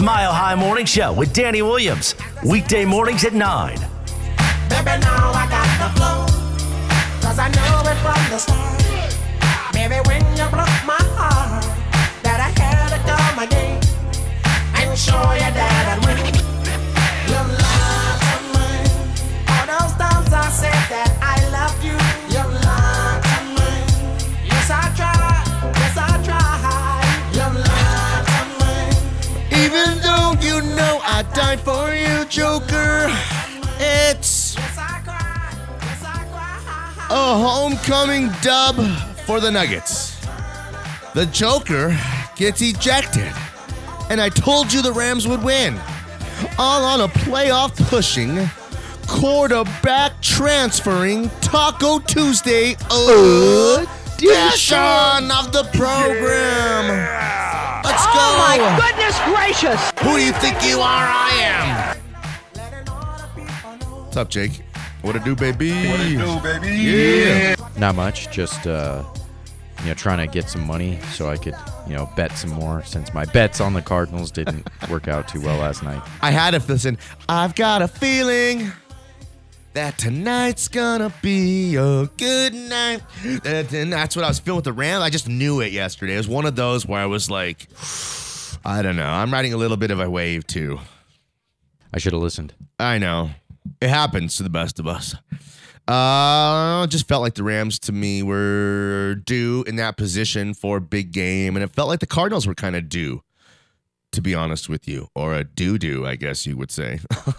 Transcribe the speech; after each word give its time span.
The 0.00 0.04
Smile 0.04 0.32
High 0.32 0.54
Morning 0.54 0.86
Show 0.86 1.12
with 1.12 1.34
Danny 1.34 1.60
Williams. 1.60 2.14
Weekday 2.42 2.86
mornings 2.86 3.22
at 3.26 3.34
9. 3.34 3.74
Baby, 3.76 3.84
now 4.96 5.30
I 5.36 5.44
got 5.52 5.68
the 5.76 5.88
flow. 5.92 6.24
Cause 7.20 7.38
I 7.38 7.48
know 7.52 7.84
it 7.84 7.98
from 8.00 8.16
the 8.32 8.38
start. 8.38 8.80
Baby, 9.74 10.00
when 10.08 10.24
you 10.40 10.48
broke 10.48 10.80
my 10.88 10.96
heart, 11.20 11.64
that 12.24 12.40
I 12.40 12.48
had 12.58 12.96
to 12.96 13.00
come 13.04 13.44
again 13.44 13.76
and 14.80 14.98
show 14.98 15.20
you 15.36 15.52
that 15.52 15.84
I'd 15.92 16.00
win. 16.00 16.16
Your 17.28 17.44
love 17.60 18.24
of 18.32 18.42
mine. 18.56 18.88
All 19.52 19.66
those 19.68 19.92
times 20.00 20.32
I 20.32 20.48
said 20.48 20.80
that 20.96 21.12
I 21.20 21.39
I 31.20 31.22
died 31.34 31.60
for 31.60 31.94
you, 31.94 32.24
Joker, 32.30 33.08
it's 33.78 34.56
Yes, 34.56 34.78
I 34.78 35.00
cried. 35.04 35.54
Yes, 35.82 36.02
I 36.02 36.24
cried. 36.32 37.10
a 37.10 37.36
homecoming 37.36 38.30
dub 38.40 38.76
for 39.26 39.38
the 39.38 39.50
Nuggets. 39.50 40.16
The 41.12 41.26
Joker 41.26 41.94
gets 42.36 42.62
ejected. 42.62 43.30
And 44.08 44.18
I 44.18 44.30
told 44.30 44.72
you 44.72 44.80
the 44.80 44.94
Rams 44.94 45.28
would 45.28 45.44
win. 45.44 45.78
All 46.58 46.82
on 46.82 47.02
a 47.02 47.08
playoff 47.08 47.76
pushing, 47.90 48.48
quarterback 49.06 50.18
transferring 50.22 51.28
Taco 51.42 51.98
Tuesday 51.98 52.76
edition 54.16 55.30
of 55.30 55.52
the 55.52 55.68
program. 55.74 57.39
Let's 58.00 58.14
go. 58.14 58.20
Oh 58.22 58.38
my 58.48 58.56
goodness 58.80 59.20
gracious! 59.26 59.90
Who 60.00 60.16
do 60.16 60.24
you 60.24 60.32
think 60.32 60.64
you 60.64 60.80
are? 60.80 61.06
I 61.06 61.30
am. 61.42 61.96
What's 64.04 64.16
up, 64.16 64.30
Jake? 64.30 64.62
What 65.02 65.16
it 65.16 65.24
do, 65.24 65.36
baby? 65.36 65.70
What 65.86 66.00
it 66.00 66.16
do, 66.16 66.40
baby? 66.40 66.76
Yeah. 66.76 67.56
Not 67.76 67.96
much, 67.96 68.30
just 68.30 68.66
uh, 68.66 69.04
you 69.80 69.88
know, 69.88 69.94
trying 69.94 70.26
to 70.26 70.32
get 70.32 70.48
some 70.48 70.66
money 70.66 70.98
so 71.12 71.28
I 71.28 71.36
could, 71.36 71.54
you 71.86 71.94
know, 71.94 72.10
bet 72.16 72.32
some 72.38 72.50
more 72.50 72.82
since 72.84 73.12
my 73.12 73.26
bets 73.26 73.60
on 73.60 73.74
the 73.74 73.82
Cardinals 73.82 74.30
didn't 74.30 74.66
work 74.88 75.06
out 75.06 75.28
too 75.28 75.42
well 75.42 75.58
last 75.58 75.82
night. 75.82 76.02
I 76.22 76.30
had 76.30 76.54
a 76.54 76.58
listen. 76.60 76.96
I've 77.28 77.54
got 77.54 77.82
a 77.82 77.88
feeling 77.88 78.72
that 79.74 79.98
tonight's 79.98 80.68
gonna 80.68 81.12
be 81.22 81.76
a 81.76 82.06
good 82.16 82.54
night. 82.54 83.02
And 83.44 83.92
that's 83.92 84.16
what 84.16 84.24
I 84.24 84.28
was 84.28 84.38
feeling 84.38 84.56
with 84.56 84.64
the 84.64 84.72
Rams. 84.72 85.02
I 85.02 85.10
just 85.10 85.28
knew 85.28 85.60
it 85.60 85.72
yesterday. 85.72 86.14
It 86.14 86.18
was 86.18 86.28
one 86.28 86.46
of 86.46 86.56
those 86.56 86.86
where 86.86 87.00
I 87.00 87.06
was 87.06 87.30
like, 87.30 87.68
I 88.64 88.82
don't 88.82 88.96
know. 88.96 89.06
I'm 89.06 89.32
riding 89.32 89.52
a 89.52 89.56
little 89.56 89.76
bit 89.76 89.90
of 89.90 90.00
a 90.00 90.10
wave 90.10 90.46
too. 90.46 90.80
I 91.92 91.98
should 91.98 92.12
have 92.12 92.22
listened. 92.22 92.54
I 92.78 92.98
know. 92.98 93.30
It 93.80 93.88
happens 93.88 94.36
to 94.36 94.42
the 94.42 94.50
best 94.50 94.78
of 94.78 94.86
us. 94.86 95.14
Uh, 95.88 96.86
just 96.86 97.08
felt 97.08 97.22
like 97.22 97.34
the 97.34 97.42
Rams 97.42 97.78
to 97.80 97.92
me 97.92 98.22
were 98.22 99.16
due 99.24 99.64
in 99.66 99.76
that 99.76 99.96
position 99.96 100.54
for 100.54 100.76
a 100.76 100.80
big 100.80 101.10
game, 101.10 101.56
and 101.56 101.64
it 101.64 101.72
felt 101.72 101.88
like 101.88 101.98
the 101.98 102.06
Cardinals 102.06 102.46
were 102.46 102.54
kind 102.54 102.76
of 102.76 102.88
due, 102.88 103.22
to 104.12 104.20
be 104.20 104.34
honest 104.34 104.68
with 104.68 104.88
you, 104.88 105.08
or 105.14 105.34
a 105.34 105.44
doo 105.44 105.78
doo, 105.78 106.06
I 106.06 106.16
guess 106.16 106.46
you 106.46 106.56
would 106.56 106.70
say. 106.70 107.00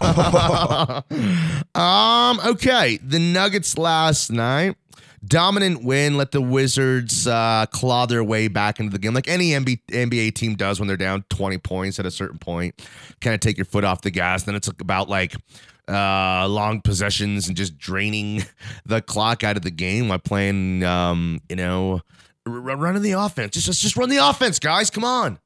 um, 1.74 2.40
okay, 2.44 2.98
the 3.02 3.18
Nuggets 3.18 3.76
last 3.78 4.30
night. 4.30 4.76
Dominant 5.24 5.84
win, 5.84 6.16
let 6.16 6.32
the 6.32 6.40
Wizards 6.40 7.28
uh, 7.28 7.66
claw 7.70 8.06
their 8.06 8.24
way 8.24 8.48
back 8.48 8.80
into 8.80 8.90
the 8.90 8.98
game, 8.98 9.14
like 9.14 9.28
any 9.28 9.50
NBA, 9.50 9.80
NBA 9.86 10.34
team 10.34 10.56
does 10.56 10.80
when 10.80 10.88
they're 10.88 10.96
down 10.96 11.24
20 11.30 11.58
points 11.58 12.00
at 12.00 12.06
a 12.06 12.10
certain 12.10 12.38
point. 12.38 12.82
Kind 13.20 13.34
of 13.34 13.38
take 13.38 13.56
your 13.56 13.64
foot 13.64 13.84
off 13.84 14.00
the 14.00 14.10
gas. 14.10 14.42
Then 14.42 14.56
it's 14.56 14.66
about 14.66 15.08
like 15.08 15.36
uh, 15.88 16.48
long 16.48 16.80
possessions 16.80 17.46
and 17.46 17.56
just 17.56 17.78
draining 17.78 18.42
the 18.84 19.00
clock 19.00 19.44
out 19.44 19.56
of 19.56 19.62
the 19.62 19.70
game 19.70 20.08
while 20.08 20.18
playing, 20.18 20.82
um, 20.82 21.40
you 21.48 21.54
know, 21.54 22.00
r- 22.44 22.52
running 22.52 23.02
the 23.02 23.12
offense. 23.12 23.54
Just, 23.54 23.66
just, 23.66 23.80
just 23.80 23.96
run 23.96 24.08
the 24.08 24.28
offense, 24.28 24.58
guys. 24.58 24.90
Come 24.90 25.04
on. 25.04 25.38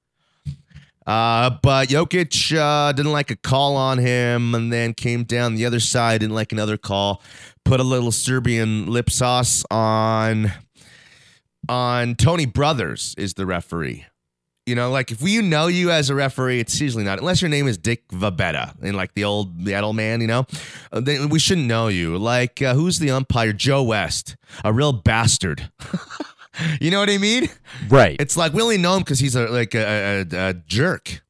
Uh, 1.06 1.50
but 1.62 1.88
Jokic 1.88 2.56
uh, 2.56 2.92
didn't 2.92 3.12
like 3.12 3.30
a 3.30 3.36
call 3.36 3.76
on 3.76 3.98
him 3.98 4.54
and 4.54 4.72
then 4.72 4.92
came 4.92 5.22
down 5.24 5.54
the 5.54 5.64
other 5.64 5.80
side, 5.80 6.20
didn't 6.20 6.34
like 6.34 6.52
another 6.52 6.76
call, 6.76 7.22
put 7.64 7.78
a 7.78 7.84
little 7.84 8.10
Serbian 8.10 8.86
lip 8.86 9.10
sauce 9.10 9.64
on 9.70 10.52
on 11.68 12.14
Tony 12.14 12.46
Brothers 12.46 13.14
is 13.18 13.34
the 13.34 13.46
referee. 13.46 14.06
You 14.66 14.74
know, 14.74 14.90
like 14.90 15.12
if 15.12 15.22
we 15.22 15.40
know 15.42 15.68
you 15.68 15.92
as 15.92 16.10
a 16.10 16.14
referee, 16.16 16.58
it's 16.58 16.80
usually 16.80 17.04
not 17.04 17.20
unless 17.20 17.40
your 17.40 17.48
name 17.48 17.68
is 17.68 17.78
Dick 17.78 18.08
Bavetta 18.08 18.74
and 18.82 18.96
like 18.96 19.14
the 19.14 19.22
old 19.22 19.64
the 19.64 19.78
old 19.78 19.94
man, 19.94 20.20
you 20.20 20.26
know. 20.26 20.44
Uh, 20.90 20.98
then 20.98 21.28
we 21.28 21.38
shouldn't 21.38 21.68
know 21.68 21.86
you. 21.86 22.18
Like 22.18 22.60
uh, 22.60 22.74
who's 22.74 22.98
the 22.98 23.12
umpire? 23.12 23.52
Joe 23.52 23.84
West, 23.84 24.36
a 24.64 24.72
real 24.72 24.92
bastard. 24.92 25.70
you 26.80 26.90
know 26.90 27.00
what 27.00 27.10
I 27.10 27.18
mean? 27.18 27.48
Right. 27.88 28.16
It's 28.20 28.36
like 28.36 28.52
we 28.52 28.62
only 28.62 28.78
know 28.78 28.96
him 28.96 29.00
because 29.00 29.18
he's 29.18 29.34
a 29.34 29.46
like 29.46 29.74
a, 29.74 30.26
a, 30.32 30.48
a 30.50 30.54
jerk. 30.54 31.22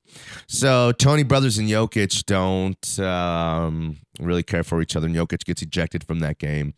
So 0.49 0.93
Tony 0.93 1.25
Brothers 1.25 1.59
and 1.59 1.69
Jokic 1.69 2.25
don't 2.25 3.01
um, 3.01 3.97
really 4.21 4.45
care 4.45 4.63
for 4.63 4.81
each 4.81 4.95
other, 4.95 5.07
and 5.07 5.17
Jokic 5.17 5.45
gets 5.45 5.63
ejected 5.63 6.05
from 6.05 6.21
that 6.21 6.39
game. 6.39 6.75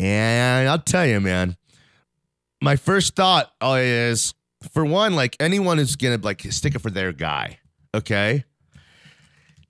And 0.00 0.68
I'll 0.68 0.78
tell 0.78 1.06
you, 1.06 1.20
man, 1.20 1.56
my 2.62 2.76
first 2.76 3.14
thought 3.14 3.52
is 3.62 4.34
for 4.72 4.84
one, 4.84 5.14
like 5.14 5.36
anyone 5.40 5.78
who's 5.78 5.96
gonna 5.96 6.18
like 6.22 6.42
stick 6.50 6.74
it 6.74 6.80
for 6.80 6.90
their 6.90 7.12
guy, 7.12 7.58
okay. 7.94 8.44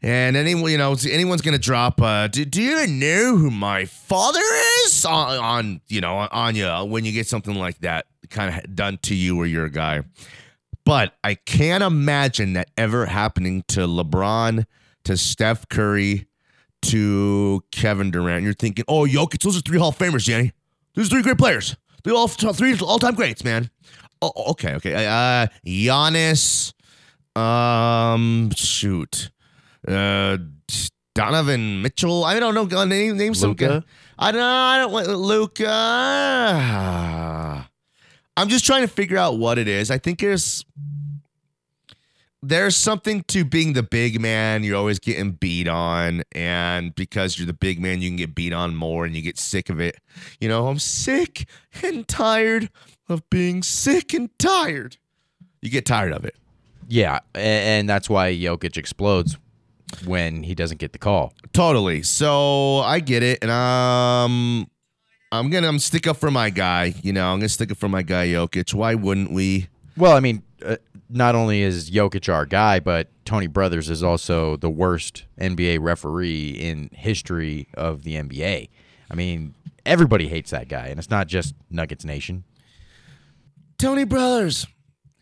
And 0.04 0.36
anyone, 0.36 0.70
you 0.70 0.78
know, 0.78 0.96
anyone's 1.08 1.42
gonna 1.42 1.58
drop. 1.58 2.00
Uh, 2.00 2.28
do, 2.28 2.44
do 2.44 2.62
you 2.62 2.86
know 2.86 3.36
who 3.36 3.50
my 3.50 3.84
father 3.84 4.40
is 4.84 5.04
on, 5.04 5.38
on 5.38 5.80
you 5.88 6.00
know, 6.00 6.28
on 6.30 6.54
you 6.54 6.68
when 6.84 7.04
you 7.04 7.12
get 7.12 7.26
something 7.26 7.54
like 7.54 7.78
that 7.80 8.06
kind 8.32 8.54
of 8.54 8.74
done 8.74 8.98
to 9.02 9.14
you 9.14 9.38
or 9.38 9.46
you're 9.46 9.66
a 9.66 9.70
guy? 9.70 10.02
But 10.84 11.14
I 11.22 11.34
can't 11.36 11.84
imagine 11.84 12.54
that 12.54 12.70
ever 12.76 13.06
happening 13.06 13.62
to 13.68 13.80
LeBron, 13.80 14.66
to 15.04 15.16
Steph 15.16 15.68
Curry, 15.68 16.26
to 16.82 17.62
Kevin 17.70 18.10
Durant. 18.10 18.42
You're 18.42 18.54
thinking, 18.54 18.84
oh, 18.88 19.06
Jokic, 19.06 19.40
those 19.42 19.56
are 19.56 19.60
three 19.60 19.78
Hall 19.78 19.90
of 19.90 19.98
Famers, 19.98 20.24
Jenny. 20.24 20.52
Those 20.94 21.06
are 21.06 21.10
three 21.10 21.22
great 21.22 21.38
players. 21.38 21.76
They're 22.02 22.14
all 22.14 22.26
three 22.26 22.76
all-time 22.78 23.14
greats, 23.14 23.44
man. 23.44 23.70
Oh, 24.20 24.32
okay, 24.50 24.74
okay. 24.74 25.06
Uh, 25.06 25.46
Giannis, 25.64 26.72
um, 27.36 28.50
shoot, 28.56 29.30
uh, 29.86 30.38
Donovan 31.14 31.82
Mitchell. 31.82 32.24
I 32.24 32.40
don't 32.40 32.54
know. 32.54 32.64
Name 32.84 33.16
name 33.16 33.34
some. 33.34 33.50
Luka? 33.50 33.84
I 34.18 34.32
don't. 34.32 34.42
I 34.42 34.78
don't 34.78 34.90
want 34.92 35.08
Luka. 35.08 35.68
I'm 38.36 38.48
just 38.48 38.64
trying 38.64 38.82
to 38.82 38.88
figure 38.88 39.18
out 39.18 39.38
what 39.38 39.58
it 39.58 39.68
is. 39.68 39.90
I 39.90 39.98
think 39.98 40.20
there's 40.20 40.64
there's 42.42 42.76
something 42.76 43.22
to 43.28 43.44
being 43.44 43.72
the 43.74 43.82
big 43.82 44.20
man. 44.20 44.64
You're 44.64 44.76
always 44.76 44.98
getting 44.98 45.32
beat 45.32 45.68
on, 45.68 46.22
and 46.32 46.94
because 46.94 47.38
you're 47.38 47.46
the 47.46 47.52
big 47.52 47.80
man, 47.80 48.02
you 48.02 48.08
can 48.08 48.16
get 48.16 48.34
beat 48.34 48.52
on 48.52 48.74
more, 48.74 49.04
and 49.04 49.14
you 49.14 49.22
get 49.22 49.38
sick 49.38 49.70
of 49.70 49.80
it. 49.80 49.98
You 50.40 50.48
know, 50.48 50.66
I'm 50.66 50.78
sick 50.78 51.46
and 51.82 52.06
tired 52.08 52.70
of 53.08 53.28
being 53.30 53.62
sick 53.62 54.12
and 54.12 54.36
tired. 54.38 54.96
You 55.60 55.70
get 55.70 55.86
tired 55.86 56.12
of 56.12 56.24
it. 56.24 56.34
Yeah, 56.88 57.20
and 57.34 57.88
that's 57.88 58.10
why 58.10 58.34
Jokic 58.34 58.76
explodes 58.76 59.38
when 60.04 60.42
he 60.42 60.54
doesn't 60.54 60.78
get 60.78 60.92
the 60.92 60.98
call. 60.98 61.34
Totally. 61.52 62.02
So 62.02 62.78
I 62.78 63.00
get 63.00 63.22
it, 63.22 63.38
and 63.42 63.50
um, 63.50 64.68
I'm 65.32 65.48
gonna 65.48 65.66
I'm 65.66 65.78
stick 65.78 66.06
up 66.06 66.18
for 66.18 66.30
my 66.30 66.50
guy. 66.50 66.94
You 67.02 67.14
know, 67.14 67.32
I'm 67.32 67.38
gonna 67.38 67.48
stick 67.48 67.72
up 67.72 67.78
for 67.78 67.88
my 67.88 68.02
guy 68.02 68.28
Jokic. 68.28 68.74
Why 68.74 68.94
wouldn't 68.94 69.32
we? 69.32 69.68
Well, 69.96 70.12
I 70.12 70.20
mean, 70.20 70.42
uh, 70.64 70.76
not 71.08 71.34
only 71.34 71.62
is 71.62 71.90
Jokic 71.90 72.32
our 72.32 72.44
guy, 72.44 72.80
but 72.80 73.08
Tony 73.24 73.46
Brothers 73.46 73.88
is 73.88 74.02
also 74.02 74.56
the 74.56 74.68
worst 74.68 75.24
NBA 75.40 75.78
referee 75.80 76.50
in 76.50 76.90
history 76.92 77.68
of 77.74 78.02
the 78.02 78.16
NBA. 78.16 78.68
I 79.10 79.14
mean, 79.14 79.54
everybody 79.86 80.28
hates 80.28 80.50
that 80.50 80.68
guy, 80.68 80.88
and 80.88 80.98
it's 80.98 81.10
not 81.10 81.28
just 81.28 81.54
Nuggets 81.70 82.04
Nation. 82.04 82.44
Tony 83.78 84.04
Brothers, 84.04 84.66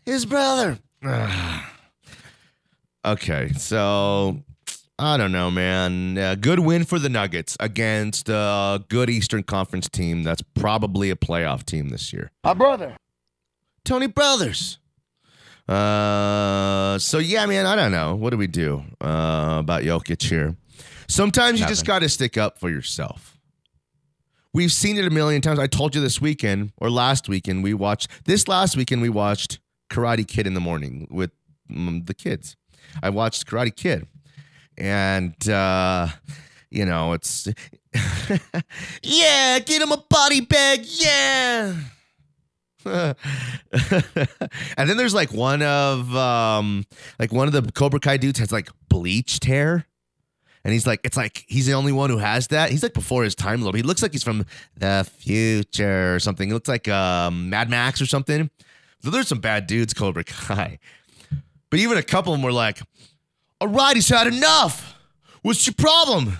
his 0.05 0.25
brother. 0.25 0.77
okay, 3.05 3.53
so 3.53 4.43
I 5.01 5.17
don't 5.17 5.31
know, 5.31 5.49
man. 5.49 6.15
Uh, 6.15 6.35
good 6.35 6.59
win 6.59 6.85
for 6.85 6.99
the 6.99 7.09
Nuggets 7.09 7.57
against 7.59 8.29
a 8.29 8.83
good 8.87 9.09
Eastern 9.09 9.41
Conference 9.41 9.89
team 9.89 10.21
that's 10.21 10.43
probably 10.53 11.09
a 11.09 11.15
playoff 11.15 11.65
team 11.65 11.89
this 11.89 12.13
year. 12.13 12.29
My 12.43 12.53
brother. 12.53 12.95
Tony 13.83 14.05
Brothers. 14.05 14.77
Uh, 15.67 16.99
so 16.99 17.17
yeah, 17.17 17.47
man, 17.47 17.65
I 17.65 17.75
don't 17.75 17.91
know. 17.91 18.13
What 18.13 18.29
do 18.29 18.37
we 18.37 18.45
do 18.45 18.83
uh, 19.01 19.57
about 19.59 19.81
Jokic 19.81 20.21
here? 20.21 20.55
Sometimes 21.07 21.59
you 21.59 21.65
just 21.65 21.85
got 21.85 21.99
to 21.99 22.09
stick 22.09 22.37
up 22.37 22.59
for 22.59 22.69
yourself. 22.69 23.39
We've 24.53 24.71
seen 24.71 24.99
it 24.99 25.05
a 25.05 25.09
million 25.09 25.41
times. 25.41 25.57
I 25.57 25.65
told 25.65 25.95
you 25.95 26.01
this 26.01 26.21
weekend 26.21 26.73
or 26.77 26.91
last 26.91 27.27
weekend 27.27 27.63
we 27.63 27.73
watched 27.73 28.07
this 28.25 28.47
last 28.47 28.77
weekend 28.77 29.01
we 29.01 29.09
watched 29.09 29.59
Karate 29.89 30.27
Kid 30.27 30.45
in 30.45 30.53
the 30.53 30.59
morning 30.59 31.07
with 31.09 31.31
mm, 31.71 32.05
the 32.05 32.13
kids. 32.13 32.55
I 33.01 33.09
watched 33.09 33.47
Karate 33.47 33.75
Kid, 33.75 34.07
and 34.81 35.47
uh, 35.47 36.07
you 36.71 36.85
know 36.85 37.13
it's 37.13 37.47
yeah, 39.03 39.59
get 39.59 39.81
him 39.81 39.91
a 39.91 39.97
body 39.97 40.41
bag, 40.41 40.81
yeah. 40.83 41.75
and 42.83 43.15
then 44.89 44.97
there's 44.97 45.13
like 45.13 45.31
one 45.31 45.61
of 45.61 46.15
um 46.15 46.83
like 47.19 47.31
one 47.31 47.45
of 47.47 47.53
the 47.53 47.71
Cobra 47.73 47.99
Kai 47.99 48.17
dudes 48.17 48.39
has 48.39 48.51
like 48.51 48.69
bleached 48.89 49.45
hair. 49.45 49.85
And 50.63 50.73
he's 50.73 50.85
like, 50.85 50.99
it's 51.03 51.17
like 51.17 51.43
he's 51.47 51.65
the 51.65 51.73
only 51.73 51.91
one 51.91 52.11
who 52.11 52.17
has 52.17 52.47
that. 52.47 52.69
He's 52.69 52.83
like 52.83 52.93
before 52.93 53.23
his 53.23 53.33
time 53.33 53.61
little. 53.61 53.75
He 53.75 53.81
looks 53.81 54.03
like 54.03 54.11
he's 54.11 54.23
from 54.23 54.45
the 54.77 55.09
future 55.17 56.15
or 56.15 56.19
something. 56.19 56.49
He 56.49 56.53
looks 56.53 56.69
like 56.69 56.87
um, 56.87 57.49
Mad 57.49 57.69
Max 57.69 57.99
or 57.99 58.05
something. 58.05 58.49
So 59.03 59.09
there's 59.09 59.27
some 59.27 59.39
bad 59.39 59.65
dudes, 59.65 59.95
Cobra 59.95 60.23
Kai. 60.23 60.77
But 61.71 61.79
even 61.79 61.97
a 61.97 62.03
couple 62.03 62.31
of 62.33 62.39
them 62.39 62.45
were 62.45 62.51
like, 62.51 62.79
all 63.61 63.67
right, 63.67 63.95
he's 63.95 64.09
had 64.09 64.27
enough. 64.27 64.95
What's 65.43 65.65
your 65.65 65.75
problem? 65.75 66.37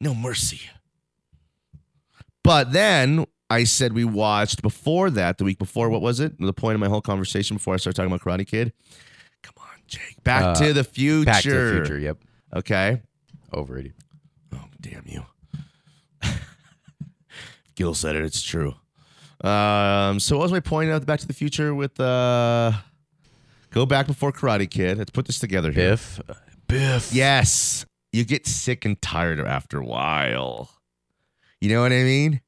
No 0.00 0.14
mercy. 0.14 0.60
But 2.44 2.72
then 2.72 3.24
I 3.48 3.64
said 3.64 3.92
we 3.92 4.04
watched 4.04 4.60
before 4.62 5.08
that, 5.10 5.38
the 5.38 5.44
week 5.44 5.58
before, 5.58 5.88
what 5.88 6.02
was 6.02 6.20
it? 6.20 6.38
The 6.38 6.52
point 6.52 6.74
of 6.74 6.80
my 6.80 6.88
whole 6.88 7.00
conversation 7.00 7.56
before 7.56 7.74
I 7.74 7.76
started 7.78 7.96
talking 7.96 8.12
about 8.12 8.20
Karate 8.20 8.46
Kid. 8.46 8.72
Come 9.42 9.54
on, 9.58 9.78
Jake. 9.86 10.22
Back 10.24 10.42
Uh, 10.42 10.54
to 10.66 10.72
the 10.72 10.84
future. 10.84 11.24
Back 11.24 11.42
to 11.44 11.50
the 11.50 11.72
Future. 11.76 11.98
Yep. 11.98 12.18
Okay. 12.56 13.02
Overrated. 13.54 13.94
Oh, 14.52 14.64
damn 14.80 15.04
you. 15.06 15.24
Gil 17.74 17.94
said 17.94 18.16
it. 18.16 18.24
It's 18.24 18.42
true. 18.42 18.74
Um, 19.42 20.18
so 20.18 20.36
what 20.36 20.42
was 20.44 20.52
my 20.52 20.60
point 20.60 20.90
of 20.90 21.04
Back 21.06 21.20
to 21.20 21.26
the 21.26 21.32
Future 21.34 21.74
with 21.74 21.98
uh 22.00 22.72
go 23.76 23.84
back 23.84 24.06
before 24.06 24.32
Karate 24.32 24.70
Kid? 24.70 24.96
Let's 24.96 25.10
put 25.10 25.26
this 25.26 25.38
together 25.38 25.70
here. 25.70 25.90
Biff. 25.90 26.20
Biff. 26.66 27.12
Yes. 27.12 27.84
You 28.10 28.24
get 28.24 28.46
sick 28.46 28.86
and 28.86 29.00
tired 29.02 29.38
after 29.38 29.78
a 29.78 29.84
while. 29.84 30.70
You 31.60 31.68
know 31.68 31.82
what 31.82 31.92
I 31.92 32.02
mean? 32.02 32.40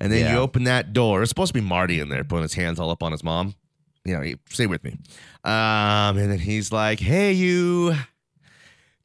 And 0.00 0.10
then 0.10 0.32
you 0.32 0.38
open 0.38 0.64
that 0.64 0.94
door. 0.94 1.20
It's 1.20 1.28
supposed 1.28 1.52
to 1.52 1.60
be 1.60 1.66
Marty 1.66 2.00
in 2.00 2.08
there 2.08 2.24
putting 2.24 2.42
his 2.42 2.54
hands 2.54 2.80
all 2.80 2.90
up 2.90 3.02
on 3.02 3.12
his 3.12 3.22
mom. 3.22 3.54
You 4.06 4.14
know, 4.14 4.34
stay 4.48 4.66
with 4.66 4.82
me. 4.82 4.96
Um, 5.44 6.16
and 6.16 6.30
then 6.30 6.38
he's 6.38 6.72
like, 6.72 7.00
hey, 7.00 7.32
you 7.32 7.94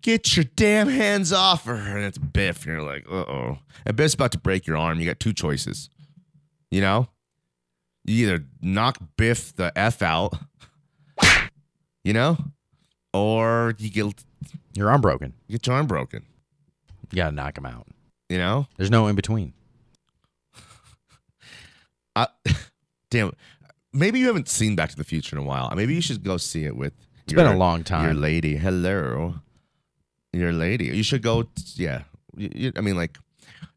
get 0.01 0.37
your 0.37 0.45
damn 0.55 0.87
hands 0.87 1.33
off 1.33 1.65
her. 1.65 1.75
And 1.75 2.05
it's 2.05 2.17
Biff. 2.17 2.65
And 2.65 2.75
you're 2.75 2.83
like, 2.83 3.05
uh 3.09 3.25
oh. 3.29 3.59
And 3.85 3.97
Biff's 3.97 4.13
about 4.13 4.31
to 4.33 4.37
break 4.37 4.65
your 4.67 4.77
arm. 4.77 5.01
You 5.01 5.05
got 5.05 5.19
two 5.19 5.33
choices. 5.33 5.89
You 6.69 6.79
know? 6.79 7.09
You 8.05 8.27
either 8.27 8.45
knock 8.61 8.99
Biff 9.17 9.53
the 9.55 9.77
F 9.77 10.01
out, 10.01 10.33
you 12.03 12.13
know? 12.13 12.37
Or 13.13 13.75
you 13.77 13.89
get, 13.89 14.23
Your 14.73 14.89
arm 14.89 15.01
broken. 15.01 15.33
you 15.47 15.53
get 15.57 15.67
your 15.67 15.75
arm 15.75 15.87
broken. 15.87 16.25
You 17.11 17.15
gotta 17.17 17.35
knock 17.35 17.57
him 17.57 17.65
out. 17.65 17.87
You 18.29 18.37
know? 18.37 18.67
There's 18.77 18.89
no 18.91 19.07
in 19.07 19.15
between. 19.15 19.53
I, 22.15 22.27
damn. 23.09 23.31
Maybe 23.93 24.19
you 24.19 24.27
haven't 24.27 24.47
seen 24.47 24.75
Back 24.75 24.89
to 24.91 24.95
the 24.95 25.03
Future 25.03 25.35
in 25.35 25.43
a 25.43 25.45
while. 25.45 25.71
Maybe 25.75 25.93
you 25.93 26.01
should 26.01 26.23
go 26.23 26.37
see 26.37 26.63
it 26.63 26.75
with. 26.75 26.93
It's 27.25 27.33
been 27.33 27.45
a 27.45 27.57
long 27.57 27.83
time. 27.83 28.05
Your 28.05 28.13
lady, 28.13 28.55
hello, 28.57 29.35
your 30.33 30.51
lady. 30.53 30.85
You 30.85 31.03
should 31.03 31.21
go. 31.21 31.47
Yeah, 31.75 32.03
You- 32.35 32.49
you- 32.53 32.71
I 32.75 32.81
mean, 32.81 32.95
like, 32.95 33.17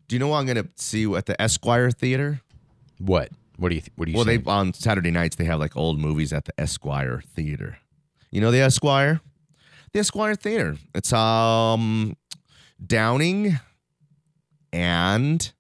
do 0.09 0.15
you 0.17 0.21
know 0.21 0.29
what 0.29 0.39
I'm 0.39 0.47
gonna 0.47 0.67
see 0.77 1.13
at 1.15 1.27
the 1.27 1.41
Esquire 1.41 1.91
Theater? 1.91 2.41
What? 2.99 3.31
What 3.57 3.69
do 3.71 3.75
you? 3.77 3.81
Th- 3.81 3.93
what 3.97 4.05
do 4.07 4.13
you? 4.13 4.17
Well, 4.17 4.25
they 4.25 4.41
on 4.47 4.73
Saturday 4.73 5.11
nights 5.11 5.37
they 5.37 5.45
have 5.45 5.59
like 5.61 5.77
old 5.77 5.99
movies 6.01 6.33
at 6.33 6.45
the 6.47 6.53
Esquire 6.61 7.23
Theater. 7.35 7.79
You 8.35 8.41
know 8.41 8.51
the 8.51 8.63
Esquire, 8.63 9.21
the 9.93 10.01
Esquire 10.01 10.35
Theater. 10.35 10.77
It's 10.93 11.13
um 11.13 12.17
Downing 12.85 13.61
and 14.73 15.53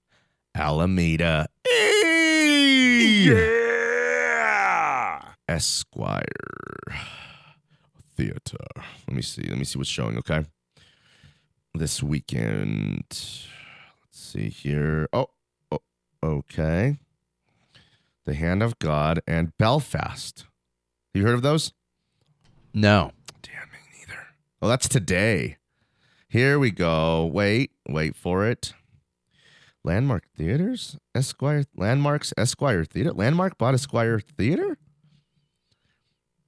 Alameda. 0.56 1.46
Yeah. 3.30 5.20
Esquire 5.46 6.24
Theater. 8.16 8.56
Let 9.06 9.14
me 9.14 9.22
see. 9.22 9.42
Let 9.42 9.56
me 9.56 9.64
see 9.64 9.78
what's 9.78 9.88
showing. 9.88 10.18
Okay. 10.18 10.44
This 11.74 12.02
weekend. 12.02 13.04
Let's 13.08 13.46
see 14.10 14.48
here. 14.48 15.08
Oh, 15.12 15.28
oh 15.70 15.78
okay. 16.24 16.98
The 18.24 18.34
Hand 18.34 18.64
of 18.64 18.80
God, 18.80 19.20
and 19.28 19.56
Belfast. 19.58 20.46
You 21.12 21.22
heard 21.22 21.34
of 21.34 21.42
those? 21.42 21.72
No. 22.74 23.12
Damn 23.42 23.70
me 23.70 23.78
neither. 23.98 24.20
Oh, 24.60 24.68
that's 24.68 24.88
today. 24.88 25.56
Here 26.28 26.58
we 26.58 26.70
go. 26.70 27.24
Wait, 27.26 27.70
wait 27.88 28.16
for 28.16 28.46
it. 28.46 28.74
Landmark 29.84 30.24
Theaters? 30.36 30.96
Esquire 31.14 31.64
Landmarks 31.76 32.32
Esquire 32.36 32.84
Theater? 32.84 33.12
Landmark 33.12 33.58
bought 33.58 33.74
Esquire 33.74 34.18
Theater? 34.18 34.78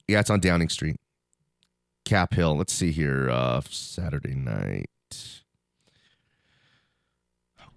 Yeah, 0.08 0.20
it's 0.20 0.30
on 0.30 0.40
Downing 0.40 0.70
Street. 0.70 0.96
Cap 2.04 2.34
Hill. 2.34 2.56
Let's 2.56 2.72
see 2.72 2.92
here. 2.92 3.28
Uh 3.30 3.60
Saturday 3.68 4.34
night. 4.34 4.90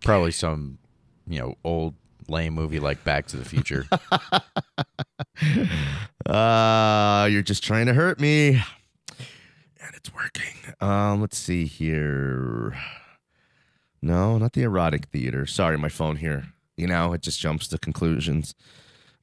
Probably 0.02 0.32
some, 0.32 0.80
you 1.28 1.40
know, 1.40 1.56
old 1.64 1.96
lame 2.30 2.54
movie 2.54 2.80
like 2.80 3.04
Back 3.04 3.28
to 3.28 3.38
the 3.38 3.46
Future. 3.46 3.86
Uh, 6.26 7.28
you're 7.32 7.42
just 7.42 7.64
trying 7.64 7.88
to 7.88 7.94
hurt 7.94 8.20
me. 8.20 8.50
And 8.50 9.96
it's 9.96 10.14
working. 10.14 10.54
Um, 10.80 11.22
let's 11.22 11.38
see 11.40 11.66
here. 11.66 12.78
No, 14.02 14.38
not 14.38 14.54
the 14.54 14.62
erotic 14.62 15.06
theater. 15.08 15.48
Sorry, 15.48 15.78
my 15.78 15.90
phone 15.90 16.18
here. 16.18 16.54
You 16.78 16.86
know, 16.88 17.14
it 17.14 17.22
just 17.22 17.40
jumps 17.40 17.68
to 17.70 17.80
conclusions. 17.80 18.54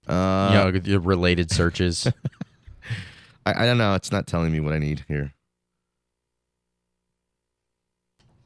Uh, 0.08 0.70
you 0.72 0.80
know, 0.80 0.98
related 0.98 1.50
searches. 1.52 2.06
I, 3.46 3.62
I 3.62 3.66
don't 3.66 3.78
know. 3.78 3.94
It's 3.94 4.10
not 4.10 4.26
telling 4.26 4.50
me 4.50 4.58
what 4.58 4.72
I 4.72 4.78
need 4.78 5.04
here. 5.06 5.32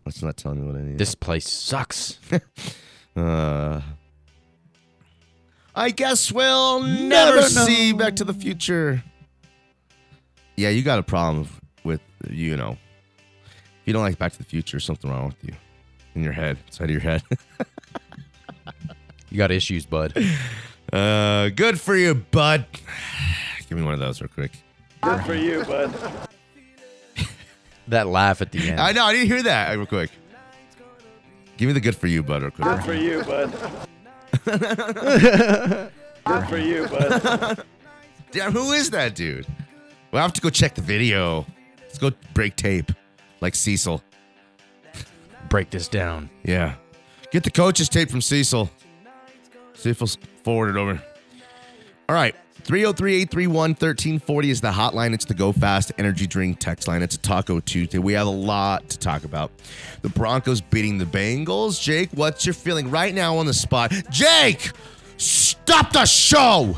It's 0.06 0.22
not 0.22 0.36
telling 0.36 0.60
me 0.60 0.66
what 0.66 0.76
I 0.76 0.82
need. 0.82 0.98
this 0.98 1.14
place 1.14 1.48
sucks. 1.48 2.18
Uh, 3.16 3.80
I 5.80 5.90
guess 5.90 6.30
we'll 6.30 6.82
never, 6.82 7.40
see 7.40 7.94
Back 7.94 8.16
to 8.16 8.24
the 8.24 8.34
Future. 8.34 9.02
Yeah, 10.56 10.68
you 10.68 10.82
got 10.82 10.98
a 10.98 11.02
problem 11.02 11.48
with 11.84 12.02
you 12.28 12.54
know. 12.54 12.76
If 13.46 13.86
you 13.86 13.94
don't 13.94 14.02
like 14.02 14.18
Back 14.18 14.32
to 14.32 14.38
the 14.38 14.44
Future, 14.44 14.78
something 14.78 15.10
wrong 15.10 15.28
with 15.28 15.42
you 15.42 15.54
in 16.14 16.22
your 16.22 16.34
head, 16.34 16.58
inside 16.66 16.84
of 16.84 16.90
your 16.90 17.00
head. 17.00 17.22
You 19.30 19.38
got 19.38 19.52
issues, 19.52 19.86
bud. 19.86 20.12
Uh, 20.92 21.50
good 21.50 21.80
for 21.80 21.94
you, 21.94 22.16
bud. 22.16 22.66
Give 23.68 23.78
me 23.78 23.84
one 23.84 23.94
of 23.94 24.00
those 24.00 24.20
real 24.20 24.28
quick. 24.28 24.50
Good 25.02 25.24
for 25.24 25.34
you, 25.34 25.62
bud. 25.62 25.94
that 27.88 28.08
laugh 28.08 28.42
at 28.42 28.50
the 28.50 28.70
end. 28.70 28.80
I 28.80 28.90
know 28.90 29.04
I 29.04 29.12
didn't 29.12 29.28
hear 29.28 29.42
that 29.44 29.72
real 29.76 29.86
quick. 29.86 30.10
Give 31.58 31.68
me 31.68 31.74
the 31.74 31.80
good 31.80 31.94
for 31.94 32.08
you, 32.08 32.24
bud, 32.24 32.42
real 32.42 32.50
quick. 32.50 32.66
Good 32.66 32.84
for 32.84 32.94
you, 32.94 33.22
bud. 33.22 33.88
Good 34.44 35.90
for 36.48 36.58
you, 36.58 36.86
bud. 36.88 37.64
Damn, 38.30 38.52
who 38.52 38.72
is 38.72 38.90
that 38.90 39.14
dude? 39.14 39.46
We'll 40.12 40.22
have 40.22 40.32
to 40.34 40.40
go 40.40 40.50
check 40.50 40.74
the 40.74 40.82
video. 40.82 41.46
Let's 41.80 41.98
go 41.98 42.10
break 42.34 42.56
tape, 42.56 42.92
like 43.40 43.54
Cecil. 43.54 44.02
Break 45.48 45.70
this 45.70 45.88
down. 45.88 46.30
Yeah. 46.44 46.74
Get 47.32 47.44
the 47.44 47.50
coach's 47.50 47.88
tape 47.88 48.10
from 48.10 48.20
Cecil. 48.20 48.70
Cecil's 49.74 50.18
forwarded 50.44 50.76
over. 50.76 51.02
All 52.08 52.14
right. 52.14 52.34
303 52.60 53.14
831 53.22 53.70
1340 53.70 54.50
is 54.50 54.60
the 54.60 54.70
hotline. 54.70 55.14
It's 55.14 55.24
the 55.24 55.34
Go 55.34 55.52
Fast 55.52 55.92
Energy 55.98 56.26
Drink 56.26 56.58
text 56.58 56.86
line. 56.88 57.02
It's 57.02 57.14
a 57.14 57.18
Taco 57.18 57.60
Tuesday. 57.60 57.98
We 57.98 58.12
have 58.12 58.26
a 58.26 58.30
lot 58.30 58.88
to 58.90 58.98
talk 58.98 59.24
about. 59.24 59.50
The 60.02 60.08
Broncos 60.08 60.60
beating 60.60 60.98
the 60.98 61.04
Bengals. 61.04 61.80
Jake, 61.80 62.10
what's 62.12 62.46
your 62.46 62.54
feeling 62.54 62.90
right 62.90 63.14
now 63.14 63.36
on 63.36 63.46
the 63.46 63.54
spot? 63.54 63.92
Jake, 64.10 64.72
stop 65.16 65.92
the 65.92 66.04
show. 66.04 66.76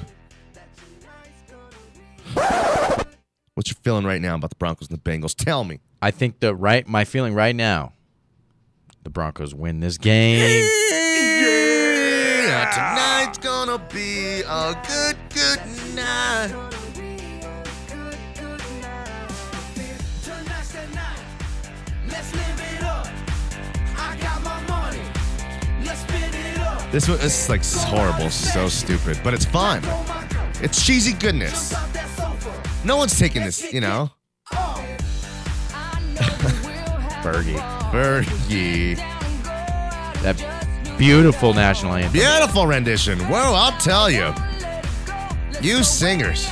What's 3.55 3.71
your 3.71 3.77
feeling 3.83 4.07
right 4.07 4.21
now 4.21 4.35
about 4.35 4.51
the 4.51 4.57
Broncos 4.57 4.89
and 4.89 4.99
the 4.99 5.11
Bengals? 5.11 5.35
Tell 5.35 5.65
me. 5.65 5.81
I 6.01 6.11
think 6.11 6.41
the 6.41 6.55
right 6.55 6.87
my 6.89 7.05
feeling 7.05 7.35
right 7.35 7.55
now, 7.55 7.93
the 9.03 9.11
Broncos 9.11 9.55
win 9.55 9.81
this 9.81 9.99
game. 9.99 10.69
Yeah, 12.63 12.95
tonight's 12.95 13.39
gonna 13.39 13.79
be 13.93 14.43
a 14.43 14.75
good, 14.87 15.17
good 15.35 15.59
night. 15.97 16.49
Tonight's 20.23 20.73
the 20.73 20.87
night. 20.95 21.19
Let's 22.09 22.33
live 22.33 22.61
it 22.61 22.85
up. 22.85 23.09
I 23.97 24.17
got 24.21 24.45
my 24.45 24.61
money. 24.69 25.03
Let's 25.85 26.03
spin 26.03 26.23
it 26.23 26.59
up. 26.61 26.89
This 26.93 27.09
one 27.09 27.19
this 27.19 27.43
is 27.43 27.49
like 27.49 27.65
horrible, 27.91 28.31
so 28.31 28.69
stupid, 28.69 29.19
but 29.25 29.35
it's 29.35 29.45
fun. 29.45 29.83
It's 30.63 30.87
cheesy 30.87 31.15
goodness. 31.15 31.75
No 32.85 32.97
one's 32.97 33.19
taking 33.19 33.43
this, 33.43 33.73
you 33.73 33.81
know. 33.81 34.09
Fergie. 37.23 37.59
Fergie. 37.91 38.97
That 40.23 40.62
beautiful 40.99 41.55
national 41.55 41.95
anthem. 41.95 42.13
Beautiful 42.13 42.67
rendition. 42.67 43.19
Whoa, 43.21 43.55
I'll 43.55 43.79
tell 43.79 44.11
you. 44.11 44.33
You 45.61 45.83
singers. 45.85 46.49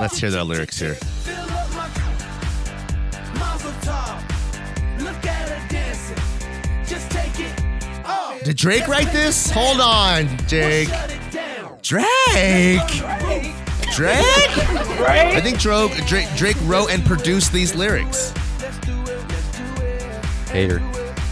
Let's 0.00 0.18
hear 0.18 0.30
the 0.30 0.44
lyrics 0.44 0.78
here. 0.78 0.96
Did 8.44 8.56
Drake 8.56 8.88
write 8.88 9.10
this? 9.12 9.50
Hold 9.50 9.80
on, 9.80 10.28
Jake. 10.46 10.88
Drake. 11.80 12.80
Drake? 13.94 14.18
I 14.18 15.40
think 15.40 15.58
Drake, 15.58 16.06
Drake, 16.06 16.28
Drake 16.36 16.56
wrote 16.64 16.90
and 16.90 17.04
produced 17.06 17.52
these 17.52 17.74
lyrics. 17.74 18.32
Hater. 20.50 20.82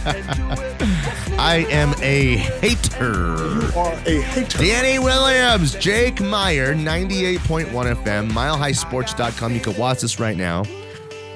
I 0.05 1.65
am 1.69 1.93
a 2.01 2.35
hater. 2.37 3.35
You 3.35 3.71
are 3.75 3.93
a 4.05 4.21
hater. 4.21 4.57
Danny 4.57 4.99
Williams, 4.99 5.75
Jake 5.75 6.19
Meyer, 6.21 6.73
98.1 6.75 7.67
FM, 7.71 8.29
milehighsports.com. 8.31 9.53
You 9.53 9.59
can 9.61 9.75
watch 9.77 10.01
this 10.01 10.19
right 10.19 10.37
now. 10.37 10.63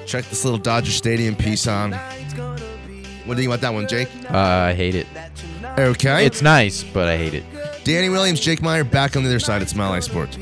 Check 0.06 0.24
this 0.26 0.44
little 0.44 0.58
Dodger 0.58 0.90
Stadium 0.92 1.34
piece 1.34 1.66
on. 1.66 1.92
What 1.92 3.36
do 3.36 3.42
you 3.42 3.48
think 3.48 3.48
about 3.48 3.60
that 3.60 3.74
one, 3.74 3.86
Jake? 3.86 4.08
Uh, 4.30 4.38
I 4.38 4.74
hate 4.74 4.94
it. 4.94 5.06
Okay. 5.78 6.24
It's 6.24 6.40
nice, 6.42 6.82
but 6.82 7.08
I 7.08 7.16
hate 7.16 7.34
it. 7.34 7.44
Danny 7.84 8.08
Williams, 8.08 8.40
Jake 8.40 8.62
Meyer, 8.62 8.84
back 8.84 9.16
on 9.16 9.22
the 9.22 9.28
other 9.28 9.40
side. 9.40 9.60
It's 9.62 9.74
Mile 9.74 9.92
High 9.92 10.00
Sports. 10.00 10.36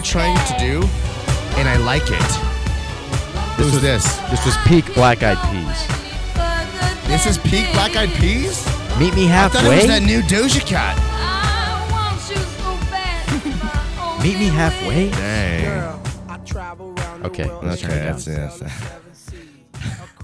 You're 0.00 0.06
trying 0.06 0.36
to 0.46 0.58
do, 0.58 0.80
and 1.58 1.68
I 1.68 1.76
like 1.76 2.02
it. 2.04 2.08
This 3.58 3.66
Who's 3.66 3.72
was, 3.74 3.82
this? 3.82 4.16
This 4.30 4.46
was 4.46 4.56
peak 4.66 4.94
Black 4.94 5.22
Eyed 5.22 5.36
Peas. 5.50 5.86
This 7.06 7.26
is 7.26 7.36
peak 7.38 7.70
Black 7.72 7.94
Eyed 7.96 8.08
Peas? 8.14 8.64
Meet 8.98 9.14
me 9.14 9.26
I 9.30 9.48
thought 9.48 9.56
it 9.56 9.60
halfway. 9.60 9.76
was 9.76 9.86
that 9.88 10.02
new 10.02 10.22
Doja 10.22 10.64
Cat. 10.66 10.96
I 10.98 11.86
want 11.92 12.30
you 12.30 12.36
so 12.36 12.76
bad. 12.90 14.18
My 14.18 14.22
Meet 14.24 14.38
me 14.38 14.46
halfway. 14.46 15.10
Dang. 15.10 16.00
Okay, 17.26 17.50
let's 17.62 17.82
turn 17.82 17.90
Okay, 17.90 17.98
it 18.00 18.04
down. 18.04 18.06
that's 18.06 18.26
yes. 18.26 18.62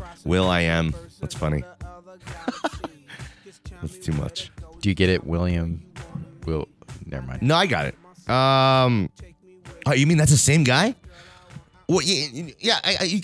Will 0.25 0.49
I 0.49 0.61
am. 0.61 0.95
That's 1.21 1.35
funny. 1.35 1.63
That's 3.83 3.99
too 3.99 4.13
much. 4.13 4.51
Do 4.81 4.89
you 4.89 4.95
get 4.95 5.11
it, 5.11 5.27
William? 5.27 5.85
Will. 6.47 6.67
Never 7.05 7.27
mind. 7.27 7.43
No, 7.43 7.57
I 7.57 7.67
got 7.67 7.85
it. 7.87 8.31
Um, 8.31 9.11
oh, 9.87 9.95
you 9.95 10.07
mean 10.07 10.19
that's 10.19 10.31
the 10.31 10.37
same 10.37 10.65
guy? 10.65 10.95
Well, 11.89 12.03
yeah, 12.03 12.51
yeah. 12.59 12.79
I, 12.83 12.97
I, 13.01 13.05
you. 13.05 13.21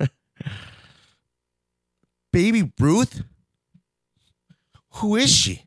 Baby 2.32 2.72
Ruth. 2.78 3.22
Who 4.94 5.16
is 5.16 5.30
she? 5.30 5.64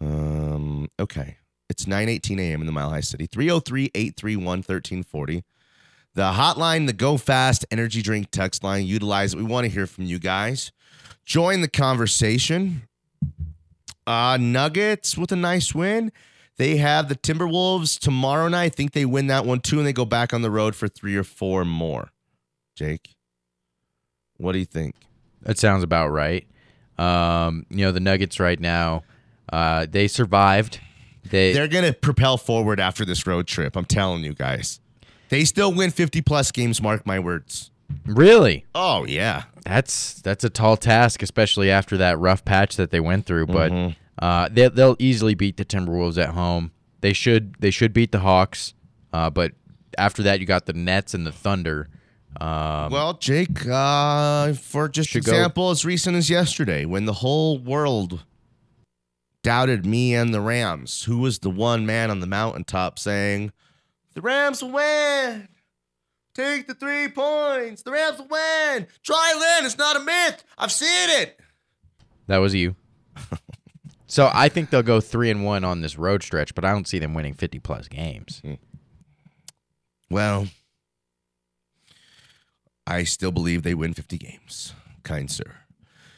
Um. 0.00 0.88
Okay. 1.00 1.38
It's 1.72 1.86
9:18 1.86 2.38
a.m. 2.38 2.60
in 2.60 2.66
the 2.66 2.72
Mile 2.72 2.90
High 2.90 3.00
City. 3.00 3.26
303-831-1340. 3.26 5.42
The 6.14 6.32
hotline, 6.32 6.86
the 6.86 6.92
Go 6.92 7.16
Fast 7.16 7.64
Energy 7.70 8.02
Drink 8.02 8.30
text 8.30 8.62
line. 8.62 8.84
Utilize 8.84 9.32
it. 9.32 9.38
We 9.38 9.44
want 9.44 9.64
to 9.64 9.70
hear 9.70 9.86
from 9.86 10.04
you 10.04 10.18
guys. 10.18 10.70
Join 11.24 11.62
the 11.62 11.68
conversation. 11.68 12.82
Uh, 14.06 14.36
Nuggets 14.38 15.16
with 15.16 15.32
a 15.32 15.36
nice 15.36 15.74
win. 15.74 16.12
They 16.58 16.76
have 16.76 17.08
the 17.08 17.16
Timberwolves 17.16 17.98
tomorrow 17.98 18.48
night. 18.48 18.62
I 18.64 18.68
think 18.68 18.92
they 18.92 19.04
win 19.04 19.26
that 19.28 19.44
one 19.46 19.60
too, 19.60 19.78
and 19.78 19.86
they 19.86 19.92
go 19.92 20.04
back 20.04 20.32
on 20.34 20.42
the 20.42 20.50
road 20.50 20.74
for 20.76 20.86
three 20.88 21.16
or 21.16 21.24
four 21.24 21.64
more. 21.64 22.10
Jake, 22.76 23.14
what 24.36 24.52
do 24.52 24.58
you 24.58 24.64
think? 24.64 24.94
That 25.42 25.58
sounds 25.58 25.82
about 25.82 26.08
right. 26.08 26.46
Um, 26.98 27.66
you 27.70 27.78
know, 27.84 27.92
the 27.92 28.00
Nuggets 28.00 28.38
right 28.38 28.60
now, 28.60 29.02
uh, 29.52 29.86
they 29.90 30.08
survived. 30.08 30.78
They 31.28 31.52
They're 31.52 31.68
going 31.68 31.84
to 31.84 31.92
propel 31.92 32.36
forward 32.36 32.80
after 32.80 33.04
this 33.04 33.26
road 33.26 33.46
trip. 33.46 33.76
I'm 33.76 33.84
telling 33.84 34.22
you 34.24 34.34
guys. 34.34 34.80
They 35.30 35.44
still 35.44 35.72
win 35.72 35.90
50 35.90 36.20
plus 36.22 36.52
games, 36.52 36.82
mark 36.82 37.06
my 37.06 37.18
words. 37.18 37.70
really 38.06 38.64
Oh, 38.74 39.04
yeah. 39.06 39.44
that's 39.64 40.14
that's 40.22 40.44
a 40.44 40.50
tall 40.50 40.76
task, 40.76 41.22
especially 41.22 41.70
after 41.70 41.96
that 41.98 42.18
rough 42.18 42.44
patch 42.44 42.76
that 42.76 42.90
they 42.90 43.00
went 43.00 43.26
through. 43.26 43.46
But 43.46 43.70
Mhm. 43.72 43.96
Uh, 44.22 44.48
they, 44.50 44.68
they'll 44.68 44.96
easily 44.98 45.34
beat 45.34 45.56
the 45.56 45.64
Timberwolves 45.64 46.16
at 46.16 46.30
home. 46.30 46.70
They 47.00 47.12
should 47.12 47.56
they 47.58 47.70
should 47.70 47.92
beat 47.92 48.12
the 48.12 48.20
Hawks. 48.20 48.72
Uh, 49.12 49.28
but 49.28 49.52
after 49.98 50.22
that, 50.22 50.40
you 50.40 50.46
got 50.46 50.66
the 50.66 50.72
Nets 50.72 51.12
and 51.12 51.26
the 51.26 51.32
Thunder. 51.32 51.88
Um, 52.40 52.90
Well, 52.90 53.14
Jake, 53.14 53.66
uh, 53.66 54.54
for 54.54 54.88
just 54.88 55.10
Should 55.10 55.24
go- 55.24 55.32
example, 55.32 55.70
as 55.70 55.84
recent 55.84 56.16
as 56.16 56.30
yesterday, 56.30 56.84
when 56.86 57.04
the 57.04 57.12
whole 57.14 57.58
world 57.58 58.24
doubted 59.42 59.84
me 59.84 60.14
and 60.14 60.32
the 60.32 60.40
Rams, 60.40 61.04
who 61.04 61.18
was 61.18 61.40
the 61.40 61.50
one 61.50 61.84
man 61.84 62.10
on 62.10 62.20
the 62.20 62.26
mountaintop 62.26 62.98
saying, 62.98 63.52
The 64.14 64.22
Rams 64.22 64.62
will 64.62 64.70
win. 64.70 65.48
Take 66.34 66.66
the 66.66 66.74
three 66.74 67.08
points. 67.08 67.82
The 67.82 67.90
Rams 67.90 68.18
will 68.18 68.28
win. 68.28 68.86
Try 69.02 69.34
Lynn. 69.38 69.66
It's 69.66 69.76
not 69.76 69.96
a 69.96 70.00
myth. 70.00 70.42
I've 70.56 70.72
seen 70.72 71.10
it. 71.20 71.38
that 72.28 72.38
was 72.38 72.54
you. 72.54 72.76
so 74.12 74.30
I 74.32 74.48
think 74.48 74.70
they'll 74.70 74.82
go 74.82 75.00
three 75.00 75.30
and 75.30 75.44
one 75.44 75.64
on 75.64 75.80
this 75.80 75.96
road 75.96 76.22
stretch, 76.22 76.54
but 76.54 76.64
I 76.64 76.72
don't 76.72 76.86
see 76.86 76.98
them 76.98 77.14
winning 77.14 77.34
fifty 77.34 77.58
plus 77.58 77.88
games. 77.88 78.42
Well, 80.10 80.48
I 82.86 83.04
still 83.04 83.32
believe 83.32 83.62
they 83.62 83.74
win 83.74 83.94
50 83.94 84.18
games, 84.18 84.74
kind 85.04 85.30
sir. 85.30 85.54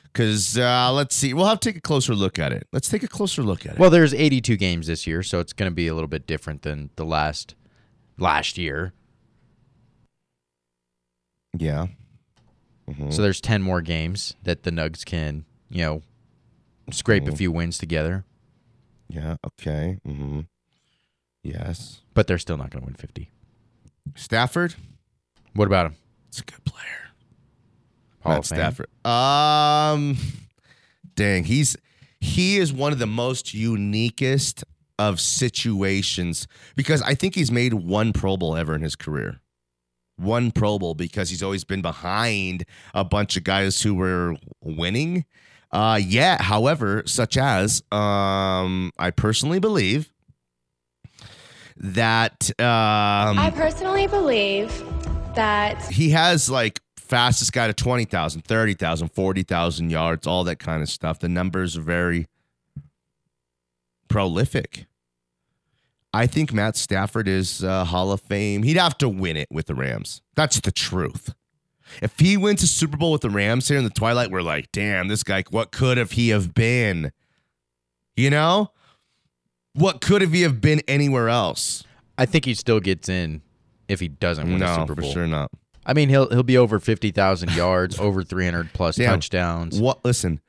Because 0.05 0.59
uh, 0.59 0.91
let's 0.93 1.15
see, 1.15 1.33
we'll 1.33 1.47
have 1.47 1.61
to 1.61 1.69
take 1.69 1.77
a 1.77 1.81
closer 1.81 2.15
look 2.15 2.39
at 2.39 2.53
it. 2.53 2.67
Let's 2.73 2.89
take 2.89 3.05
a 3.05 3.09
closer 3.09 3.43
look 3.43 3.65
at 3.67 3.75
it. 3.75 3.79
Well, 3.79 3.91
there's 3.91 4.13
82 4.13 4.57
games 4.57 4.89
this 4.89 5.07
year, 5.07 5.23
so 5.23 5.39
it's 5.39 5.53
going 5.53 5.71
to 5.71 5.75
be 5.75 5.87
a 5.87 5.95
little 5.95 6.09
bit 6.09 6.27
different 6.27 6.63
than 6.63 6.91
the 6.97 7.05
last 7.05 7.55
last 8.19 8.59
year. 8.59 8.93
yeah. 11.57 11.87
Mhm. 12.89 13.13
So 13.13 13.23
there's 13.23 13.41
10 13.41 13.63
more 13.63 13.81
games 13.81 14.35
that 14.43 14.65
the 14.65 14.71
Nugs 14.71 15.05
can, 15.05 15.45
you 15.71 15.83
know, 15.83 16.03
scrape 16.91 17.27
a 17.29 17.33
few 17.37 17.51
wins 17.53 17.79
together, 17.79 18.25
Yeah. 19.09 19.37
Okay. 19.47 19.99
Mm-hmm. 20.07 20.41
Yes. 21.43 22.01
but 22.15 22.27
they're 22.27 22.39
still 22.39 22.57
not 22.57 22.71
going 22.71 22.83
to 22.83 22.87
win 22.87 22.95
50. 22.95 23.31
Stafford. 24.15 24.75
What 25.55 25.67
about 25.67 25.87
him? 25.87 25.97
It's 26.29 26.41
a 26.41 26.45
good 26.45 26.65
player. 26.65 27.11
Hall 28.23 28.33
Matt 28.33 28.39
of 28.41 28.47
Fame? 28.47 28.57
Stafford. 28.59 28.89
Um, 29.07 30.17
dang, 31.15 31.45
he's 31.45 31.77
he 32.21 32.57
is 32.57 32.73
one 32.73 32.93
of 32.93 32.99
the 32.99 33.07
most 33.07 33.47
uniquest 33.55 34.65
of 34.99 35.21
situations 35.21 36.47
because 36.77 37.03
I 37.03 37.15
think 37.15 37.35
he's 37.35 37.51
made 37.53 37.75
one 37.75 38.13
Pro 38.13 38.37
Bowl 38.37 38.57
ever 38.57 38.75
in 38.75 38.83
his 38.83 38.97
career. 38.97 39.41
One 40.17 40.51
Pro 40.53 40.79
Bowl 40.79 40.95
because 40.95 41.29
he's 41.31 41.43
always 41.43 41.65
been 41.65 41.83
behind 41.83 42.65
a 42.95 43.05
bunch 43.05 43.37
of 43.37 43.45
guys 43.45 43.83
who 43.83 43.95
were 43.95 44.37
winning. 44.63 45.25
Uh, 45.75 45.97
yeah, 46.01 46.41
however, 46.41 47.03
such 47.05 47.37
as 47.37 47.83
um, 47.91 48.93
I 48.97 49.11
personally 49.11 49.59
believe 49.59 50.09
that 51.77 52.49
um, 52.61 53.37
I 53.37 53.53
personally 53.53 54.07
believe 54.07 54.71
that 55.35 55.85
he 55.91 56.11
has 56.11 56.49
like 56.49 56.81
fastest 56.97 57.53
guy 57.53 57.67
to 57.67 57.73
20,000, 57.73 58.45
30,000, 58.45 59.09
40,000 59.09 59.91
yards, 59.91 60.29
all 60.29 60.45
that 60.45 60.61
kind 60.61 60.81
of 60.81 60.89
stuff. 60.89 61.19
The 61.19 61.29
numbers 61.29 61.77
are 61.77 61.83
very 61.83 62.29
prolific. 64.07 64.87
I 66.13 66.29
think 66.29 66.53
Matt 66.53 66.77
Stafford 66.77 67.27
is 67.27 67.65
uh, 67.65 67.85
Hall 67.85 68.13
of 68.13 68.21
Fame. 68.21 68.63
He'd 68.63 68.77
have 68.77 68.97
to 68.99 69.09
win 69.09 69.37
it 69.37 69.49
with 69.51 69.67
the 69.67 69.75
Rams. 69.75 70.23
That's 70.37 70.61
the 70.61 70.71
truth. 70.71 71.35
If 72.03 72.19
he 72.19 72.37
wins 72.37 72.63
a 72.63 72.67
Super 72.67 72.97
Bowl 72.97 73.13
with 73.13 73.21
the 73.23 73.31
Rams 73.31 73.69
here 73.69 73.79
in 73.79 73.85
the 73.85 73.91
twilight, 73.91 74.31
we're 74.31 74.43
like, 74.43 74.71
damn, 74.73 75.09
this 75.09 75.23
guy, 75.23 75.45
what 75.51 75.71
could 75.71 75.99
have 75.99 76.13
he 76.13 76.31
have 76.31 76.55
been? 76.55 77.13
You 78.17 78.31
know? 78.31 78.71
What 79.75 80.01
could 80.01 80.23
have 80.23 80.33
he 80.33 80.43
have 80.43 80.61
been 80.61 80.81
anywhere 80.87 81.29
else? 81.29 81.85
I 82.17 82.27
think 82.27 82.45
he 82.45 82.55
still 82.55 82.81
gets 82.81 83.09
in 83.09 83.43
if 83.89 84.01
he 84.01 84.09
doesn't 84.09 84.45
win 84.47 84.63
a 84.63 84.67
No, 84.67 84.77
Super 84.77 84.95
Bowl. 84.95 85.11
for 85.11 85.13
sure 85.15 85.27
not. 85.27 85.51
I 85.87 85.93
mean, 85.93 86.09
he'll 86.09 86.31
he'll 86.31 86.43
be 86.43 86.57
over 86.57 86.79
50,000 86.81 87.51
yards, 87.57 87.99
over 87.99 88.23
300 88.23 88.73
plus 88.73 88.97
Damn. 88.97 89.11
touchdowns. 89.11 89.79
What? 89.81 90.05
Listen, 90.05 90.41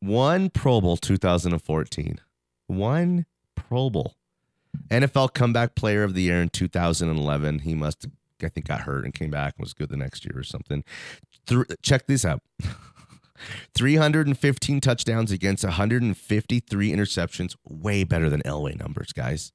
one 0.00 0.50
Pro 0.50 0.80
Bowl 0.80 0.96
2014, 0.96 2.18
one 2.66 3.26
Pro 3.54 3.90
Bowl, 3.90 4.14
NFL 4.88 5.34
Comeback 5.34 5.74
Player 5.74 6.02
of 6.02 6.14
the 6.14 6.22
Year 6.22 6.40
in 6.40 6.48
2011. 6.48 7.60
He 7.60 7.74
must 7.74 8.02
have 8.02 8.12
I 8.44 8.48
think 8.48 8.66
got 8.66 8.82
hurt 8.82 9.04
and 9.04 9.14
came 9.14 9.30
back 9.30 9.54
and 9.56 9.64
was 9.64 9.74
good 9.74 9.88
the 9.88 9.96
next 9.96 10.24
year 10.24 10.38
or 10.38 10.42
something. 10.44 10.84
Th- 11.46 11.66
check 11.82 12.06
this 12.06 12.24
out. 12.24 12.40
315 13.74 14.80
touchdowns 14.80 15.32
against 15.32 15.64
153 15.64 16.92
interceptions. 16.92 17.56
Way 17.68 18.04
better 18.04 18.28
than 18.28 18.42
Elway 18.42 18.78
numbers, 18.78 19.12
guys. 19.12 19.52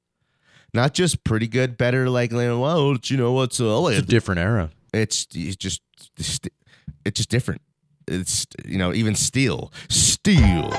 Not 0.74 0.94
just 0.94 1.24
pretty 1.24 1.48
good, 1.48 1.78
better 1.78 2.10
like, 2.10 2.32
well, 2.32 2.98
you 3.04 3.18
know 3.18 3.32
what's 3.32 3.60
Elway? 3.60 3.92
It's 3.98 4.00
a 4.00 4.06
different 4.06 4.40
era. 4.40 4.72
it's, 4.94 5.28
it's 5.34 5.56
just 5.56 5.82
it's 6.18 7.18
just 7.18 7.30
different. 7.30 7.62
It's 8.08 8.46
you 8.66 8.78
know 8.78 8.94
even 8.94 9.16
steel, 9.16 9.72
steel. 9.90 10.70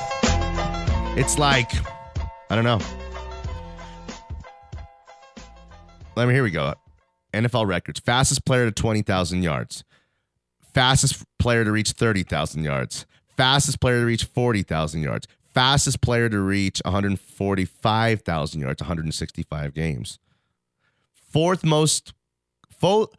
It's 1.16 1.38
like 1.38 1.72
I 2.50 2.54
don't 2.54 2.64
know. 2.64 2.80
Let 6.14 6.28
me 6.28 6.34
here 6.34 6.42
we 6.42 6.50
go. 6.50 6.74
NFL 7.36 7.66
records: 7.66 8.00
fastest 8.00 8.44
player 8.44 8.64
to 8.66 8.72
twenty 8.72 9.02
thousand 9.02 9.42
yards, 9.42 9.84
fastest 10.74 11.24
player 11.38 11.64
to 11.64 11.72
reach 11.72 11.92
thirty 11.92 12.22
thousand 12.22 12.64
yards, 12.64 13.06
fastest 13.36 13.80
player 13.80 14.00
to 14.00 14.06
reach 14.06 14.24
forty 14.24 14.62
thousand 14.62 15.02
yards, 15.02 15.26
fastest 15.54 16.00
player 16.00 16.28
to 16.28 16.40
reach 16.40 16.80
one 16.84 16.92
hundred 16.92 17.18
forty-five 17.20 18.22
thousand 18.22 18.60
yards, 18.60 18.82
one 18.82 18.88
hundred 18.88 19.12
sixty-five 19.14 19.74
games. 19.74 20.18
Fourth 21.12 21.64
most, 21.64 22.12
fo- 22.70 23.10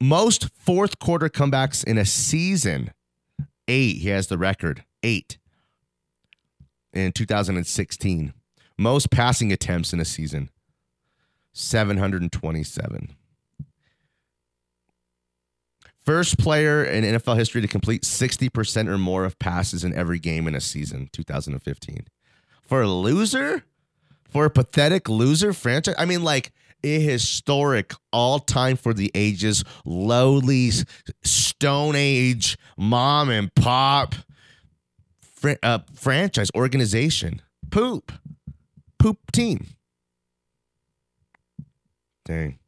most 0.00 0.48
fourth 0.54 0.98
quarter 0.98 1.28
comebacks 1.28 1.84
in 1.84 1.98
a 1.98 2.04
season. 2.04 2.92
Eight. 3.68 3.98
He 3.98 4.08
has 4.08 4.28
the 4.28 4.38
record. 4.38 4.84
Eight. 5.02 5.38
In 6.92 7.12
2016. 7.12 8.32
Most 8.78 9.10
passing 9.10 9.52
attempts 9.52 9.92
in 9.92 10.00
a 10.00 10.04
season. 10.04 10.50
727. 11.52 13.14
First 16.08 16.38
player 16.38 16.82
in 16.82 17.04
NFL 17.04 17.36
history 17.36 17.60
to 17.60 17.68
complete 17.68 18.00
60% 18.00 18.88
or 18.88 18.96
more 18.96 19.26
of 19.26 19.38
passes 19.38 19.84
in 19.84 19.92
every 19.92 20.18
game 20.18 20.48
in 20.48 20.54
a 20.54 20.60
season, 20.62 21.10
2015. 21.12 22.06
For 22.62 22.80
a 22.80 22.88
loser? 22.88 23.66
For 24.30 24.46
a 24.46 24.50
pathetic 24.50 25.10
loser 25.10 25.52
franchise? 25.52 25.96
I 25.98 26.06
mean, 26.06 26.24
like 26.24 26.52
a 26.82 26.98
historic 26.98 27.92
all 28.10 28.38
time 28.38 28.78
for 28.78 28.94
the 28.94 29.10
ages, 29.14 29.64
lowly, 29.84 30.70
stone 31.24 31.94
age, 31.94 32.56
mom 32.78 33.28
and 33.28 33.54
pop 33.54 34.14
fr- 35.20 35.60
uh, 35.62 35.80
franchise 35.92 36.50
organization. 36.54 37.42
Poop. 37.70 38.12
Poop 38.98 39.30
team. 39.30 39.66
Dang. 42.24 42.58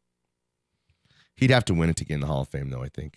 He'd 1.37 1.49
have 1.49 1.65
to 1.65 1.73
win 1.73 1.89
it 1.89 1.97
to 1.97 2.05
get 2.05 2.13
in 2.13 2.21
the 2.21 2.27
Hall 2.27 2.43
of 2.43 2.49
Fame, 2.49 2.69
though, 2.69 2.83
I 2.83 2.91
think. 2.91 3.15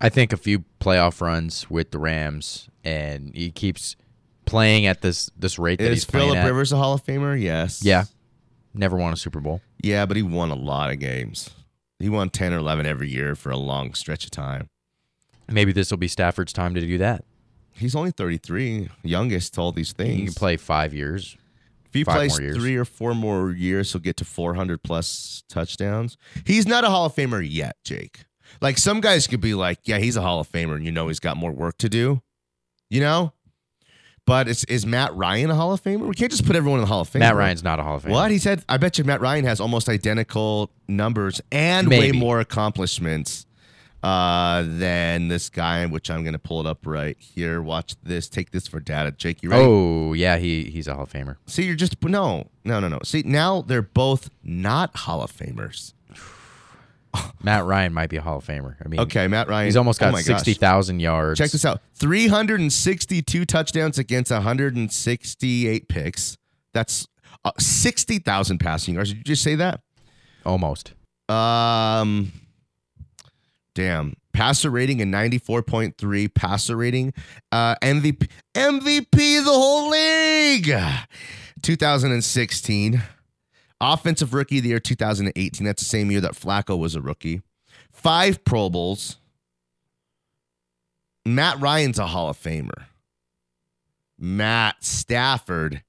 I 0.00 0.08
think 0.08 0.32
a 0.32 0.36
few 0.36 0.64
playoff 0.80 1.20
runs 1.20 1.70
with 1.70 1.90
the 1.90 1.98
Rams, 1.98 2.68
and 2.84 3.34
he 3.34 3.50
keeps 3.50 3.96
playing 4.44 4.86
at 4.86 5.02
this 5.02 5.30
this 5.36 5.58
rate 5.58 5.78
that 5.78 5.90
Is 5.90 5.98
he's 5.98 6.04
Philip 6.04 6.36
at. 6.36 6.46
Rivers 6.46 6.72
a 6.72 6.76
Hall 6.76 6.94
of 6.94 7.04
Famer? 7.04 7.40
Yes. 7.40 7.82
Yeah, 7.82 8.04
never 8.74 8.96
won 8.96 9.12
a 9.12 9.16
Super 9.16 9.40
Bowl. 9.40 9.60
Yeah, 9.82 10.06
but 10.06 10.16
he 10.16 10.22
won 10.22 10.50
a 10.50 10.54
lot 10.54 10.90
of 10.90 10.98
games. 10.98 11.50
He 11.98 12.08
won 12.08 12.28
10 12.28 12.52
or 12.52 12.58
11 12.58 12.84
every 12.84 13.08
year 13.08 13.34
for 13.34 13.50
a 13.50 13.56
long 13.56 13.94
stretch 13.94 14.24
of 14.24 14.30
time. 14.30 14.68
Maybe 15.48 15.72
this 15.72 15.90
will 15.90 15.98
be 15.98 16.08
Stafford's 16.08 16.52
time 16.52 16.74
to 16.74 16.80
do 16.80 16.98
that. 16.98 17.24
He's 17.72 17.94
only 17.94 18.10
33, 18.10 18.88
youngest 19.02 19.54
to 19.54 19.60
all 19.60 19.72
these 19.72 19.92
things. 19.92 20.18
He 20.18 20.24
can 20.26 20.34
play 20.34 20.56
five 20.56 20.92
years. 20.92 21.36
If 21.86 21.94
he 21.94 22.04
plays 22.04 22.36
three 22.36 22.76
or 22.76 22.84
four 22.84 23.14
more 23.14 23.52
years, 23.52 23.92
he'll 23.92 24.00
get 24.00 24.16
to 24.18 24.24
400 24.24 24.82
plus 24.82 25.44
touchdowns. 25.48 26.16
He's 26.44 26.66
not 26.66 26.84
a 26.84 26.88
Hall 26.88 27.06
of 27.06 27.14
Famer 27.14 27.46
yet, 27.48 27.76
Jake. 27.84 28.24
Like 28.60 28.78
some 28.78 29.00
guys 29.00 29.26
could 29.26 29.40
be 29.40 29.54
like, 29.54 29.80
yeah, 29.84 29.98
he's 29.98 30.16
a 30.16 30.22
Hall 30.22 30.40
of 30.40 30.50
Famer, 30.50 30.76
and 30.76 30.84
you 30.84 30.92
know 30.92 31.08
he's 31.08 31.20
got 31.20 31.36
more 31.36 31.52
work 31.52 31.78
to 31.78 31.88
do. 31.88 32.22
You 32.88 33.00
know? 33.00 33.32
But 34.26 34.48
is, 34.48 34.64
is 34.64 34.84
Matt 34.84 35.14
Ryan 35.14 35.50
a 35.50 35.54
Hall 35.54 35.72
of 35.72 35.82
Famer? 35.82 36.08
We 36.08 36.14
can't 36.14 36.32
just 36.32 36.44
put 36.44 36.56
everyone 36.56 36.80
in 36.80 36.84
the 36.84 36.88
Hall 36.88 37.00
of 37.00 37.08
Fame. 37.08 37.20
Matt 37.20 37.36
Ryan's 37.36 37.62
not 37.62 37.78
a 37.78 37.84
Hall 37.84 37.96
of 37.96 38.02
Famer. 38.02 38.10
What? 38.10 38.30
He 38.32 38.38
said, 38.38 38.64
I 38.68 38.76
bet 38.76 38.98
you 38.98 39.04
Matt 39.04 39.20
Ryan 39.20 39.44
has 39.44 39.60
almost 39.60 39.88
identical 39.88 40.70
numbers 40.88 41.40
and 41.52 41.88
Maybe. 41.88 42.12
way 42.12 42.18
more 42.18 42.40
accomplishments 42.40 43.46
uh, 44.02 44.64
than 44.66 45.28
this 45.28 45.48
guy, 45.48 45.86
which 45.86 46.10
I'm 46.10 46.22
going 46.22 46.32
to 46.32 46.40
pull 46.40 46.60
it 46.60 46.66
up 46.66 46.86
right 46.86 47.16
here. 47.18 47.62
Watch 47.62 47.94
this. 48.02 48.28
Take 48.28 48.50
this 48.50 48.66
for 48.66 48.80
data. 48.80 49.12
Jake, 49.12 49.42
you 49.42 49.50
ready? 49.50 49.64
Oh 49.64 50.12
yeah, 50.12 50.38
he 50.38 50.64
he's 50.64 50.86
a 50.88 50.94
Hall 50.94 51.04
of 51.04 51.12
Famer. 51.12 51.36
See, 51.46 51.64
you're 51.64 51.76
just 51.76 52.02
no, 52.02 52.48
no, 52.64 52.80
no, 52.80 52.88
no. 52.88 52.98
See, 53.04 53.22
now 53.24 53.62
they're 53.62 53.82
both 53.82 54.30
not 54.42 54.96
Hall 54.96 55.22
of 55.22 55.32
Famers. 55.32 55.92
Matt 57.42 57.64
Ryan 57.64 57.92
might 57.92 58.10
be 58.10 58.16
a 58.16 58.22
Hall 58.22 58.38
of 58.38 58.44
Famer. 58.46 58.76
I 58.84 58.88
mean, 58.88 59.00
Okay, 59.00 59.26
Matt 59.28 59.48
Ryan. 59.48 59.66
he's 59.66 59.76
almost 59.76 60.02
oh 60.02 60.10
got 60.10 60.18
sixty 60.20 60.54
thousand 60.54 61.00
yards. 61.00 61.38
Check 61.38 61.50
this 61.50 61.64
out: 61.64 61.80
362 61.94 63.44
touchdowns 63.44 63.98
against 63.98 64.30
168 64.30 65.88
picks. 65.88 66.36
That's 66.74 67.06
uh, 67.44 67.52
60,000 67.58 68.58
passing 68.58 68.94
yards. 68.94 69.10
Did 69.10 69.18
you 69.18 69.24
just 69.24 69.42
say 69.42 69.54
that? 69.56 69.80
Almost. 70.44 70.92
Um, 71.28 72.32
damn. 73.74 74.14
Passer 74.32 74.70
rating 74.70 75.00
in 75.00 75.10
94.3. 75.10 76.34
Passer 76.34 76.76
rating. 76.76 77.14
Uh, 77.50 77.74
MVP. 77.76 78.28
MVP 78.54 79.10
the 79.10 79.44
whole 79.46 79.88
league. 79.88 80.70
2016. 81.62 83.02
Offensive 83.80 84.32
rookie 84.34 84.58
of 84.58 84.62
the 84.62 84.70
year 84.70 84.80
2018. 84.80 85.64
That's 85.64 85.82
the 85.82 85.88
same 85.88 86.10
year 86.10 86.20
that 86.22 86.32
Flacco 86.32 86.78
was 86.78 86.94
a 86.94 87.00
rookie. 87.00 87.42
Five 87.92 88.44
Pro 88.44 88.70
Bowls. 88.70 89.16
Matt 91.24 91.60
Ryan's 91.60 91.98
a 91.98 92.06
Hall 92.06 92.30
of 92.30 92.38
Famer. 92.38 92.84
Matt 94.18 94.82
Stafford 94.84 95.82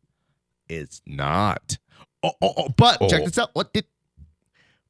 is 0.68 1.02
not. 1.06 1.78
Oh, 2.24 2.32
oh, 2.42 2.54
oh, 2.58 2.70
but 2.76 2.98
oh. 3.00 3.08
check 3.08 3.22
Oh. 3.22 3.26
this 3.26 3.38
out. 3.38 3.50
What 3.54 3.72
did 3.74 3.86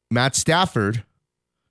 Matt 0.09 0.35
Stafford 0.35 1.03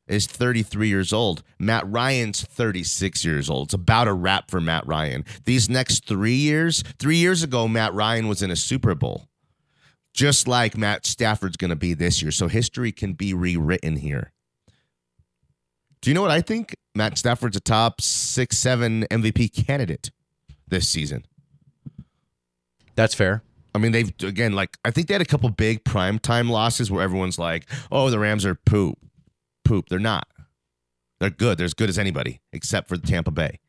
is 0.07 0.27
33 0.27 0.89
years 0.89 1.13
old. 1.13 1.43
Matt 1.59 1.91
Ryan's 1.91 2.43
36 2.43 3.25
years 3.25 3.51
old. 3.51 3.69
It's 3.69 3.75
about 3.75 4.07
a 4.09 4.13
wrap 4.13 4.51
for 4.51 4.61
Matt 4.61 4.87
Ryan. 4.87 5.25
These 5.45 5.69
next 5.69 6.07
three 6.07 6.37
years, 6.37 6.83
three 6.99 7.17
years 7.17 7.43
ago, 7.43 7.67
Matt 7.67 7.93
Ryan 7.95 8.29
was 8.29 8.43
in 8.43 8.51
a 8.51 8.57
Super 8.57 8.95
Bowl, 8.95 9.27
just 10.17 10.49
like 10.49 10.77
Matt 10.77 11.05
Stafford's 11.05 11.59
going 11.59 11.69
to 11.69 11.77
be 11.77 11.93
this 11.93 12.23
year. 12.23 12.33
So 12.33 12.49
history 12.49 12.91
can 12.91 13.13
be 13.13 13.35
rewritten 13.35 13.97
here. 13.97 14.33
Do 16.01 16.11
you 16.11 16.15
know 16.15 16.23
what 16.23 16.31
I 16.31 16.41
think? 16.41 16.75
Matt 16.95 17.19
Stafford's 17.19 17.57
a 17.57 17.61
top 17.61 18.01
six, 18.01 18.57
seven 18.57 19.05
MVP 19.11 19.67
candidate 19.67 20.11
this 20.67 20.89
season. 20.89 21.27
That's 22.95 23.15
fair. 23.15 23.43
I 23.75 23.79
mean, 23.79 23.93
they've 23.93 24.11
again 24.23 24.55
like 24.55 24.79
I 24.87 24.91
think 24.91 25.07
they 25.07 25.15
had 25.15 25.21
a 25.21 25.27
couple 25.27 25.51
big 25.51 25.85
primetime 25.85 26.49
losses 26.49 26.91
where 26.91 27.03
everyone's 27.03 27.39
like, 27.39 27.69
"Oh, 27.93 28.09
the 28.09 28.19
Rams 28.19 28.47
are 28.47 28.55
poop, 28.55 28.99
poop." 29.67 29.91
They're 29.91 29.99
not. 29.99 30.27
They're 31.21 31.29
good. 31.29 31.59
They're 31.59 31.67
as 31.67 31.75
good 31.75 31.91
as 31.91 31.99
anybody 31.99 32.41
except 32.55 32.89
for 32.89 32.97
the 32.97 33.07
Tampa 33.07 33.31
Bay. 33.31 33.61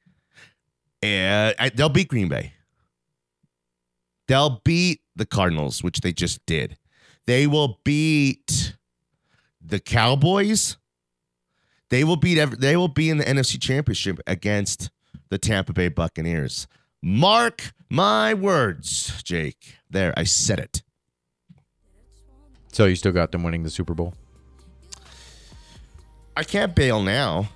And 1.01 1.53
I, 1.59 1.69
they'll 1.69 1.89
beat 1.89 2.07
Green 2.07 2.29
Bay. 2.29 2.53
They'll 4.27 4.61
beat 4.63 5.01
the 5.15 5.25
Cardinals, 5.25 5.83
which 5.83 6.01
they 6.01 6.13
just 6.13 6.45
did. 6.45 6.77
They 7.25 7.47
will 7.47 7.79
beat 7.83 8.75
the 9.61 9.79
Cowboys. 9.79 10.77
They 11.89 12.03
will 12.03 12.17
beat. 12.17 12.37
Every, 12.37 12.57
they 12.57 12.75
will 12.75 12.87
be 12.87 13.09
in 13.09 13.17
the 13.17 13.23
NFC 13.23 13.61
Championship 13.61 14.19
against 14.27 14.89
the 15.29 15.37
Tampa 15.37 15.73
Bay 15.73 15.89
Buccaneers. 15.89 16.67
Mark 17.01 17.73
my 17.89 18.33
words, 18.33 19.21
Jake. 19.23 19.75
There, 19.89 20.13
I 20.17 20.23
said 20.23 20.59
it. 20.59 20.83
So 22.71 22.85
you 22.85 22.95
still 22.95 23.11
got 23.11 23.31
them 23.31 23.43
winning 23.43 23.63
the 23.63 23.69
Super 23.69 23.93
Bowl. 23.93 24.13
I 26.35 26.43
can't 26.43 26.75
bail 26.75 27.01
now. 27.01 27.49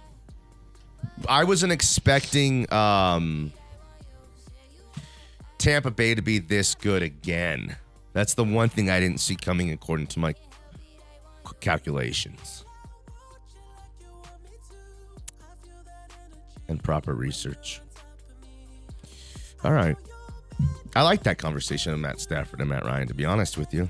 I 1.28 1.44
wasn't 1.44 1.72
expecting 1.72 2.72
um, 2.74 3.52
Tampa 5.62 5.92
Bay 5.92 6.16
to 6.16 6.24
be 6.24 6.40
this 6.40 6.74
good 6.74 7.04
again. 7.04 7.76
That's 8.14 8.34
the 8.34 8.44
one 8.44 8.68
thing 8.68 8.90
I 8.90 9.00
didn't 9.00 9.20
see 9.20 9.36
coming 9.36 9.72
according 9.72 10.08
to 10.08 10.20
my 10.20 10.34
calculations 11.60 12.66
and 16.68 16.84
proper 16.84 17.14
research. 17.14 17.80
All 19.64 19.72
right. 19.72 19.96
I 20.96 21.04
like 21.04 21.24
that 21.24 21.38
conversation 21.38 21.94
of 21.94 22.00
Matt 22.00 22.20
Stafford 22.20 22.60
and 22.60 22.70
Matt 22.70 22.84
Ryan, 22.84 23.08
to 23.08 23.14
be 23.14 23.26
honest 23.26 23.56
with 23.56 23.72
you. 23.72 23.88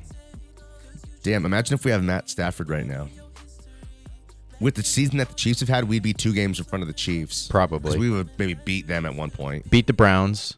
Damn, 1.23 1.45
imagine 1.45 1.75
if 1.75 1.85
we 1.85 1.91
have 1.91 2.03
Matt 2.03 2.29
Stafford 2.29 2.69
right 2.69 2.85
now. 2.85 3.07
With 4.59 4.75
the 4.75 4.83
season 4.83 5.17
that 5.17 5.29
the 5.29 5.35
Chiefs 5.35 5.61
have 5.61 5.69
had, 5.69 5.85
we'd 5.85 6.03
be 6.03 6.13
two 6.13 6.33
games 6.33 6.59
in 6.59 6.65
front 6.65 6.83
of 6.83 6.87
the 6.87 6.93
Chiefs. 6.93 7.47
Probably. 7.47 7.97
we 7.97 8.09
would 8.09 8.29
maybe 8.37 8.55
beat 8.65 8.87
them 8.87 9.05
at 9.05 9.15
one 9.15 9.29
point. 9.29 9.69
Beat 9.69 9.87
the 9.87 9.93
Browns. 9.93 10.55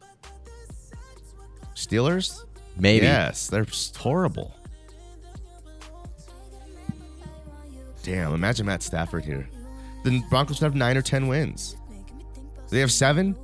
Steelers? 1.74 2.44
Maybe. 2.76 3.06
Yes, 3.06 3.46
they're 3.48 3.66
horrible. 3.96 4.54
Damn, 8.02 8.34
imagine 8.34 8.66
Matt 8.66 8.82
Stafford 8.82 9.24
here. 9.24 9.48
The 10.04 10.22
Broncos 10.28 10.60
would 10.60 10.66
have 10.66 10.74
nine 10.74 10.96
or 10.96 11.02
ten 11.02 11.26
wins. 11.26 11.76
They 12.68 12.80
have 12.80 12.92
seven, 12.92 13.36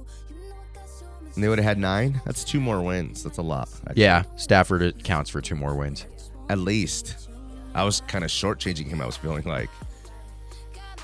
and 1.34 1.42
they 1.42 1.48
would 1.48 1.58
have 1.58 1.64
had 1.64 1.78
nine. 1.78 2.20
That's 2.26 2.44
two 2.44 2.60
more 2.60 2.82
wins. 2.82 3.22
That's 3.22 3.38
a 3.38 3.42
lot. 3.42 3.68
actually. 3.86 4.02
Yeah, 4.02 4.24
Stafford 4.36 4.82
it 4.82 5.02
counts 5.02 5.30
for 5.30 5.40
two 5.40 5.54
more 5.56 5.74
wins. 5.74 6.06
at 6.48 6.58
least. 6.58 7.28
I 7.74 7.84
was 7.84 8.00
kind 8.02 8.24
of 8.24 8.30
shortchanging 8.30 8.88
him. 8.88 9.00
I 9.00 9.06
was 9.06 9.16
feeling 9.16 9.44
like, 9.44 9.70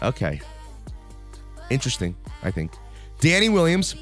okay, 0.02 0.40
interesting. 1.70 2.16
I 2.42 2.50
think 2.50 2.72
Danny 3.20 3.48
Williams, 3.48 3.94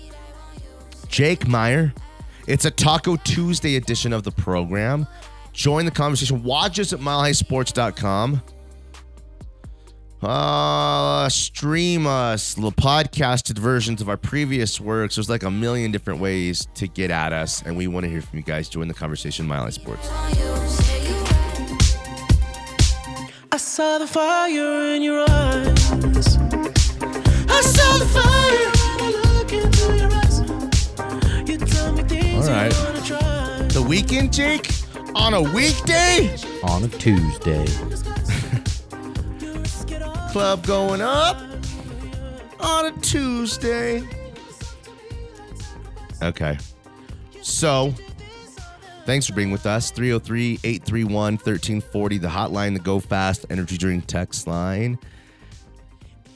Jake 1.08 1.46
Meyer. 1.46 1.92
It's 2.46 2.64
a 2.64 2.70
Taco 2.70 3.16
Tuesday 3.16 3.76
edition 3.76 4.12
of 4.12 4.22
the 4.22 4.30
program. 4.30 5.06
Join 5.52 5.84
the 5.84 5.90
conversation. 5.90 6.42
Watch 6.42 6.78
us 6.78 6.92
at 6.92 7.00
milehighsports.com. 7.00 8.42
Uh, 10.20 11.28
stream 11.28 12.06
us, 12.06 12.54
the 12.54 12.70
podcasted 12.70 13.58
versions 13.58 14.00
of 14.00 14.08
our 14.08 14.16
previous 14.16 14.80
works. 14.80 15.16
There's 15.16 15.28
like 15.28 15.42
a 15.42 15.50
million 15.50 15.92
different 15.92 16.18
ways 16.18 16.66
to 16.74 16.88
get 16.88 17.10
at 17.10 17.32
us, 17.32 17.62
and 17.62 17.76
we 17.76 17.86
want 17.88 18.04
to 18.04 18.10
hear 18.10 18.22
from 18.22 18.38
you 18.38 18.44
guys. 18.44 18.68
Join 18.68 18.88
the 18.88 18.94
conversation, 18.94 19.46
Mile 19.46 19.64
High 19.64 19.70
Sports. 19.70 20.08
I 23.52 23.56
saw 23.58 23.98
the 23.98 24.06
fire 24.06 24.94
in 24.94 25.02
your 25.02 25.24
eyes. 25.28 25.90
I 27.48 27.60
saw 27.60 27.98
the 27.98 28.06
fire 28.06 28.73
All 32.44 32.50
right. 32.50 32.76
you 32.76 32.84
wanna 32.84 33.00
try. 33.02 33.68
The 33.68 33.82
weekend, 33.82 34.32
Jake? 34.32 34.70
On 35.14 35.32
a 35.32 35.40
weekday? 35.40 36.36
On 36.62 36.84
a 36.84 36.88
Tuesday. 36.88 37.64
Club 40.30 40.66
going 40.66 41.00
up 41.00 41.40
on 42.60 42.86
a 42.86 42.92
Tuesday. 43.00 44.06
Okay. 46.22 46.58
So, 47.40 47.94
thanks 49.06 49.26
for 49.26 49.32
being 49.32 49.50
with 49.50 49.64
us. 49.64 49.90
303 49.90 50.60
831 50.64 51.12
1340, 51.34 52.18
the 52.18 52.28
hotline, 52.28 52.74
the 52.74 52.80
Go 52.80 53.00
Fast 53.00 53.46
Energy 53.48 53.78
Drink 53.78 54.04
text 54.06 54.46
line. 54.46 54.98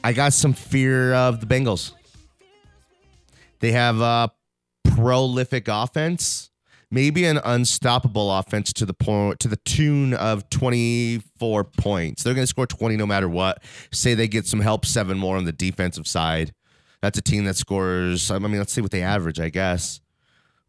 I 0.03 0.13
got 0.13 0.33
some 0.33 0.53
fear 0.53 1.13
of 1.13 1.39
the 1.39 1.45
Bengals. 1.45 1.91
They 3.59 3.73
have 3.73 3.99
a 3.99 4.31
prolific 5.01 5.67
offense, 5.67 6.49
maybe 6.91 7.25
an 7.25 7.39
unstoppable 7.43 8.31
offense 8.31 8.73
to 8.73 8.85
the 8.85 8.93
point 8.93 9.39
to 9.39 9.47
the 9.47 9.57
tune 9.57 10.13
of 10.13 10.49
24 10.49 11.63
points. 11.63 12.23
They're 12.23 12.33
going 12.33 12.43
to 12.43 12.47
score 12.47 12.67
20 12.67 12.97
no 12.97 13.05
matter 13.05 13.29
what. 13.29 13.63
Say 13.91 14.13
they 14.13 14.27
get 14.27 14.45
some 14.45 14.59
help, 14.59 14.85
seven 14.85 15.17
more 15.17 15.37
on 15.37 15.45
the 15.45 15.51
defensive 15.51 16.07
side. 16.07 16.53
That's 17.01 17.17
a 17.17 17.21
team 17.21 17.45
that 17.45 17.55
scores. 17.55 18.29
I 18.29 18.39
mean, 18.39 18.57
let's 18.57 18.73
see 18.73 18.81
what 18.81 18.91
they 18.91 19.01
average, 19.01 19.39
I 19.39 19.49
guess. 19.49 20.01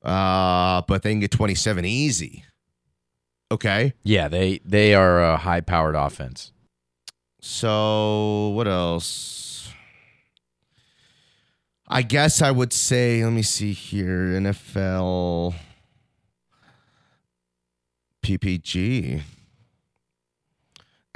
Uh, 0.03 0.83
but 0.87 1.03
they 1.03 1.11
can 1.11 1.21
get 1.21 1.31
27 1.31 1.85
easy. 1.85 2.45
Okay. 3.53 3.95
Yeah, 4.05 4.29
they 4.29 4.61
they 4.65 4.95
are 4.95 5.21
a 5.21 5.37
high 5.37 5.61
powered 5.61 5.97
offense. 5.97 6.53
So 7.41 8.49
what 8.51 8.69
else? 8.69 9.50
I 11.93 12.03
guess 12.03 12.41
I 12.41 12.53
would 12.53 12.73
say, 12.73 13.25
let 13.25 13.33
me 13.33 13.43
see 13.43 13.73
here, 13.73 14.39
NFL 14.39 15.57
PPG. 18.23 19.23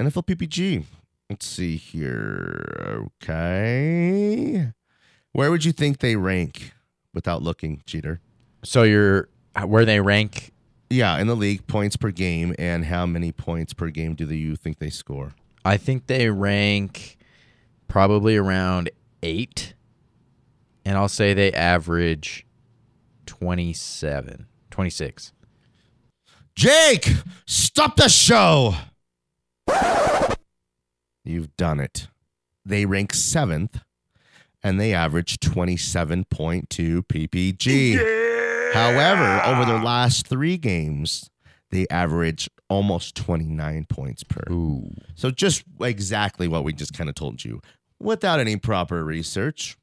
NFL 0.01 0.25
PPG. 0.25 0.83
Let's 1.29 1.45
see 1.45 1.77
here. 1.77 3.07
Okay. 3.23 4.73
Where 5.31 5.49
would 5.49 5.63
you 5.63 5.71
think 5.71 5.99
they 5.99 6.17
rank 6.17 6.73
without 7.13 7.41
looking, 7.41 7.81
cheater? 7.85 8.19
So 8.65 8.83
you're 8.83 9.29
where 9.65 9.85
they 9.85 10.01
rank. 10.01 10.51
Yeah, 10.89 11.17
in 11.19 11.27
the 11.27 11.37
league, 11.37 11.65
points 11.67 11.95
per 11.95 12.11
game, 12.11 12.53
and 12.59 12.83
how 12.83 13.05
many 13.05 13.31
points 13.31 13.73
per 13.73 13.89
game 13.89 14.13
do 14.13 14.25
they, 14.25 14.35
you 14.35 14.57
think 14.57 14.79
they 14.79 14.89
score? 14.89 15.35
I 15.63 15.77
think 15.77 16.07
they 16.07 16.29
rank 16.29 17.17
probably 17.87 18.35
around 18.35 18.89
eight, 19.23 19.73
and 20.85 20.97
I'll 20.97 21.09
say 21.09 21.33
they 21.33 21.51
average 21.51 22.45
27, 23.25 24.45
26. 24.71 25.33
Jake, 26.55 27.09
stop 27.45 27.97
the 27.97 28.07
show. 28.07 28.75
You've 31.25 31.55
done 31.57 31.79
it. 31.79 32.07
They 32.63 32.85
rank 32.85 33.13
seventh 33.13 33.79
and 34.63 34.79
they 34.79 34.93
average 34.93 35.39
27.2 35.39 36.25
PPG. 37.07 38.73
However, 38.73 39.41
over 39.45 39.65
their 39.65 39.81
last 39.81 40.27
three 40.27 40.57
games, 40.57 41.29
they 41.71 41.87
average 41.89 42.49
almost 42.69 43.15
29 43.15 43.85
points 43.89 44.23
per. 44.23 44.43
Ooh. 44.51 44.89
So 45.15 45.31
just 45.31 45.63
exactly 45.81 46.47
what 46.47 46.63
we 46.63 46.73
just 46.73 46.93
kind 46.93 47.09
of 47.09 47.15
told 47.15 47.43
you 47.43 47.61
without 47.99 48.39
any 48.39 48.57
proper 48.57 49.03
research. 49.03 49.77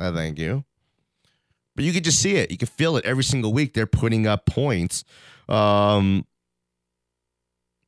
I 0.00 0.10
thank 0.12 0.38
you. 0.38 0.64
But 1.76 1.84
you 1.84 1.92
could 1.92 2.04
just 2.04 2.20
see 2.20 2.36
it. 2.36 2.50
You 2.50 2.56
could 2.56 2.68
feel 2.68 2.96
it 2.96 3.04
every 3.04 3.22
single 3.22 3.52
week. 3.52 3.74
They're 3.74 3.86
putting 3.86 4.26
up 4.26 4.46
points. 4.46 5.04
Um, 5.48 6.26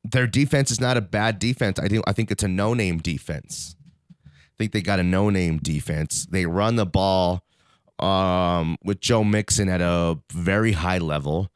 their 0.03 0.27
defense 0.27 0.71
is 0.71 0.79
not 0.79 0.95
a 0.95 1.01
bad 1.01 1.39
defense. 1.39 1.79
I 1.79 1.87
think 1.87 2.03
I 2.07 2.13
think 2.13 2.31
it's 2.31 2.43
a 2.43 2.47
no-name 2.47 2.99
defense. 2.99 3.75
I 4.25 4.55
think 4.57 4.71
they 4.71 4.81
got 4.81 4.99
a 4.99 5.03
no-name 5.03 5.57
defense. 5.57 6.27
They 6.29 6.45
run 6.45 6.75
the 6.75 6.85
ball 6.85 7.43
um, 7.99 8.77
with 8.83 8.99
Joe 8.99 9.23
Mixon 9.23 9.67
at 9.69 9.81
a 9.81 10.19
very 10.31 10.73
high 10.73 10.99
level. 10.99 11.51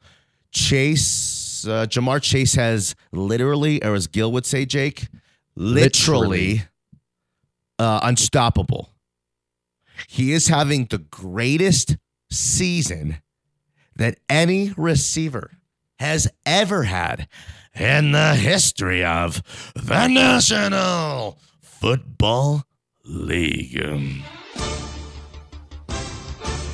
Chase, 0.50 1.66
uh, 1.66 1.86
Ja'Marr 1.86 2.22
Chase 2.22 2.54
has 2.54 2.94
literally, 3.12 3.82
or 3.84 3.94
as 3.94 4.06
Gil 4.06 4.32
would 4.32 4.46
say, 4.46 4.64
Jake, 4.64 5.08
literally, 5.54 6.28
Literally. 6.54 6.62
Uh, 7.78 8.00
unstoppable. 8.02 8.90
He 10.06 10.32
is 10.32 10.48
having 10.48 10.86
the 10.86 10.98
greatest 10.98 11.96
season 12.30 13.18
that 13.96 14.18
any 14.28 14.72
receiver 14.76 15.50
has 15.98 16.30
ever 16.46 16.84
had 16.84 17.28
in 17.74 18.12
the 18.12 18.34
history 18.34 19.04
of 19.04 19.42
the 19.74 20.06
National 20.06 21.38
Football 21.60 22.64
League. 23.04 23.82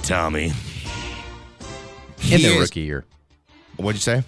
Tommy. 0.02 0.52
In 2.30 2.42
the 2.42 2.48
is- 2.48 2.60
rookie 2.60 2.80
year. 2.80 3.04
What'd 3.76 3.96
you 3.96 4.00
say? 4.02 4.22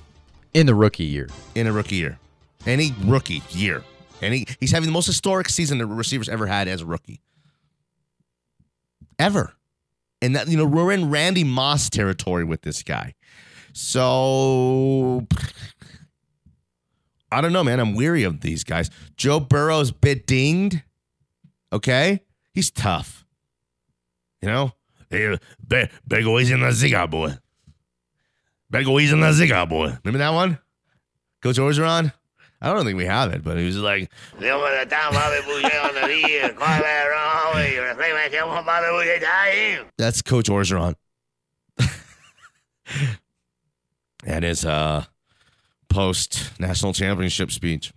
In 0.55 0.67
the 0.67 0.75
rookie 0.75 1.05
year. 1.05 1.29
In 1.55 1.67
a 1.67 1.73
rookie 1.73 1.97
year. 1.97 2.19
Any 2.67 2.95
rookie 3.05 3.43
year. 3.51 3.83
Any 4.23 4.47
he's 4.59 4.73
having 4.73 4.87
the 4.87 4.93
most 4.93 5.07
historic 5.07 5.49
season 5.49 5.79
the 5.79 5.87
receivers 5.87 6.29
ever 6.29 6.47
had 6.47 6.67
as 6.69 6.81
a 6.81 6.87
rookie. 6.87 7.21
Ever. 9.19 9.53
And 10.23 10.35
that 10.37 10.49
you 10.49 10.57
know, 10.57 10.65
we're 10.65 10.93
in 10.93 11.11
Randy 11.11 11.45
Moss 11.45 11.91
territory 11.91 12.45
with 12.45 12.63
this 12.63 12.83
guy. 12.83 13.15
So 13.73 15.27
I 17.31 17.41
don't 17.41 17.53
know, 17.53 17.65
man. 17.65 17.81
I'm 17.81 17.95
weary 17.95 18.23
of 18.23 18.41
these 18.41 18.65
guys. 18.65 18.91
Joe 19.17 19.41
Burrow's 19.41 19.91
bit 19.91 20.27
dinged. 20.27 20.83
Okay? 21.73 22.23
He's 22.53 22.71
tough. 22.71 23.27
You 24.41 24.49
know? 24.49 24.73
Hey, 25.11 25.39
be- 25.67 25.89
go 26.09 26.39
easy 26.39 26.55
on 26.55 26.61
the 26.61 26.69
Zigga 26.69 27.11
boy. 27.11 27.35
Easy 28.75 29.13
on 29.13 29.21
the 29.21 29.27
Zigga 29.29 29.69
boy. 29.69 29.97
Remember 30.05 30.19
that 30.19 30.31
one? 30.31 30.59
Coach 31.43 31.57
Orgeron? 31.57 32.13
I 32.61 32.73
don't 32.73 32.85
think 32.85 32.97
we 32.97 33.05
have 33.05 33.33
it, 33.33 33.45
but 33.45 33.59
he 33.59 33.67
was 33.67 33.77
like, 33.77 34.11
that's 39.99 40.23
Coach 40.23 40.49
Orgeron. 40.49 40.95
and 44.25 44.45
his 44.45 44.65
uh, 44.65 45.05
post 45.89 46.59
national 46.59 46.93
championship 46.93 47.51
speech. 47.51 47.93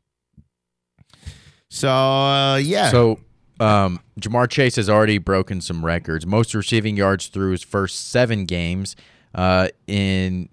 So, 1.69 1.89
uh, 1.89 2.57
yeah. 2.57 2.89
So 2.91 3.19
um, 3.59 3.99
Ja'Marr 4.19 4.49
Chase 4.49 4.75
has 4.77 4.89
already 4.89 5.17
broken 5.17 5.61
some 5.61 5.85
records. 5.85 6.25
Most 6.25 6.53
receiving 6.53 6.97
yards 6.97 7.27
through 7.27 7.51
his 7.51 7.63
first 7.63 8.09
seven 8.09 8.45
games. 8.45 8.95
Uh, 9.33 9.69
in 9.87 10.49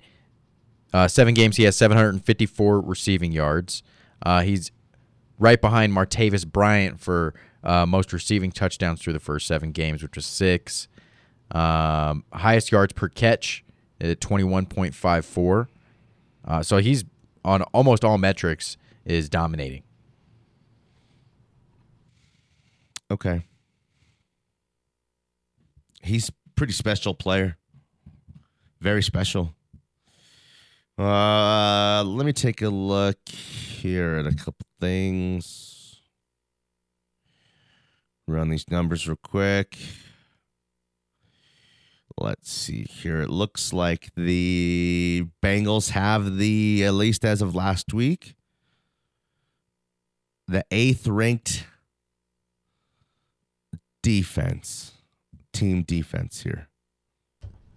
uh, 0.93 1.09
seven 1.09 1.35
games, 1.35 1.57
he 1.57 1.65
has 1.65 1.77
754 1.77 2.81
receiving 2.81 3.33
yards. 3.33 3.83
Uh, 4.23 4.43
he's 4.43 4.71
right 5.39 5.61
behind 5.61 5.93
Martavis 5.93 6.47
Bryant 6.47 7.01
for 7.01 7.35
uh, 7.63 7.85
most 7.87 8.13
receiving 8.13 8.51
touchdowns 8.53 9.03
through 9.03 9.13
the 9.13 9.21
first 9.21 9.47
seven 9.47 9.73
games, 9.73 10.03
which 10.03 10.17
was 10.17 10.27
six. 10.27 10.89
Um, 11.51 12.25
highest 12.33 12.73
yards 12.73 12.93
per 12.93 13.09
catch 13.09 13.65
at 14.01 14.21
21.54. 14.21 15.67
Uh, 16.45 16.63
so 16.63 16.79
he's 16.79 17.05
on 17.45 17.63
almost 17.63 18.05
all 18.05 18.19
metrics 18.19 18.77
is 19.05 19.29
dominating. 19.29 19.83
Okay. 23.11 23.47
He's 26.03 26.31
pretty 26.57 26.73
special 26.73 27.15
player. 27.15 27.57
Very 28.81 29.03
special. 29.03 29.56
Uh 30.99 32.03
let 32.05 32.25
me 32.25 32.33
take 32.33 32.63
a 32.63 32.71
look 32.71 33.29
here 33.29 34.17
at 34.17 34.27
a 34.27 34.35
couple 34.35 34.67
things. 34.81 36.01
Run 38.27 38.49
these 38.49 38.69
numbers 38.71 39.07
real 39.07 39.19
quick. 39.23 39.77
Let's 42.19 42.51
see 42.51 42.85
here. 42.85 43.21
It 43.21 43.29
looks 43.29 43.75
like 43.75 44.09
the 44.17 45.27
Bengals 45.43 45.91
have 45.91 46.39
the, 46.39 46.83
at 46.85 46.95
least 46.95 47.27
as 47.27 47.43
of 47.43 47.55
last 47.55 47.93
week, 47.93 48.37
the 50.49 50.65
eighth 50.71 51.07
ranked 51.07 51.67
defense, 54.03 54.93
team 55.53 55.83
defense 55.83 56.43
here. 56.43 56.69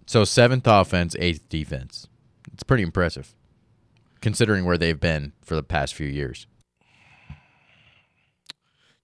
So 0.06 0.24
seventh 0.24 0.66
offense, 0.66 1.14
eighth 1.18 1.48
defense. 1.50 2.08
It's 2.60 2.66
pretty 2.66 2.82
impressive, 2.82 3.34
considering 4.20 4.66
where 4.66 4.76
they've 4.76 5.00
been 5.00 5.32
for 5.40 5.54
the 5.54 5.62
past 5.62 5.94
few 5.94 6.06
years. 6.06 6.46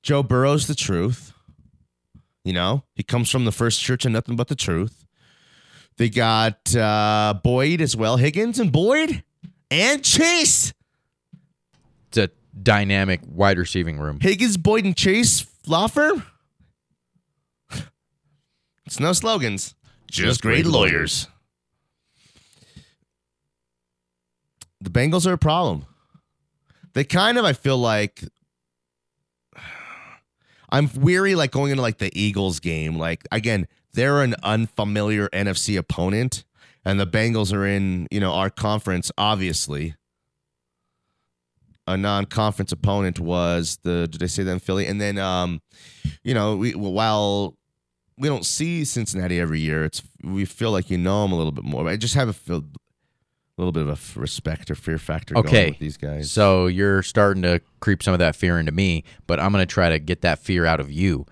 Joe 0.03 0.23
Burrow's 0.23 0.67
the 0.67 0.75
truth. 0.75 1.33
You 2.45 2.53
know, 2.53 2.85
he 2.95 3.03
comes 3.03 3.31
from 3.31 3.47
the 3.47 3.53
first 3.53 3.81
church 3.81 4.05
and 4.05 4.13
nothing 4.13 4.37
but 4.37 4.49
the 4.49 4.55
truth. 4.55 5.07
They 5.97 6.11
got 6.11 6.77
uh, 6.77 7.33
Boyd 7.43 7.81
as 7.81 7.97
well, 7.97 8.19
Higgins 8.19 8.59
and 8.59 8.71
Boyd 8.71 9.25
and 9.71 10.05
Chase. 10.05 10.75
It's 12.09 12.19
a 12.19 12.29
dynamic 12.63 13.21
wide 13.27 13.57
receiving 13.57 13.99
room. 13.99 14.21
Higgins, 14.21 14.59
Boyd, 14.59 14.85
and 14.85 14.95
Chase 14.95 15.47
law 15.67 15.87
firm. 15.87 16.25
It's 18.85 19.01
no 19.01 19.15
slogans, 19.15 19.75
just 20.11 20.43
great 20.43 20.67
lawyers. 20.67 21.29
The 24.87 24.93
Bengals 24.93 25.27
are 25.27 25.33
a 25.33 25.39
problem. 25.39 25.85
They 26.95 27.03
kind 27.03 27.39
of, 27.39 27.45
I 27.45 27.55
feel 27.55 27.77
like, 27.77 28.23
I'm 30.71 30.89
weary, 30.95 31.35
like 31.35 31.51
going 31.51 31.73
into 31.73 31.83
like 31.83 31.99
the 31.99 32.17
Eagles 32.17 32.61
game. 32.61 32.97
Like 32.97 33.27
again, 33.33 33.67
they're 33.95 34.23
an 34.23 34.37
unfamiliar 34.45 35.29
NFC 35.31 35.77
opponent, 35.77 36.45
and 36.85 37.01
the 37.01 37.07
Bengals 37.07 37.53
are 37.53 37.67
in, 37.67 38.07
you 38.13 38.21
know, 38.21 38.33
our 38.33 38.49
conference, 38.49 39.11
obviously 39.19 39.97
a 41.89 41.97
non-conference 41.97 42.73
opponent 42.73 43.21
was 43.21 43.79
the 43.83 44.07
did 44.09 44.23
I 44.23 44.27
say 44.27 44.45
that 44.45 44.63
Philly? 44.63 44.87
And 44.87 45.01
then 45.01 45.19
um, 45.19 45.63
you 46.23 46.33
know, 46.33 46.57
we 46.57 46.77
while 46.77 47.57
we 48.17 48.29
don't 48.29 48.47
see 48.47 48.85
Cincinnati 48.85 49.41
every 49.41 49.61
year, 49.61 49.85
it's 49.85 50.03
we 50.23 50.45
feel 50.45 50.71
like 50.71 50.91
you 50.91 50.99
know 50.99 51.23
them 51.23 51.33
a 51.33 51.37
little 51.37 51.53
bit 51.53 51.65
more. 51.65 51.89
I 51.89 51.97
just 51.97 52.15
have 52.15 52.29
a 52.29 52.33
feel 52.33 52.65
a 53.59 53.63
little 53.63 53.73
bit 53.73 53.83
of 53.83 53.89
a 53.89 53.93
f- 53.93 54.17
respect 54.17 54.71
or 54.71 54.75
fear 54.75 54.99
factor 54.99 55.33
going 55.35 55.47
Okay, 55.47 55.71
with 55.71 55.79
these 55.79 55.97
guys. 55.97 56.31
So 56.31 56.67
you're 56.67 57.03
starting 57.03 57.43
to 57.43 57.63
creep 57.81 58.03
some 58.03 58.13
of 58.13 58.19
that 58.19 58.37
fear 58.37 58.59
into 58.59 58.73
me, 58.73 59.03
but 59.27 59.41
I'm 59.41 59.51
going 59.51 59.63
to 59.67 59.73
try 59.73 59.89
to 59.89 59.99
get 59.99 60.21
that 60.21 60.39
fear 60.39 60.67
out 60.67 60.79
of 60.79 60.91
you. 60.93 61.25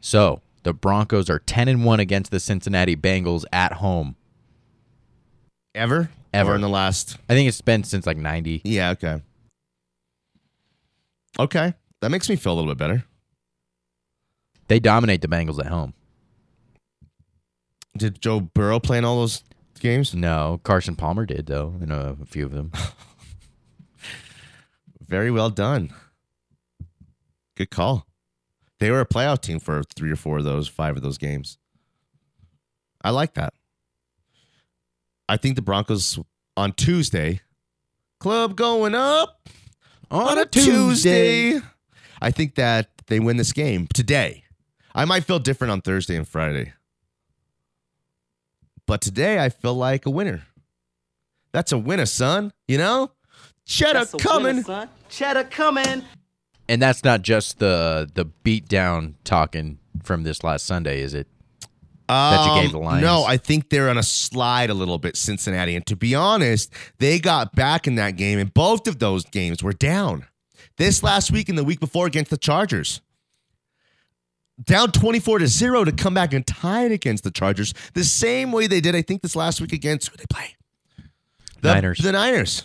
So 0.00 0.40
the 0.62 0.72
Broncos 0.72 1.28
are 1.28 1.38
10 1.38 1.68
and 1.68 1.84
one 1.84 2.00
against 2.00 2.30
the 2.30 2.40
Cincinnati 2.40 2.96
Bengals 2.96 3.44
at 3.52 3.74
home. 3.74 4.16
Ever? 5.74 6.08
Ever. 6.32 6.52
Or 6.52 6.54
in 6.54 6.62
the 6.62 6.68
last 6.68 7.18
I 7.28 7.34
think 7.34 7.46
it's 7.46 7.60
been 7.60 7.84
since 7.84 8.06
like 8.06 8.16
90. 8.16 8.62
Yeah, 8.64 8.90
okay. 8.92 9.20
Okay. 11.38 11.74
That 12.00 12.10
makes 12.10 12.28
me 12.30 12.36
feel 12.36 12.52
a 12.52 12.54
little 12.54 12.70
bit 12.74 12.78
better. 12.78 13.04
They 14.68 14.80
dominate 14.80 15.20
the 15.20 15.28
Bengals 15.28 15.60
at 15.60 15.66
home. 15.66 15.92
Did 17.98 18.20
Joe 18.20 18.40
Burrow 18.40 18.80
play 18.80 18.96
in 18.98 19.04
all 19.04 19.20
those 19.20 19.42
games? 19.80 20.14
No, 20.14 20.60
Carson 20.62 20.96
Palmer 20.96 21.26
did 21.26 21.46
though 21.46 21.74
in 21.80 21.90
a, 21.90 22.16
a 22.20 22.26
few 22.26 22.44
of 22.44 22.52
them. 22.52 22.72
Very 25.06 25.30
well 25.30 25.50
done. 25.50 25.94
Good 27.56 27.70
call. 27.70 28.06
They 28.78 28.90
were 28.90 29.00
a 29.00 29.06
playoff 29.06 29.40
team 29.40 29.60
for 29.60 29.82
three 29.94 30.10
or 30.10 30.16
four 30.16 30.38
of 30.38 30.44
those, 30.44 30.68
five 30.68 30.96
of 30.96 31.02
those 31.02 31.16
games. 31.16 31.58
I 33.02 33.10
like 33.10 33.34
that. 33.34 33.54
I 35.28 35.36
think 35.36 35.56
the 35.56 35.62
Broncos 35.62 36.18
on 36.56 36.72
Tuesday, 36.72 37.40
club 38.20 38.56
going 38.56 38.94
up 38.94 39.48
on, 40.10 40.38
a 40.38 40.46
Tuesday. 40.46 41.60
I 42.20 42.30
think 42.30 42.56
that 42.56 42.90
they 43.06 43.20
win 43.20 43.36
this 43.36 43.52
game 43.52 43.86
today. 43.92 44.44
I 44.94 45.04
might 45.04 45.24
feel 45.24 45.38
different 45.38 45.72
on 45.72 45.82
Thursday 45.82 46.16
and 46.16 46.26
Friday. 46.26 46.72
But 48.86 49.00
today 49.00 49.42
I 49.42 49.48
feel 49.48 49.74
like 49.74 50.06
a 50.06 50.10
winner. 50.10 50.42
That's 51.52 51.72
a 51.72 51.78
winner, 51.78 52.06
son. 52.06 52.52
You 52.68 52.78
know? 52.78 53.10
Cheddar 53.66 54.04
That's 54.04 54.14
coming. 54.14 54.44
winner, 54.56 54.62
son. 54.62 54.88
Cheddar 55.08 55.44
coming. 55.44 56.02
And 56.68 56.82
that's 56.82 57.04
not 57.04 57.22
just 57.22 57.58
the 57.58 58.10
the 58.14 58.24
beat 58.24 58.68
down 58.68 59.14
talking 59.24 59.78
from 60.02 60.22
this 60.24 60.42
last 60.44 60.66
Sunday, 60.66 61.00
is 61.00 61.14
it? 61.14 61.26
That 62.08 62.54
you 62.56 62.62
gave 62.62 62.72
the 62.72 62.78
Um, 62.78 62.84
Lions. 62.84 63.02
No, 63.02 63.24
I 63.24 63.36
think 63.36 63.68
they're 63.70 63.88
on 63.90 63.98
a 63.98 64.02
slide 64.02 64.70
a 64.70 64.74
little 64.74 64.98
bit, 64.98 65.16
Cincinnati. 65.16 65.74
And 65.74 65.84
to 65.86 65.96
be 65.96 66.14
honest, 66.14 66.72
they 66.98 67.18
got 67.18 67.54
back 67.54 67.86
in 67.88 67.96
that 67.96 68.12
game, 68.16 68.38
and 68.38 68.52
both 68.54 68.86
of 68.86 69.00
those 69.00 69.24
games 69.24 69.62
were 69.62 69.72
down. 69.72 70.26
This 70.76 71.02
last 71.02 71.32
week 71.32 71.48
and 71.48 71.58
the 71.58 71.64
week 71.64 71.80
before 71.80 72.06
against 72.06 72.30
the 72.30 72.36
Chargers. 72.36 73.00
Down 74.64 74.90
24 74.90 75.40
to 75.40 75.46
0 75.46 75.84
to 75.84 75.92
come 75.92 76.14
back 76.14 76.32
and 76.32 76.46
tie 76.46 76.86
it 76.86 76.92
against 76.92 77.24
the 77.24 77.30
Chargers. 77.30 77.74
The 77.94 78.04
same 78.04 78.52
way 78.52 78.66
they 78.66 78.80
did, 78.80 78.96
I 78.96 79.02
think, 79.02 79.22
this 79.22 79.36
last 79.36 79.60
week 79.60 79.72
against 79.72 80.08
who 80.08 80.16
they 80.16 80.24
play? 80.30 80.56
The 81.60 81.74
Niners. 81.74 81.98
The 81.98 82.12
Niners. 82.12 82.64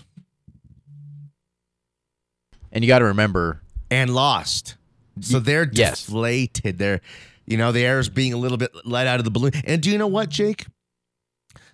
And 2.72 2.84
you 2.84 2.88
got 2.88 3.00
to 3.00 3.06
remember, 3.06 3.62
And 3.90 4.14
lost. 4.14 4.76
So 5.20 5.40
they're 5.40 5.70
yes. 5.72 6.06
deflated. 6.06 6.78
They're, 6.78 7.02
you 7.46 7.58
know, 7.58 7.72
the 7.72 7.86
air 7.86 8.00
is 8.00 8.08
being 8.08 8.32
a 8.32 8.38
little 8.38 8.58
bit 8.58 8.72
let 8.86 9.08
out 9.08 9.20
of 9.20 9.26
the 9.26 9.32
balloon. 9.32 9.52
And 9.66 9.82
do 9.82 9.92
you 9.92 9.98
know 9.98 10.08
what, 10.08 10.30
Jake? 10.30 10.66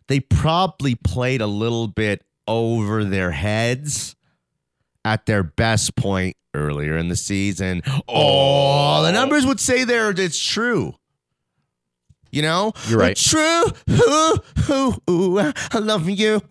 They 0.08 0.20
probably 0.20 0.96
played 0.96 1.42
a 1.42 1.48
little 1.48 1.88
bit 1.88 2.24
over 2.48 3.04
their 3.04 3.32
heads 3.32 4.16
at 5.06 5.26
their 5.26 5.44
best 5.44 5.96
point 5.96 6.37
earlier 6.58 6.98
in 6.98 7.08
the 7.08 7.16
season. 7.16 7.82
Oh, 8.08 9.04
the 9.04 9.12
numbers 9.12 9.46
would 9.46 9.60
say 9.60 9.84
there 9.84 10.10
it's 10.10 10.40
true. 10.40 10.96
You 12.32 12.42
know, 12.42 12.74
You're 12.88 13.00
right. 13.00 13.16
True. 13.16 13.64
Ooh, 13.90 14.38
ooh, 14.70 14.94
ooh, 15.10 15.40
I 15.40 15.80
love 15.80 16.10
you. 16.10 16.42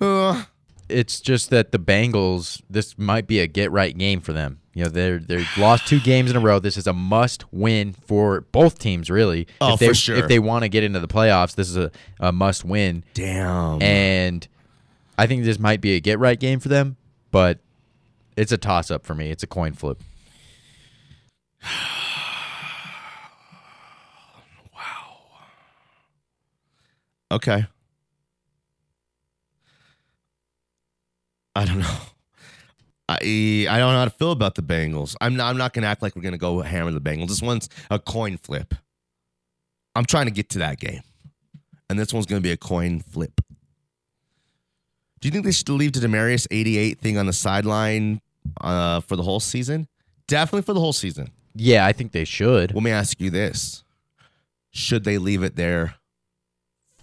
it's 0.89 1.21
just 1.21 1.51
that 1.51 1.73
the 1.73 1.79
Bengals, 1.79 2.63
this 2.71 2.97
might 2.99 3.27
be 3.27 3.41
a 3.41 3.47
get 3.47 3.71
right 3.71 3.97
game 3.97 4.21
for 4.21 4.33
them. 4.33 4.61
You 4.75 4.85
know, 4.85 4.91
they're 4.91 5.19
they've 5.19 5.49
lost 5.57 5.87
two 5.87 6.01
games 6.01 6.31
in 6.31 6.37
a 6.37 6.41
row. 6.41 6.59
This 6.59 6.77
is 6.77 6.87
a 6.87 6.93
must 6.93 7.51
win 7.53 7.93
for 7.95 8.43
both 8.53 8.79
teams, 8.79 9.11
really. 9.11 9.47
Oh, 9.61 9.75
if 9.75 9.81
they, 9.81 9.89
for 9.89 9.95
sure. 9.95 10.17
If 10.17 10.29
they 10.29 10.39
want 10.39 10.65
to 10.65 10.69
get 10.69 10.85
into 10.85 11.01
the 11.01 11.09
playoffs, 11.09 11.55
this 11.55 11.69
is 11.69 11.77
a, 11.77 11.91
a 12.21 12.31
must 12.31 12.65
win. 12.65 13.03
Damn. 13.15 13.81
And 13.83 14.47
I 15.17 15.27
think 15.27 15.45
this 15.45 15.59
might 15.59 15.81
be 15.81 15.95
a 15.97 16.01
get 16.01 16.19
right 16.19 16.39
game 16.39 16.61
for 16.61 16.69
them, 16.69 16.97
but 17.31 17.59
it's 18.37 18.53
a 18.53 18.59
toss 18.59 18.91
up 18.91 19.05
for 19.05 19.15
me. 19.15 19.31
It's 19.31 19.43
a 19.43 19.47
coin 19.47 19.73
flip. 19.73 20.03
Wow. 24.75 25.17
Okay. 27.33 27.67
I 31.55 31.65
don't 31.65 31.79
know. 31.79 31.97
I 33.09 33.67
I 33.71 33.79
don't 33.79 33.93
know 33.93 33.99
how 33.99 34.05
to 34.05 34.11
feel 34.11 34.33
about 34.33 34.57
the 34.57 34.63
Bengals. 34.63 35.17
I'm 35.21 35.37
not 35.37 35.49
I'm 35.49 35.57
not 35.57 35.73
gonna 35.73 35.87
act 35.87 36.03
like 36.03 36.15
we're 36.15 36.23
gonna 36.23 36.37
go 36.37 36.61
hammer 36.61 36.91
the 36.91 37.01
Bengals. 37.01 37.29
This 37.29 37.43
one's 37.43 37.69
a 37.91 37.99
coin 37.99 38.37
flip. 38.37 38.75
I'm 39.95 40.05
trying 40.05 40.27
to 40.27 40.31
get 40.31 40.51
to 40.51 40.59
that 40.59 40.79
game. 40.79 41.01
And 41.89 41.99
this 41.99 42.13
one's 42.13 42.27
gonna 42.27 42.43
be 42.43 42.51
a 42.51 42.57
coin 42.59 43.01
flip. 43.01 43.41
Do 45.21 45.29
you 45.29 45.33
think 45.33 45.47
they 45.47 45.53
should 45.53 45.69
leave 45.71 45.93
the 45.93 46.01
Demaryius 46.01 46.47
88 46.51 47.01
thing 47.01 47.17
on 47.17 47.25
the 47.27 47.33
sideline 47.33 48.21
uh, 48.61 49.01
for 49.01 49.17
the 49.17 49.23
whole 49.23 49.41
season? 49.41 49.89
Definitely 50.27 50.63
for 50.63 50.73
the 50.75 50.81
whole 50.81 50.93
season. 50.93 51.31
Yeah, 51.55 51.87
I 51.87 51.93
think 51.93 52.13
they 52.13 52.25
should. 52.25 52.75
Let 52.75 52.83
me 52.83 52.91
ask 52.91 53.21
you 53.21 53.31
this. 53.31 53.83
Should 54.71 55.05
they 55.05 55.19
leave 55.19 55.43
it 55.43 55.57
there 55.57 55.95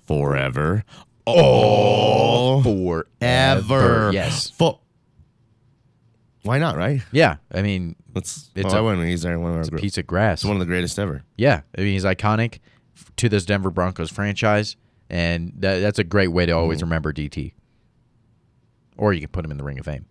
forever? 0.05 0.83
Oh, 1.25 2.61
Forever. 2.61 3.07
ever. 3.21 4.11
Yes. 4.13 4.49
For, 4.49 4.79
why 6.43 6.59
not, 6.59 6.75
right? 6.75 7.01
Yeah. 7.11 7.37
I 7.53 7.61
mean, 7.61 7.95
It's 8.15 8.51
it's 8.55 8.73
a- 8.73 8.75
oh, 8.75 8.79
I 8.79 8.81
wouldn't. 8.81 9.21
There. 9.21 9.39
One 9.39 9.51
of, 9.51 9.55
our 9.55 9.61
it's 9.61 9.69
a 9.69 9.71
group. 9.71 9.81
piece 9.81 9.97
of 9.97 10.05
grass. 10.05 10.39
It's 10.39 10.45
one 10.45 10.55
of 10.57 10.59
the 10.59 10.65
greatest 10.65 10.99
ever. 10.99 11.23
Yeah, 11.37 11.61
I 11.77 11.81
mean 11.81 11.93
he's 11.93 12.03
iconic 12.03 12.59
to 13.17 13.29
this 13.29 13.45
Denver 13.45 13.71
Broncos 13.71 14.11
franchise, 14.11 14.75
and 15.09 15.53
that, 15.57 15.79
that's 15.79 15.97
a 15.99 16.03
great 16.03 16.27
way 16.27 16.45
to 16.45 16.51
always 16.51 16.79
Mm-hmm. 16.79 16.85
remember 16.85 17.13
DT. 17.13 17.53
Or 18.97 19.13
you 19.13 19.21
can 19.21 19.29
put 19.29 19.43
him 19.45 19.51
in 19.51 19.57
the 19.57 19.63
Ring 19.63 19.79
of 19.79 19.85
Fame. 19.85 20.05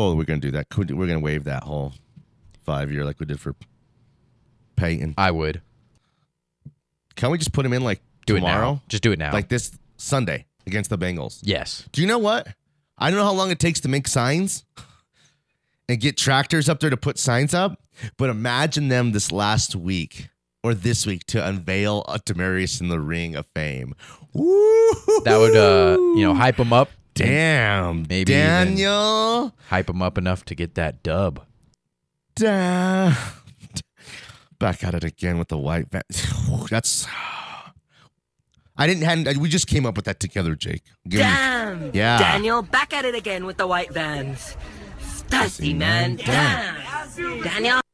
Oh, 0.00 0.14
we're 0.14 0.24
gonna 0.24 0.40
do 0.40 0.50
that. 0.52 0.66
We're 0.76 0.84
gonna 1.06 1.20
waive 1.20 1.44
that 1.44 1.62
whole 1.64 1.92
five 2.64 2.90
year 2.90 3.04
like 3.04 3.20
we 3.20 3.26
did 3.26 3.38
for 3.40 3.54
Peyton. 4.76 5.14
I 5.18 5.30
would. 5.30 5.60
Can't 7.16 7.30
we 7.30 7.38
just 7.38 7.52
put 7.52 7.66
him 7.66 7.72
in 7.72 7.82
like 7.84 8.00
Do 8.26 8.36
tomorrow? 8.36 8.70
it 8.70 8.74
now. 8.74 8.82
Just 8.88 9.02
do 9.02 9.12
it 9.12 9.18
now. 9.18 9.32
Like 9.32 9.48
this 9.48 9.76
Sunday 9.98 10.46
against 10.66 10.88
the 10.90 10.96
Bengals. 10.98 11.40
yes. 11.42 11.84
Do 11.92 12.00
you 12.00 12.06
know 12.06 12.18
what? 12.18 12.48
I 12.96 13.10
don't 13.10 13.18
know 13.18 13.24
how 13.24 13.32
long 13.32 13.50
it 13.50 13.58
takes 13.58 13.80
to 13.80 13.88
make 13.88 14.06
signs 14.08 14.64
and 15.88 16.00
get 16.00 16.16
tractors 16.16 16.68
up 16.68 16.80
there 16.80 16.90
to 16.90 16.96
put 16.96 17.18
signs 17.18 17.52
up, 17.54 17.80
but 18.16 18.30
imagine 18.30 18.88
them 18.88 19.12
this 19.12 19.30
last 19.32 19.74
week 19.76 20.28
or 20.62 20.74
this 20.74 21.06
week 21.06 21.24
to 21.26 21.46
unveil 21.46 22.04
a 22.08 22.18
Demaryius 22.18 22.80
in 22.80 22.88
the 22.88 23.00
Ring 23.00 23.34
of 23.36 23.46
Fame. 23.54 23.94
Woo! 24.32 24.92
That 25.24 25.38
would 25.38 25.56
uh, 25.56 25.96
you 26.16 26.22
know, 26.22 26.34
hype 26.34 26.56
him 26.58 26.72
up. 26.72 26.90
Damn, 27.14 28.02
Maybe 28.08 28.24
Daniel. 28.32 29.54
Hype 29.68 29.90
him 29.90 30.00
up 30.02 30.16
enough 30.16 30.44
to 30.46 30.54
get 30.54 30.74
that 30.76 31.02
dub. 31.02 31.42
Damn. 32.36 33.14
Back 34.58 34.84
at 34.84 34.94
it 34.94 35.04
again 35.04 35.38
with 35.38 35.48
the 35.48 35.58
white. 35.58 35.90
Va- 35.90 36.02
That's. 36.70 37.06
I 38.76 38.86
didn't. 38.86 39.02
Hadn't, 39.02 39.36
we 39.38 39.48
just 39.48 39.66
came 39.66 39.84
up 39.84 39.96
with 39.96 40.04
that 40.06 40.20
together, 40.20 40.54
Jake. 40.54 40.82
Give 41.08 41.18
me- 41.20 41.24
Damn! 41.26 41.90
Yeah. 41.94 42.18
Daniel, 42.18 42.62
back 42.62 42.94
at 42.94 43.04
it 43.04 43.14
again 43.14 43.44
with 43.44 43.56
the 43.58 43.66
white 43.66 43.92
vans. 43.92 44.56
Dusty, 45.28 45.74
man. 45.74 46.16
Damn! 46.16 47.42
Daniel? 47.42 47.80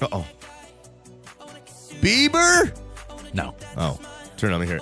Uh 0.00 0.08
oh. 0.10 0.26
Bieber? 2.00 2.76
No. 3.34 3.54
Oh, 3.76 4.00
turn 4.42 4.52
on 4.52 4.60
me 4.60 4.66
here. 4.66 4.80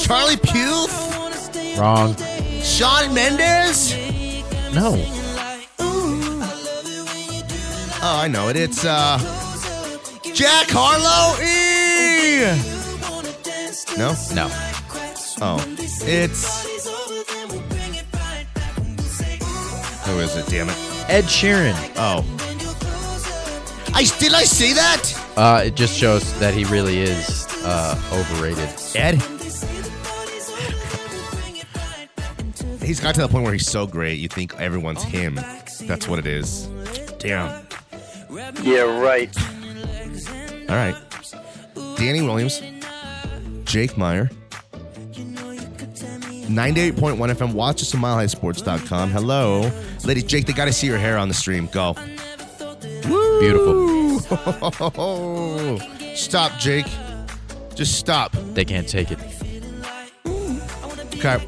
Charlie 0.00 0.36
Puth? 0.36 1.78
Wrong. 1.78 2.16
Shawn 2.60 3.14
Mendes? 3.14 3.94
No. 4.74 4.96
Oh, 8.02 8.18
I 8.20 8.26
know 8.26 8.48
it. 8.48 8.56
It's 8.56 8.84
uh 8.84 9.18
Jack 10.34 10.66
Harlow. 10.70 11.36
E. 11.40 12.50
No? 13.96 14.16
No. 14.34 14.48
Oh. 15.40 15.64
It's 15.78 16.66
Who 20.04 20.18
is 20.18 20.36
it? 20.36 20.46
Damn 20.48 20.68
it. 20.68 20.76
Ed 21.08 21.24
Sheeran. 21.26 21.76
Oh. 21.94 22.24
I 23.96 24.04
did 24.18 24.34
I 24.34 24.44
say 24.44 24.74
that? 24.74 25.10
Uh, 25.38 25.62
it 25.64 25.74
just 25.74 25.96
shows 25.98 26.38
that 26.38 26.52
he 26.52 26.64
really 26.64 27.00
is 27.00 27.46
uh, 27.64 27.98
overrated. 28.12 28.68
Ed? 28.94 29.14
He's 32.82 33.00
got 33.00 33.14
to 33.14 33.22
the 33.22 33.28
point 33.28 33.44
where 33.44 33.54
he's 33.54 33.66
so 33.66 33.86
great, 33.86 34.18
you 34.18 34.28
think 34.28 34.54
everyone's 34.60 35.02
him. 35.02 35.36
That's 35.84 36.06
what 36.08 36.18
it 36.18 36.26
is. 36.26 36.66
Damn. 37.18 37.66
Yeah, 38.62 39.00
right. 39.00 39.34
All 40.68 40.76
right. 40.76 40.94
Danny 41.96 42.20
Williams, 42.20 42.60
Jake 43.64 43.96
Meyer, 43.96 44.28
98.1 45.12 47.16
FM. 47.16 47.54
Watch 47.54 47.80
us 47.80 47.94
at 47.94 48.00
milehighsports.com. 48.00 49.10
Hello. 49.10 49.70
Ladies, 50.04 50.24
Jake, 50.24 50.44
they 50.44 50.52
got 50.52 50.66
to 50.66 50.72
see 50.74 50.86
your 50.86 50.98
hair 50.98 51.16
on 51.16 51.28
the 51.28 51.34
stream. 51.34 51.66
Go. 51.72 51.96
Beautiful. 53.38 53.85
Stop, 56.14 56.58
Jake. 56.58 56.86
Just 57.74 57.98
stop. 57.98 58.32
They 58.54 58.64
can't 58.64 58.88
take 58.88 59.10
it. 59.12 59.18
Okay. 61.14 61.38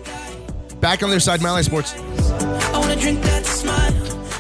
Back 0.81 1.03
on 1.03 1.11
their 1.11 1.21
side, 1.21 1.43
Mile 1.43 1.55
High 1.55 1.63
Sports. 1.63 1.95
I 1.97 2.79
wanna 2.79 2.97
drink 2.97 3.21
that 3.23 3.45
smile. 3.45 3.93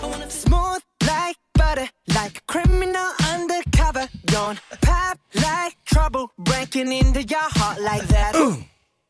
Wanna 0.02 0.30
smooth 0.30 0.82
like 1.06 1.36
butter, 1.54 1.88
like 2.14 2.38
a 2.38 2.40
criminal 2.46 3.10
undercover. 3.32 4.08
Don't 4.26 4.60
pop 4.82 5.18
like 5.34 5.76
trouble, 5.84 6.30
breaking 6.38 6.92
into 6.92 7.22
your 7.24 7.40
heart 7.40 7.80
like 7.80 8.06
that. 8.08 8.34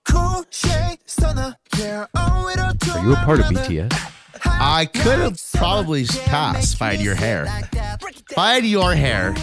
cool 0.08 0.44
shade 0.50 0.98
stunner, 1.04 1.54
yeah. 1.78 2.06
Oh, 2.14 2.48
it 2.48 2.58
all 2.58 2.96
Are 2.96 3.04
you 3.04 3.12
a 3.12 3.16
part 3.16 3.40
of 3.40 3.46
BTS? 3.46 3.92
I 4.44 4.86
could 4.86 5.18
have 5.18 5.40
probably 5.54 6.06
passed 6.06 6.74
if 6.74 6.82
I 6.82 6.92
had 6.94 7.00
your 7.00 7.14
hair. 7.14 7.44
I 8.38 8.54
had 8.54 8.64
your 8.64 8.94
hair 8.94 9.34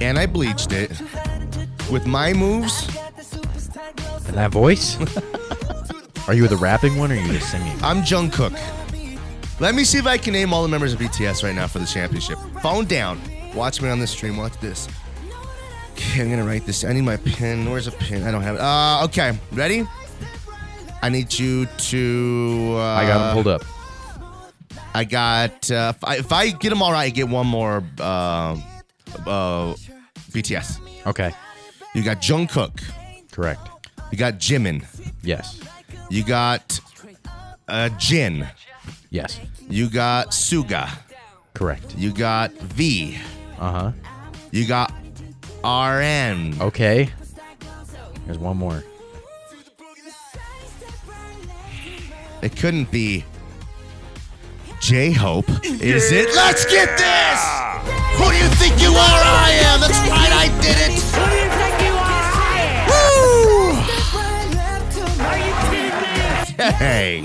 and 0.00 0.18
I 0.18 0.26
bleached 0.26 0.72
it 0.72 0.90
with 1.90 2.04
my 2.04 2.32
moves, 2.32 2.88
And 4.26 4.36
that 4.36 4.50
voice? 4.50 4.98
Are 6.28 6.34
you 6.34 6.48
the 6.48 6.56
rapping 6.56 6.96
one 6.96 7.12
or 7.12 7.14
are 7.14 7.18
you 7.18 7.32
just 7.34 7.50
singing? 7.50 7.76
I'm 7.82 7.98
Jungkook. 7.98 8.58
Let 9.60 9.74
me 9.74 9.84
see 9.84 9.98
if 9.98 10.06
I 10.06 10.16
can 10.16 10.32
name 10.32 10.52
all 10.54 10.62
the 10.62 10.68
members 10.68 10.94
of 10.94 10.98
BTS 10.98 11.44
right 11.44 11.54
now 11.54 11.66
for 11.66 11.78
the 11.78 11.86
championship. 11.86 12.38
Phone 12.62 12.86
down. 12.86 13.20
Watch 13.54 13.82
me 13.82 13.90
on 13.90 14.00
this 14.00 14.10
stream. 14.10 14.38
Watch 14.38 14.58
this. 14.58 14.88
Okay, 15.92 16.22
I'm 16.22 16.30
gonna 16.30 16.44
write 16.44 16.66
this. 16.66 16.82
I 16.82 16.92
need 16.92 17.02
my 17.02 17.18
pen. 17.18 17.70
Where's 17.70 17.86
a 17.86 17.92
pen? 17.92 18.24
I 18.24 18.30
don't 18.30 18.42
have 18.42 18.56
it. 18.56 18.60
Uh, 18.62 19.04
okay. 19.04 19.38
Ready? 19.52 19.86
I 21.02 21.08
need 21.10 21.38
you 21.38 21.66
to. 21.66 22.74
Uh, 22.78 22.80
I 22.80 23.06
got 23.06 23.28
him 23.28 23.34
pulled 23.34 23.48
up. 23.48 23.62
I 24.94 25.04
got. 25.04 25.70
Uh, 25.70 25.92
if, 25.96 26.04
I, 26.04 26.16
if 26.16 26.32
I 26.32 26.50
get 26.50 26.70
them 26.70 26.80
all 26.80 26.92
right, 26.92 27.06
I 27.06 27.10
get 27.10 27.28
one 27.28 27.46
more. 27.46 27.82
Uh, 27.98 28.56
uh, 29.26 29.74
BTS. 30.30 31.06
Okay. 31.06 31.32
You 31.94 32.02
got 32.02 32.18
Jungkook. 32.18 32.82
Correct. 33.30 33.68
You 34.10 34.18
got 34.18 34.34
Jimin. 34.34 34.84
Yes. 35.22 35.60
You 36.10 36.24
got 36.24 36.80
uh, 37.68 37.88
Jin. 37.98 38.46
Yes. 39.10 39.40
You 39.68 39.88
got 39.88 40.28
Suga. 40.28 40.90
Correct. 41.54 41.96
You 41.96 42.12
got 42.12 42.52
V. 42.52 43.16
Uh 43.58 43.70
huh. 43.70 43.92
You 44.50 44.66
got 44.66 44.92
RM. 45.64 46.60
Okay. 46.60 47.10
There's 48.26 48.38
one 48.38 48.56
more. 48.56 48.82
It 52.42 52.56
couldn't 52.56 52.90
be 52.90 53.24
J 54.84 55.12
Hope, 55.12 55.48
is 55.64 56.12
it? 56.12 56.28
Let's 56.36 56.66
get 56.66 56.98
this! 56.98 57.40
Who 58.18 58.30
do 58.30 58.36
you 58.36 58.48
think 58.56 58.82
you 58.82 58.90
are? 58.90 58.94
I 59.00 59.50
am. 59.64 59.80
That's 59.80 59.98
right, 60.10 60.30
I 60.30 60.48
did 60.60 60.76
it. 60.76 60.92
Who 61.00 61.24
do 61.24 61.36
you 61.40 61.48
think 61.56 61.80
you 61.80 61.94
are? 61.96 62.28
I 62.36 62.68
am. 64.60 65.24
Are 65.24 65.38
you 65.40 65.54
kidding 65.70 66.58
me? 66.58 66.76
Hey. 66.76 67.22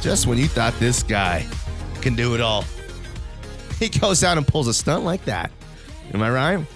Just 0.00 0.26
when 0.26 0.38
you 0.38 0.48
thought 0.48 0.72
this 0.80 1.02
guy 1.02 1.46
can 2.00 2.16
do 2.16 2.34
it 2.34 2.40
all, 2.40 2.64
he 3.78 3.90
goes 3.90 4.24
out 4.24 4.38
and 4.38 4.46
pulls 4.46 4.68
a 4.68 4.72
stunt 4.72 5.04
like 5.04 5.26
that. 5.26 5.52
Am 6.14 6.22
I 6.22 6.30
right? 6.30 6.66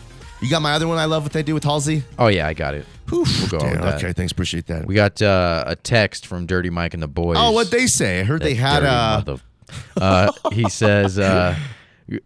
You 0.43 0.51
got 0.51 0.61
my 0.61 0.75
other 0.75 0.87
one 0.87 0.99
I 0.99 1.07
love 1.07 1.23
what 1.23 1.33
they 1.33 1.43
do 1.43 1.55
with 1.55 1.65
Halsey? 1.65 2.03
Oh 2.19 2.27
yeah, 2.27 2.47
I 2.47 2.53
got 2.53 2.75
it. 2.75 2.85
We'll 3.11 3.25
go 3.49 3.59
with. 3.59 3.81
Okay, 3.95 4.13
thanks. 4.13 4.33
Appreciate 4.33 4.67
that. 4.67 4.87
We 4.87 4.95
got 4.95 5.21
uh, 5.23 5.65
a 5.67 5.77
text 5.77 6.27
from 6.27 6.47
Dirty 6.47 6.71
Mike 6.71 6.95
and 6.95 7.03
the 7.03 7.09
boys. 7.09 7.37
oh, 7.39 7.53
what 7.53 7.71
they 7.71 7.87
say? 7.87 8.21
I 8.21 8.25
heard 8.25 8.43
they 8.43 8.55
had 8.55 8.83
a. 8.83 9.25
mother- 9.25 9.43
uh, 10.01 10.33
he 10.53 10.69
says, 10.71 11.19
uh, 11.19 11.55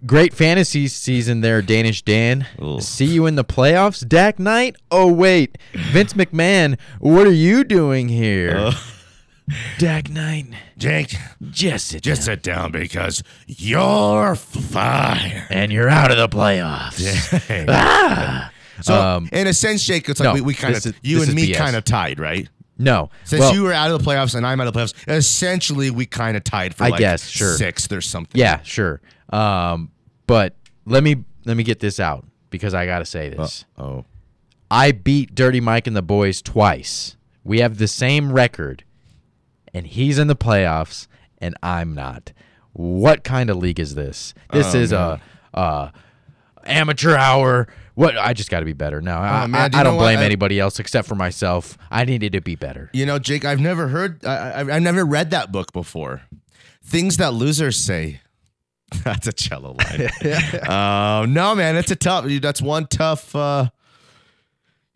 "Great 0.07 0.33
fantasy 0.33 0.87
season 0.87 1.40
there, 1.40 1.61
Danish 1.61 2.02
Dan. 2.02 2.46
Ugh. 2.61 2.81
See 2.81 3.07
you 3.07 3.27
in 3.27 3.35
the 3.35 3.44
playoffs, 3.44 4.07
Dak 4.07 4.38
Knight. 4.38 4.77
Oh 4.92 5.13
wait, 5.13 5.59
Vince 5.75 6.13
McMahon, 6.13 6.79
what 7.00 7.27
are 7.27 7.33
you 7.33 7.65
doing 7.65 8.09
here, 8.09 8.57
Uh, 8.57 8.75
Dak 9.79 10.09
Knight? 10.09 10.46
Jake, 10.79 11.17
Just 11.50 11.88
sit 11.88 12.02
just 12.04 12.21
down. 12.21 12.25
sit 12.37 12.42
down 12.44 12.71
because 12.73 13.25
you're 13.48 14.37
fired. 14.37 15.46
and 15.50 15.73
you're 15.73 15.88
out 15.88 16.13
of 16.13 16.17
the 16.17 16.29
playoffs. 16.29 17.67
Ah! 17.69 18.52
So, 18.81 18.94
Um, 19.00 19.29
in 19.33 19.46
a 19.46 19.52
sense, 19.52 19.85
Jake, 19.85 20.08
it's 20.08 20.18
like 20.20 20.29
no, 20.29 20.35
we, 20.35 20.40
we 20.40 20.54
kind 20.54 20.75
of, 20.75 20.85
is- 20.87 20.94
you 21.02 21.23
and 21.23 21.35
me 21.35 21.48
BS. 21.52 21.56
kind 21.56 21.77
of 21.77 21.85
tied, 21.85 22.18
right? 22.18 22.48
No, 22.79 23.10
Since 23.25 23.40
well, 23.40 23.54
you 23.54 23.62
were 23.62 23.73
out 23.73 23.90
of 23.90 24.02
the 24.02 24.04
playoffs 24.10 24.35
and 24.35 24.46
I'm 24.46 24.60
out 24.60 24.66
of 24.66 24.73
the 24.73 24.81
playoffs, 24.81 24.94
essentially 25.08 25.90
we 25.90 26.06
kind 26.06 26.37
of 26.37 26.42
tied 26.42 26.75
for 26.75 26.85
I 26.85 26.88
like 26.88 26.98
guess, 27.00 27.29
sure. 27.29 27.56
sixth 27.56 27.92
or 27.92 28.00
something. 28.00 28.40
yeah, 28.40 28.60
sure. 28.62 29.00
Um, 29.31 29.90
but 30.27 30.56
let 30.87 31.04
me 31.04 31.25
let 31.44 31.56
me 31.56 31.62
get 31.64 31.81
this 31.81 32.00
out 32.00 32.25
because 32.50 32.73
I 32.75 32.87
gotta 32.87 33.04
say 33.04 33.29
this. 33.29 33.66
Oh. 33.79 34.04
I 34.70 34.92
beat 34.92 35.35
Dirty 35.35 35.60
Mike 35.60 35.87
and 35.87 35.94
the 35.94 36.02
boys 36.02 36.40
twice. 36.42 37.16
We 37.44 37.60
have 37.60 37.77
the 37.79 37.87
same 37.88 38.33
record, 38.33 38.85
and 39.75 39.87
he's 39.87 40.18
in 40.18 40.27
the 40.29 40.37
playoffs, 40.37 41.06
and 41.38 41.54
I'm 41.62 41.94
not. 41.94 42.33
What 42.73 43.23
kind 43.23 43.50
of 43.50 43.58
league 43.58 43.79
is 43.81 43.94
this? 43.94 44.33
This 44.52 44.75
Oh, 44.75 44.79
is 44.79 44.92
man. 44.92 45.20
a, 45.54 45.60
a 45.60 45.92
amateur 46.67 47.17
hour. 47.17 47.69
What? 47.94 48.17
I 48.17 48.33
just 48.33 48.50
got 48.50 48.60
to 48.60 48.65
be 48.67 48.73
better. 48.73 49.00
No, 49.02 49.17
I, 49.17 49.44
Oh, 49.44 49.46
man, 49.48 49.60
I, 49.63 49.69
do 49.69 49.79
I 49.79 49.83
don't 49.83 49.92
know 49.94 49.96
what? 49.98 50.04
blame 50.04 50.21
anybody 50.21 50.58
else 50.58 50.79
except 50.81 51.06
for 51.06 51.15
myself. 51.15 51.77
I 51.90 52.04
needed 52.04 52.33
to 52.33 52.40
be 52.40 52.54
better. 52.54 52.88
You 52.92 53.04
know, 53.06 53.19
Jake, 53.19 53.44
I've 53.44 53.60
never 53.60 53.88
heard, 53.88 54.25
I, 54.25 54.37
I, 54.37 54.60
I've 54.60 54.83
never 54.83 55.04
read 55.04 55.31
that 55.31 55.52
book 55.52 55.73
before. 55.73 56.23
Things 56.85 57.19
that 57.19 57.35
losers 57.35 57.77
say. 57.77 58.21
That's 59.04 59.27
a 59.27 59.33
cello 59.33 59.75
line. 59.79 60.08
uh, 60.69 61.27
no, 61.29 61.54
man, 61.54 61.77
it's 61.77 61.90
a 61.90 61.96
tough. 61.96 62.27
That's 62.40 62.60
one 62.63 62.87
tough. 62.87 63.35
Uh, 63.35 63.69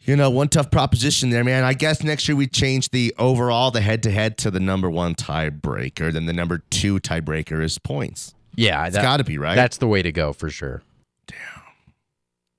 you 0.00 0.14
know, 0.16 0.30
one 0.30 0.48
tough 0.48 0.70
proposition 0.70 1.30
there, 1.30 1.42
man. 1.42 1.64
I 1.64 1.72
guess 1.74 2.02
next 2.02 2.28
year 2.28 2.36
we 2.36 2.46
change 2.46 2.90
the 2.90 3.12
overall, 3.18 3.70
the 3.72 3.80
head 3.80 4.02
to 4.04 4.10
head, 4.10 4.38
to 4.38 4.50
the 4.50 4.60
number 4.60 4.88
one 4.88 5.14
tiebreaker. 5.14 6.12
Then 6.12 6.26
the 6.26 6.32
number 6.32 6.58
two 6.70 7.00
tiebreaker 7.00 7.62
is 7.62 7.78
points. 7.78 8.34
Yeah, 8.54 8.86
It's 8.86 8.96
got 8.96 9.16
to 9.18 9.24
be 9.24 9.36
right. 9.38 9.54
That's 9.56 9.78
the 9.78 9.86
way 9.88 10.02
to 10.02 10.12
go 10.12 10.32
for 10.32 10.48
sure. 10.48 10.82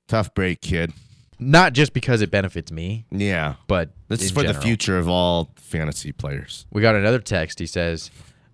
Tough 0.08 0.34
break, 0.34 0.62
kid. 0.62 0.94
Not 1.40 1.74
just 1.74 1.94
because 1.94 2.22
it 2.22 2.32
benefits 2.32 2.72
me, 2.72 3.06
Yeah, 3.12 3.56
but 3.68 3.92
this 4.08 4.22
is 4.24 4.30
in 4.32 4.34
for 4.36 4.42
the 4.42 4.48
general. 4.50 4.64
future 4.64 4.98
of 4.98 5.08
all 5.08 5.52
fantasy 5.56 6.12
players. 6.12 6.66
We 6.72 6.82
got 6.82 6.96
another 6.96 7.20
text. 7.20 7.60
He 7.60 7.68
says, 7.68 8.10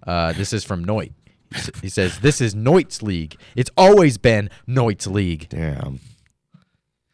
uh, 0.06 0.34
"This 0.34 0.52
is 0.52 0.64
from 0.66 0.84
Noit." 0.86 1.14
He 1.50 1.56
s- 1.56 1.70
He 1.82 1.88
says, 1.90 2.20
"This 2.20 2.42
is 2.42 2.54
Noit's 2.56 3.02
league. 3.02 3.38
It's 3.56 3.70
always 3.78 4.18
been 4.18 4.50
Noit's 4.68 5.08
league." 5.08 5.48
Damn, 5.50 6.00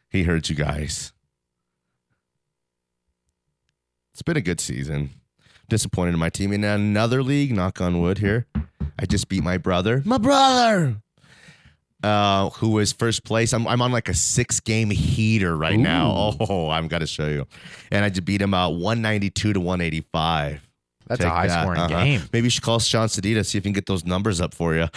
he 0.09 0.23
heard 0.23 0.49
you 0.49 0.55
guys. 0.55 1.13
It's 4.13 4.21
been 4.23 4.37
a 4.37 4.41
good 4.41 4.59
season. 4.59 5.11
Disappointed 5.69 6.13
in 6.13 6.19
my 6.19 6.29
team 6.29 6.51
in 6.51 6.63
another 6.63 7.21
league. 7.21 7.53
Knock 7.55 7.79
on 7.79 7.99
wood 8.01 8.17
here. 8.17 8.47
I 8.97 9.05
just 9.05 9.29
beat 9.29 9.43
my 9.43 9.57
brother. 9.57 10.01
My 10.03 10.17
brother. 10.17 10.97
Uh, 12.01 12.49
who 12.51 12.69
was 12.69 12.93
first 12.93 13.25
place? 13.25 13.51
I'm 13.51 13.67
I'm 13.67 13.81
on 13.81 13.91
like 13.91 14.07
a 14.07 14.13
six 14.13 14.59
game 14.61 14.89
heater 14.89 15.55
right 15.57 15.77
now. 15.77 16.33
Oh, 16.39 16.69
I'm 16.71 16.87
going 16.87 17.01
to 17.01 17.07
show 17.07 17.27
you. 17.27 17.45
And 17.91 18.05
I 18.05 18.09
just 18.09 18.23
beat 18.25 18.41
him 18.41 18.53
out 18.53 18.69
192 18.75 19.53
to 19.53 19.59
185. 19.59 20.61
That's 21.07 21.23
a 21.23 21.29
high 21.29 21.47
that. 21.47 21.61
scoring 21.63 21.81
Uh-huh. 21.81 22.03
game. 22.03 22.21
Maybe 22.31 22.45
you 22.45 22.49
should 22.51 22.63
call 22.63 22.79
Sean 22.79 23.07
Sedita 23.07 23.45
see 23.45 23.57
if 23.57 23.63
he 23.63 23.67
can 23.69 23.73
get 23.73 23.85
those 23.87 24.05
numbers 24.05 24.39
up 24.39 24.53
for 24.53 24.75
you. 24.75 24.87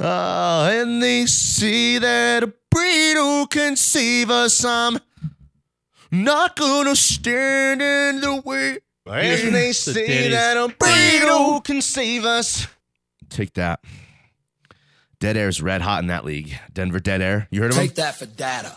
oh, 0.00 0.68
and 0.70 1.02
they 1.02 1.26
see 1.26 1.98
that 1.98 2.42
a 2.42 2.52
breed 2.70 3.14
who 3.14 3.46
can 3.46 3.76
save 3.76 4.30
us. 4.30 4.64
I'm 4.64 4.98
not 6.10 6.56
gonna 6.56 6.96
stand 6.96 7.80
in 7.80 8.20
the 8.20 8.42
way. 8.44 8.78
And 9.06 9.54
they 9.54 9.72
say 9.72 10.06
Danny's 10.06 10.32
that 10.32 10.56
a 10.56 10.68
breed 10.68 11.22
who 11.28 11.60
can 11.60 11.80
save 11.80 12.24
us. 12.24 12.66
Take 13.28 13.54
that. 13.54 13.80
Dead 15.18 15.36
Air's 15.36 15.62
red 15.62 15.80
hot 15.80 16.02
in 16.02 16.08
that 16.08 16.24
league. 16.24 16.58
Denver 16.72 17.00
Dead 17.00 17.22
Air. 17.22 17.48
You 17.50 17.62
heard 17.62 17.70
of 17.70 17.76
them? 17.76 17.86
Take 17.86 17.96
that 17.96 18.16
for 18.16 18.26
data. 18.26 18.76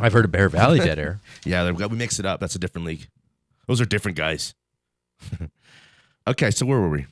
I've 0.00 0.12
heard 0.12 0.24
of 0.24 0.32
Bear 0.32 0.48
Valley 0.48 0.78
Dead 0.78 0.98
Air. 0.98 1.20
Yeah, 1.44 1.68
we 1.72 1.84
we 1.86 1.96
mix 1.96 2.20
it 2.20 2.24
up. 2.24 2.38
That's 2.38 2.54
a 2.54 2.58
different 2.60 2.86
league. 2.86 3.08
Those 3.66 3.80
are 3.80 3.84
different 3.84 4.16
guys. 4.16 4.54
okay, 6.28 6.52
so 6.52 6.64
where 6.66 6.78
were 6.78 6.88
we? 6.88 7.06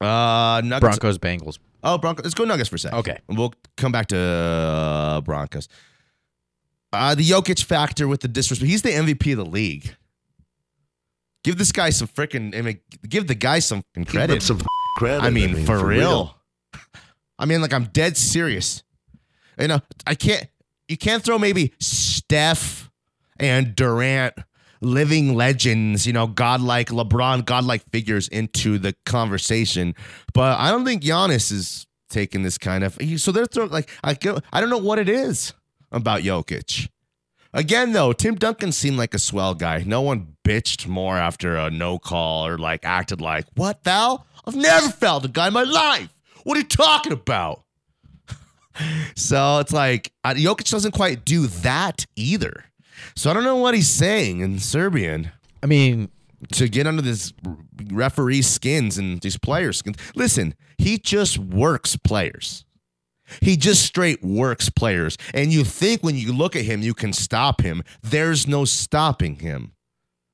Uh, 0.00 0.62
Nuggets. 0.64 0.80
Broncos 0.80 1.18
Bengals. 1.18 1.58
Oh, 1.82 1.98
Broncos. 1.98 2.22
Let's 2.24 2.34
go 2.34 2.44
Nuggets 2.44 2.68
for 2.68 2.76
a 2.76 2.78
second. 2.78 2.98
Okay. 3.00 3.18
We'll 3.28 3.52
come 3.76 3.90
back 3.90 4.06
to 4.08 4.16
uh, 4.16 5.20
Broncos. 5.22 5.68
Uh, 6.92 7.16
the 7.16 7.28
Jokic 7.28 7.64
factor 7.64 8.06
with 8.06 8.20
the 8.20 8.28
disrespect. 8.28 8.70
He's 8.70 8.82
the 8.82 8.90
MVP 8.90 9.32
of 9.32 9.38
the 9.38 9.44
league. 9.50 9.96
Give 11.44 11.56
this 11.56 11.72
guy 11.72 11.90
some 11.90 12.08
freaking. 12.08 12.56
I 12.56 12.62
mean, 12.62 12.80
give 13.08 13.26
the 13.26 13.34
guy 13.34 13.60
some 13.60 13.82
credit. 14.06 14.42
some 14.42 14.60
credit. 14.96 15.22
I 15.24 15.30
mean, 15.30 15.64
for, 15.64 15.84
real. 15.84 16.36
I 17.38 17.46
mean, 17.46 17.60
like 17.60 17.72
I'm 17.72 17.84
dead 17.84 18.16
serious. 18.16 18.82
You 19.58 19.68
know, 19.68 19.80
I 20.06 20.14
can't. 20.14 20.46
You 20.88 20.96
can't 20.96 21.22
throw 21.22 21.38
maybe 21.38 21.74
Steph 21.80 22.90
and 23.38 23.76
Durant, 23.76 24.34
living 24.80 25.34
legends. 25.34 26.06
You 26.06 26.12
know, 26.12 26.26
godlike 26.26 26.88
LeBron, 26.88 27.44
godlike 27.44 27.82
figures 27.90 28.26
into 28.28 28.78
the 28.78 28.94
conversation. 29.06 29.94
But 30.34 30.58
I 30.58 30.70
don't 30.70 30.84
think 30.84 31.02
Giannis 31.02 31.52
is 31.52 31.86
taking 32.10 32.42
this 32.42 32.58
kind 32.58 32.82
of. 32.82 32.98
So 33.16 33.30
they're 33.32 33.46
throwing 33.46 33.70
like 33.70 33.90
I. 34.02 34.14
go- 34.14 34.40
I 34.52 34.60
don't 34.60 34.70
know 34.70 34.78
what 34.78 34.98
it 34.98 35.08
is 35.08 35.54
about 35.92 36.22
Jokic. 36.22 36.88
Again, 37.54 37.92
though, 37.92 38.12
Tim 38.12 38.34
Duncan 38.34 38.72
seemed 38.72 38.98
like 38.98 39.14
a 39.14 39.18
swell 39.18 39.54
guy. 39.54 39.82
No 39.86 40.02
one 40.02 40.36
bitched 40.44 40.86
more 40.86 41.16
after 41.16 41.56
a 41.56 41.70
no 41.70 41.98
call 41.98 42.46
or 42.46 42.58
like 42.58 42.84
acted 42.84 43.20
like, 43.20 43.46
what, 43.54 43.82
Val? 43.84 44.26
I've 44.44 44.56
never 44.56 44.90
fouled 44.90 45.24
a 45.24 45.28
guy 45.28 45.48
in 45.48 45.52
my 45.52 45.62
life. 45.62 46.08
What 46.44 46.56
are 46.56 46.60
you 46.60 46.66
talking 46.66 47.12
about? 47.12 47.64
so 49.14 49.58
it's 49.58 49.72
like, 49.72 50.12
uh, 50.24 50.34
Jokic 50.34 50.70
doesn't 50.70 50.92
quite 50.92 51.24
do 51.24 51.46
that 51.46 52.06
either. 52.16 52.64
So 53.16 53.30
I 53.30 53.34
don't 53.34 53.44
know 53.44 53.56
what 53.56 53.74
he's 53.74 53.90
saying 53.90 54.40
in 54.40 54.58
Serbian 54.58 55.30
I 55.62 55.66
mean, 55.66 56.10
to 56.52 56.68
get 56.68 56.86
under 56.86 57.02
this 57.02 57.32
referee 57.86 58.42
skins 58.42 58.98
and 58.98 59.20
these 59.20 59.38
players' 59.38 59.78
skins. 59.78 59.96
Listen, 60.14 60.54
he 60.76 60.98
just 60.98 61.38
works 61.38 61.96
players. 61.96 62.64
He 63.40 63.56
just 63.56 63.84
straight 63.84 64.22
works 64.22 64.70
players. 64.70 65.16
And 65.34 65.52
you 65.52 65.64
think 65.64 66.02
when 66.02 66.16
you 66.16 66.32
look 66.32 66.56
at 66.56 66.64
him, 66.64 66.82
you 66.82 66.94
can 66.94 67.12
stop 67.12 67.60
him. 67.60 67.82
There's 68.02 68.46
no 68.46 68.64
stopping 68.64 69.36
him. 69.36 69.72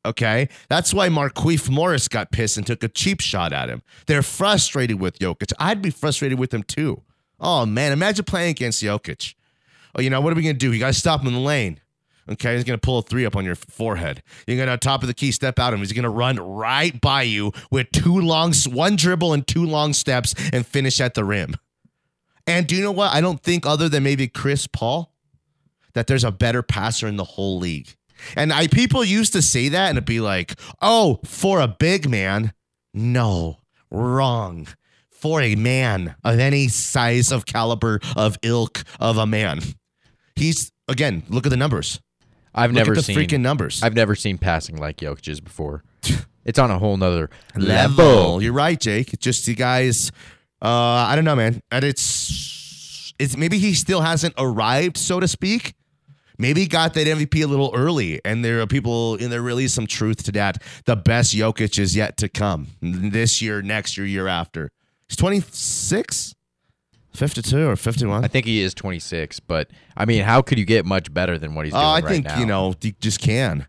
Okay? 0.07 0.49
That's 0.69 0.93
why 0.93 1.09
Markieff 1.09 1.71
Morris 1.71 2.09
got 2.09 2.31
pissed 2.31 2.57
and 2.57 2.67
took 2.67 2.83
a 2.83 2.89
cheap 2.89 3.21
shot 3.21 3.53
at 3.53 3.69
him. 3.69 3.83
They're 4.07 4.23
frustrated 4.23 5.01
with 5.01 5.19
Jokic. 5.19 5.53
I'd 5.59 5.83
be 5.83 5.91
frustrated 5.91 6.39
with 6.39 6.53
him 6.53 6.63
too. 6.63 7.03
Oh, 7.41 7.67
man. 7.67 7.93
Imagine 7.93 8.25
playing 8.25 8.51
against 8.51 8.83
Jokic. 8.83 9.35
Oh, 9.95 10.01
you 10.01 10.11
know, 10.11 10.21
what 10.21 10.33
are 10.33 10.37
we 10.37 10.43
going 10.43 10.55
to 10.55 10.59
do? 10.59 10.73
You 10.73 10.81
got 10.81 10.89
to 10.89 10.99
stop 10.99 11.21
him 11.21 11.29
in 11.29 11.35
the 11.35 11.41
lane. 11.41 11.81
Okay, 12.31 12.55
he's 12.55 12.65
gonna 12.65 12.79
pull 12.79 12.99
a 12.99 13.03
three 13.03 13.27
up 13.27 13.37
on 13.37 13.45
your 13.45 13.55
forehead. 13.55 14.23
You're 14.47 14.57
gonna 14.57 14.79
top 14.79 15.03
of 15.03 15.09
the 15.09 15.15
key 15.15 15.31
step 15.31 15.59
out 15.59 15.75
him. 15.75 15.81
He's 15.81 15.93
gonna 15.93 16.09
run 16.09 16.37
right 16.37 16.99
by 16.99 17.23
you 17.23 17.53
with 17.71 17.91
two 17.93 18.19
long, 18.19 18.55
one 18.67 18.97
dribble 18.97 19.35
and 19.35 19.47
two 19.47 19.67
long 19.67 19.93
steps 19.93 20.35
and 20.53 20.67
finish 20.67 21.01
at 21.01 21.15
the 21.15 21.25
rim. 21.25 21.57
And 22.47 22.67
do 22.67 22.77
you 22.77 22.83
know 22.83 22.93
what? 22.93 23.13
I 23.13 23.21
don't 23.21 23.43
think 23.43 23.67
other 23.67 23.89
than 23.89 24.03
maybe 24.03 24.29
Chris 24.29 24.67
Paul 24.67 25.13
that 25.95 26.07
there's 26.07 26.25
a 26.25 26.31
better 26.31 26.63
passer 26.63 27.07
in 27.07 27.17
the 27.17 27.25
whole 27.25 27.59
league. 27.59 27.97
And 28.37 28.53
I 28.53 28.69
people 28.69 29.05
used 29.05 29.33
to 29.33 29.43
say 29.43 29.69
that 29.71 29.89
and 29.89 29.97
it'd 29.97 30.05
be 30.05 30.21
like, 30.21 30.55
oh, 30.81 31.21
for 31.25 31.61
a 31.61 31.69
big 31.69 32.09
man, 32.09 32.53
no, 32.93 33.59
wrong. 33.91 34.69
For 35.11 35.41
a 35.41 35.55
man 35.55 36.17
of 36.23 36.39
any 36.39 36.69
size 36.69 37.33
of 37.33 37.47
caliber 37.47 38.01
of 38.15 38.37
ilk 38.43 38.85
of 39.01 39.17
a 39.17 39.27
man, 39.27 39.61
he's 40.37 40.71
again. 40.87 41.23
Look 41.31 41.47
at 41.47 41.51
the 41.51 41.57
numbers. 41.57 41.99
I've 42.55 42.71
Look 42.71 42.77
never 42.77 42.93
at 42.93 42.97
the 42.97 43.03
seen 43.03 43.17
freaking 43.17 43.41
numbers. 43.41 43.83
I've 43.83 43.95
never 43.95 44.15
seen 44.15 44.37
passing 44.37 44.77
like 44.77 44.99
Jokic's 44.99 45.41
before. 45.41 45.83
It's 46.45 46.59
on 46.59 46.71
a 46.71 46.79
whole 46.79 46.97
nother 46.99 47.31
level. 47.57 48.05
level. 48.05 48.43
You're 48.43 48.53
right, 48.53 48.79
Jake. 48.79 49.15
It's 49.15 49.25
just 49.25 49.49
you 49.49 49.55
guys. 49.55 50.13
Uh, 50.65 50.69
I 51.09 51.15
don't 51.15 51.25
know, 51.25 51.37
man. 51.37 51.61
And 51.71 51.85
it's 51.85 53.13
it's 53.19 53.37
maybe 53.37 53.59
he 53.59 53.75
still 53.75 54.01
hasn't 54.01 54.35
arrived, 54.39 54.97
so 54.97 55.21
to 55.21 55.29
speak. 55.29 55.75
Maybe 56.37 56.63
he 56.63 56.67
got 56.67 56.95
that 56.95 57.07
MVP 57.07 57.45
a 57.45 57.47
little 57.47 57.71
early, 57.77 58.21
and 58.25 58.45
there 58.45 58.61
are 58.61 58.67
people, 58.67 59.15
and 59.15 59.31
there 59.31 59.41
really 59.43 59.65
is 59.65 59.73
some 59.75 59.87
truth 59.87 60.25
to 60.25 60.33
that. 60.33 60.61
The 60.85 60.97
best 60.97 61.33
Jokic 61.33 61.79
is 61.79 61.95
yet 61.95 62.17
to 62.17 62.29
come 62.29 62.67
this 62.83 63.41
year, 63.41 63.63
next 63.63 63.97
year, 63.97 64.05
year 64.05 64.27
after. 64.27 64.73
He's 65.09 65.17
26, 65.17 66.35
52, 67.15 67.69
or 67.69 67.77
51. 67.77 68.25
I 68.25 68.29
think 68.29 68.47
he 68.47 68.63
is 68.63 68.75
26, 68.75 69.39
but 69.41 69.71
I 69.97 70.07
mean, 70.07 70.23
how 70.25 70.43
could 70.43 70.59
you 70.59 70.65
get 70.65 70.85
much 70.85 71.15
better 71.15 71.39
than 71.39 71.55
what 71.55 71.67
he's 71.67 71.75
Oh, 71.75 71.79
doing 71.79 71.87
I 71.89 72.01
right 72.01 72.05
think 72.09 72.25
now? 72.27 72.41
you 72.41 72.47
know 72.47 72.75
you 72.83 72.93
just 73.01 73.21
can. 73.21 73.69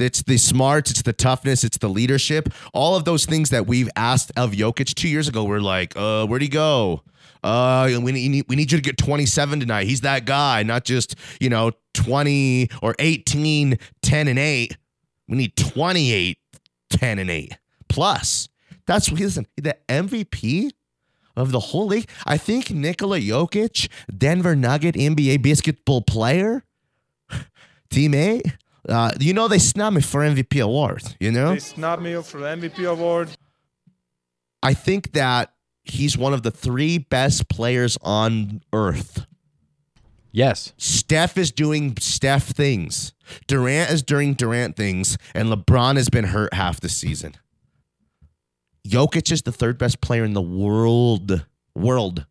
It's 0.00 0.22
the 0.22 0.36
smarts, 0.36 0.90
it's 0.90 1.02
the 1.02 1.12
toughness, 1.12 1.64
it's 1.64 1.78
the 1.78 1.88
leadership. 1.88 2.48
All 2.72 2.96
of 2.96 3.04
those 3.04 3.26
things 3.26 3.50
that 3.50 3.66
we've 3.66 3.88
asked 3.96 4.32
of 4.36 4.52
Jokic 4.52 4.94
two 4.94 5.08
years 5.08 5.28
ago. 5.28 5.44
We're 5.44 5.60
like, 5.60 5.96
uh, 5.96 6.26
where'd 6.26 6.42
he 6.42 6.48
go? 6.48 7.02
Uh, 7.42 7.98
we 8.00 8.12
need 8.12 8.44
we 8.48 8.54
need 8.54 8.70
you 8.70 8.78
to 8.78 8.82
get 8.82 8.96
27 8.96 9.60
tonight. 9.60 9.86
He's 9.86 10.02
that 10.02 10.24
guy, 10.24 10.62
not 10.62 10.84
just 10.84 11.16
you 11.40 11.48
know 11.48 11.72
20 11.94 12.68
or 12.82 12.94
18, 12.98 13.78
10 14.02 14.28
and 14.28 14.38
eight. 14.38 14.76
We 15.28 15.36
need 15.36 15.56
28, 15.56 16.38
10 16.90 17.18
and 17.18 17.30
eight 17.30 17.56
plus. 17.88 18.48
That's 18.86 19.10
listen 19.12 19.46
the 19.56 19.76
MVP 19.88 20.70
of 21.36 21.52
the 21.52 21.60
whole 21.60 21.86
league. 21.86 22.08
I 22.26 22.36
think 22.36 22.70
Nikola 22.70 23.18
Jokic, 23.20 23.88
Denver 24.16 24.56
Nugget 24.56 24.94
NBA 24.94 25.42
basketball 25.42 26.02
player, 26.02 26.64
teammate. 27.90 28.52
Uh, 28.88 29.12
you 29.20 29.32
know 29.32 29.46
they 29.48 29.58
snubbed 29.58 29.96
me 29.96 30.02
for 30.02 30.20
MVP 30.22 30.62
award. 30.62 31.02
You 31.20 31.30
know, 31.30 31.50
They 31.50 31.58
snubbed 31.60 32.02
me 32.02 32.14
for 32.22 32.38
MVP 32.40 32.88
award. 32.90 33.30
I 34.62 34.74
think 34.74 35.12
that 35.12 35.52
he's 35.84 36.16
one 36.18 36.32
of 36.34 36.42
the 36.42 36.50
three 36.50 36.98
best 36.98 37.48
players 37.48 37.96
on 38.02 38.62
earth. 38.72 39.26
Yes. 40.32 40.72
Steph 40.78 41.36
is 41.36 41.50
doing 41.52 41.96
Steph 41.98 42.44
things. 42.44 43.12
Durant 43.46 43.90
is 43.90 44.02
doing 44.02 44.34
Durant 44.34 44.76
things, 44.76 45.18
and 45.34 45.48
LeBron 45.48 45.96
has 45.96 46.08
been 46.08 46.24
hurt 46.24 46.54
half 46.54 46.80
the 46.80 46.88
season. 46.88 47.34
Jokic 48.86 49.30
is 49.30 49.42
the 49.42 49.52
third 49.52 49.78
best 49.78 50.00
player 50.00 50.24
in 50.24 50.32
the 50.32 50.42
world. 50.42 51.46
World. 51.74 52.26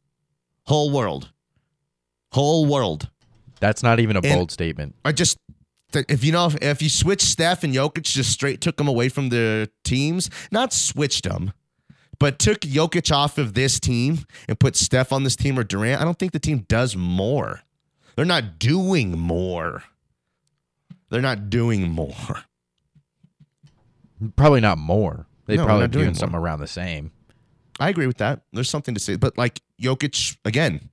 Whole 0.65 0.91
world. 0.91 1.31
Whole 2.33 2.65
world. 2.65 3.09
That's 3.59 3.83
not 3.83 3.99
even 3.99 4.15
a 4.15 4.21
And- 4.21 4.33
bold 4.35 4.51
statement. 4.51 4.95
I 5.05 5.11
just 5.11 5.37
if 5.95 6.23
you 6.23 6.31
know 6.31 6.47
if, 6.47 6.55
if 6.61 6.81
you 6.81 6.89
switch 6.89 7.21
Steph 7.21 7.63
and 7.63 7.73
Jokic 7.73 8.03
just 8.03 8.31
straight 8.31 8.61
took 8.61 8.77
them 8.77 8.87
away 8.87 9.09
from 9.09 9.29
the 9.29 9.69
teams, 9.83 10.29
not 10.51 10.73
switched 10.73 11.23
them, 11.23 11.53
but 12.19 12.39
took 12.39 12.61
Jokic 12.61 13.11
off 13.11 13.37
of 13.37 13.53
this 13.53 13.79
team 13.79 14.19
and 14.47 14.59
put 14.59 14.75
Steph 14.75 15.11
on 15.11 15.23
this 15.23 15.35
team 15.35 15.57
or 15.57 15.63
Durant, 15.63 16.01
I 16.01 16.05
don't 16.05 16.19
think 16.19 16.31
the 16.31 16.39
team 16.39 16.65
does 16.67 16.95
more. 16.95 17.61
They're 18.15 18.25
not 18.25 18.59
doing 18.59 19.17
more. 19.17 19.83
They're 21.09 21.21
not 21.21 21.49
doing 21.49 21.89
more. 21.89 22.43
Probably 24.35 24.61
not 24.61 24.77
more. 24.77 25.25
They 25.47 25.57
No, 25.57 25.65
probably 25.65 25.87
doing 25.87 26.05
doing 26.05 26.15
something 26.15 26.37
around 26.37 26.59
the 26.59 26.67
same. 26.67 27.11
I 27.79 27.89
agree 27.89 28.07
with 28.07 28.17
that. 28.17 28.41
There's 28.53 28.69
something 28.69 28.93
to 28.93 28.99
say, 28.99 29.15
but 29.15 29.37
like 29.37 29.61
Jokic 29.81 30.37
again, 30.45 30.89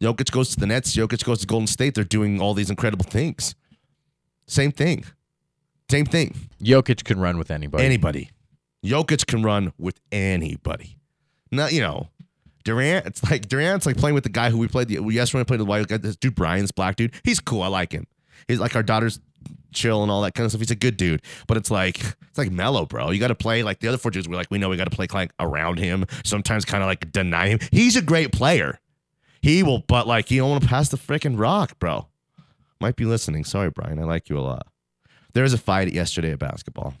Jokic 0.00 0.30
goes 0.30 0.50
to 0.50 0.60
the 0.60 0.66
Nets. 0.66 0.96
Jokic 0.96 1.24
goes 1.24 1.40
to 1.40 1.46
Golden 1.46 1.66
State. 1.66 1.94
They're 1.94 2.04
doing 2.04 2.40
all 2.40 2.54
these 2.54 2.70
incredible 2.70 3.04
things. 3.04 3.54
Same 4.50 4.72
thing. 4.72 5.04
Same 5.88 6.04
thing. 6.04 6.34
Jokic 6.60 7.04
can 7.04 7.20
run 7.20 7.38
with 7.38 7.52
anybody. 7.52 7.84
Anybody. 7.84 8.30
Jokic 8.84 9.26
can 9.26 9.44
run 9.44 9.72
with 9.78 10.00
anybody. 10.10 10.98
Not 11.52 11.72
you 11.72 11.80
know, 11.80 12.08
Durant. 12.64 13.06
It's 13.06 13.22
like 13.30 13.46
Durant's 13.48 13.86
like 13.86 13.96
playing 13.96 14.14
with 14.14 14.24
the 14.24 14.30
guy 14.30 14.50
who 14.50 14.58
we 14.58 14.66
played 14.66 14.88
the 14.88 14.98
we 14.98 15.14
yesterday 15.14 15.44
played 15.44 15.60
the 15.60 15.64
white 15.64 15.86
guy. 15.86 15.98
This 15.98 16.16
dude 16.16 16.34
Brian's 16.34 16.72
black 16.72 16.96
dude. 16.96 17.12
He's 17.22 17.38
cool. 17.38 17.62
I 17.62 17.68
like 17.68 17.92
him. 17.92 18.08
He's 18.48 18.58
like 18.58 18.74
our 18.74 18.82
daughter's 18.82 19.20
chill 19.72 20.02
and 20.02 20.10
all 20.10 20.22
that 20.22 20.34
kind 20.34 20.46
of 20.46 20.50
stuff. 20.50 20.60
He's 20.60 20.72
a 20.72 20.76
good 20.76 20.96
dude. 20.96 21.22
But 21.46 21.56
it's 21.56 21.70
like 21.70 22.00
it's 22.00 22.38
like 22.38 22.50
mellow, 22.50 22.86
bro. 22.86 23.10
You 23.12 23.20
got 23.20 23.28
to 23.28 23.36
play 23.36 23.62
like 23.62 23.78
the 23.78 23.86
other 23.86 23.98
four 23.98 24.10
dudes. 24.10 24.28
We're 24.28 24.34
like 24.34 24.50
we 24.50 24.58
know 24.58 24.68
we 24.68 24.76
got 24.76 24.90
to 24.90 24.96
play 24.96 25.06
like 25.12 25.32
around 25.38 25.78
him. 25.78 26.06
Sometimes 26.24 26.64
kind 26.64 26.82
of 26.82 26.88
like 26.88 27.12
deny 27.12 27.48
him. 27.50 27.60
He's 27.70 27.94
a 27.94 28.02
great 28.02 28.32
player. 28.32 28.80
He 29.42 29.62
will, 29.62 29.78
but 29.78 30.08
like 30.08 30.32
you 30.32 30.40
don't 30.40 30.50
want 30.50 30.62
to 30.64 30.68
pass 30.68 30.88
the 30.88 30.96
freaking 30.96 31.38
rock, 31.38 31.78
bro. 31.78 32.08
Might 32.80 32.96
be 32.96 33.04
listening. 33.04 33.44
Sorry, 33.44 33.70
Brian. 33.70 33.98
I 33.98 34.04
like 34.04 34.28
you 34.28 34.38
a 34.38 34.40
lot. 34.40 34.66
There 35.34 35.42
was 35.42 35.52
a 35.52 35.58
fight 35.58 35.92
yesterday 35.92 36.32
at 36.32 36.38
basketball. 36.38 36.94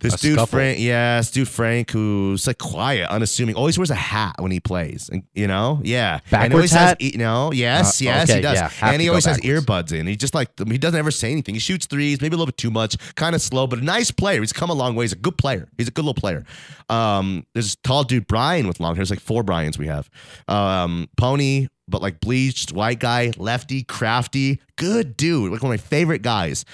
This 0.00 0.14
A 0.14 0.18
dude 0.18 0.32
scuffle. 0.34 0.58
Frank, 0.58 0.78
yeah, 0.80 1.18
this 1.18 1.30
dude 1.30 1.48
Frank, 1.48 1.90
who's 1.90 2.46
like 2.46 2.58
quiet, 2.58 3.08
unassuming, 3.08 3.54
always 3.54 3.78
wears 3.78 3.90
a 3.90 3.94
hat 3.94 4.34
when 4.38 4.50
he 4.50 4.60
plays, 4.60 5.08
and 5.08 5.22
you 5.34 5.46
know, 5.46 5.80
yeah, 5.82 6.14
and 6.14 6.30
Backwards 6.30 6.54
always 6.54 6.72
hat? 6.72 7.00
Has, 7.00 7.12
you 7.12 7.18
know, 7.18 7.52
yes, 7.52 8.02
Uh, 8.02 8.04
yes, 8.04 8.28
okay, 8.28 8.36
he 8.36 8.42
does, 8.42 8.56
yeah, 8.56 8.70
and 8.82 9.00
he 9.00 9.08
always 9.08 9.24
has 9.24 9.38
earbuds 9.40 9.92
in. 9.92 10.06
He 10.06 10.16
just 10.16 10.34
like 10.34 10.48
he 10.58 10.78
doesn't 10.78 10.98
ever 10.98 11.10
say 11.10 11.32
anything. 11.32 11.54
He 11.54 11.60
shoots 11.60 11.86
threes, 11.86 12.20
maybe 12.20 12.34
a 12.34 12.36
little 12.36 12.46
bit 12.46 12.56
too 12.56 12.70
much, 12.70 12.96
kind 13.14 13.34
of 13.34 13.40
slow, 13.40 13.66
but 13.66 13.78
a 13.78 13.84
nice 13.84 14.10
player. 14.10 14.40
He's 14.40 14.52
come 14.52 14.70
a 14.70 14.74
long 14.74 14.94
way. 14.94 15.04
He's 15.04 15.12
a 15.12 15.16
good 15.16 15.38
player. 15.38 15.68
He's 15.78 15.88
a 15.88 15.92
good 15.92 16.04
little 16.04 16.20
player. 16.20 16.44
Um, 16.88 17.46
there's 17.54 17.66
this 17.66 17.76
tall 17.76 18.04
dude 18.04 18.26
Brian 18.26 18.66
with 18.66 18.80
long 18.80 18.94
hair. 18.94 18.96
There's 18.96 19.10
like 19.10 19.20
four 19.20 19.42
Brians 19.42 19.78
we 19.78 19.86
have. 19.86 20.10
Um, 20.48 21.08
Pony, 21.16 21.68
but 21.88 22.02
like 22.02 22.20
bleached, 22.20 22.72
white 22.72 22.98
guy, 22.98 23.32
lefty, 23.36 23.82
crafty, 23.82 24.60
good 24.76 25.16
dude, 25.16 25.52
like 25.52 25.62
one 25.62 25.72
of 25.72 25.80
my 25.80 25.86
favorite 25.86 26.22
guys. 26.22 26.64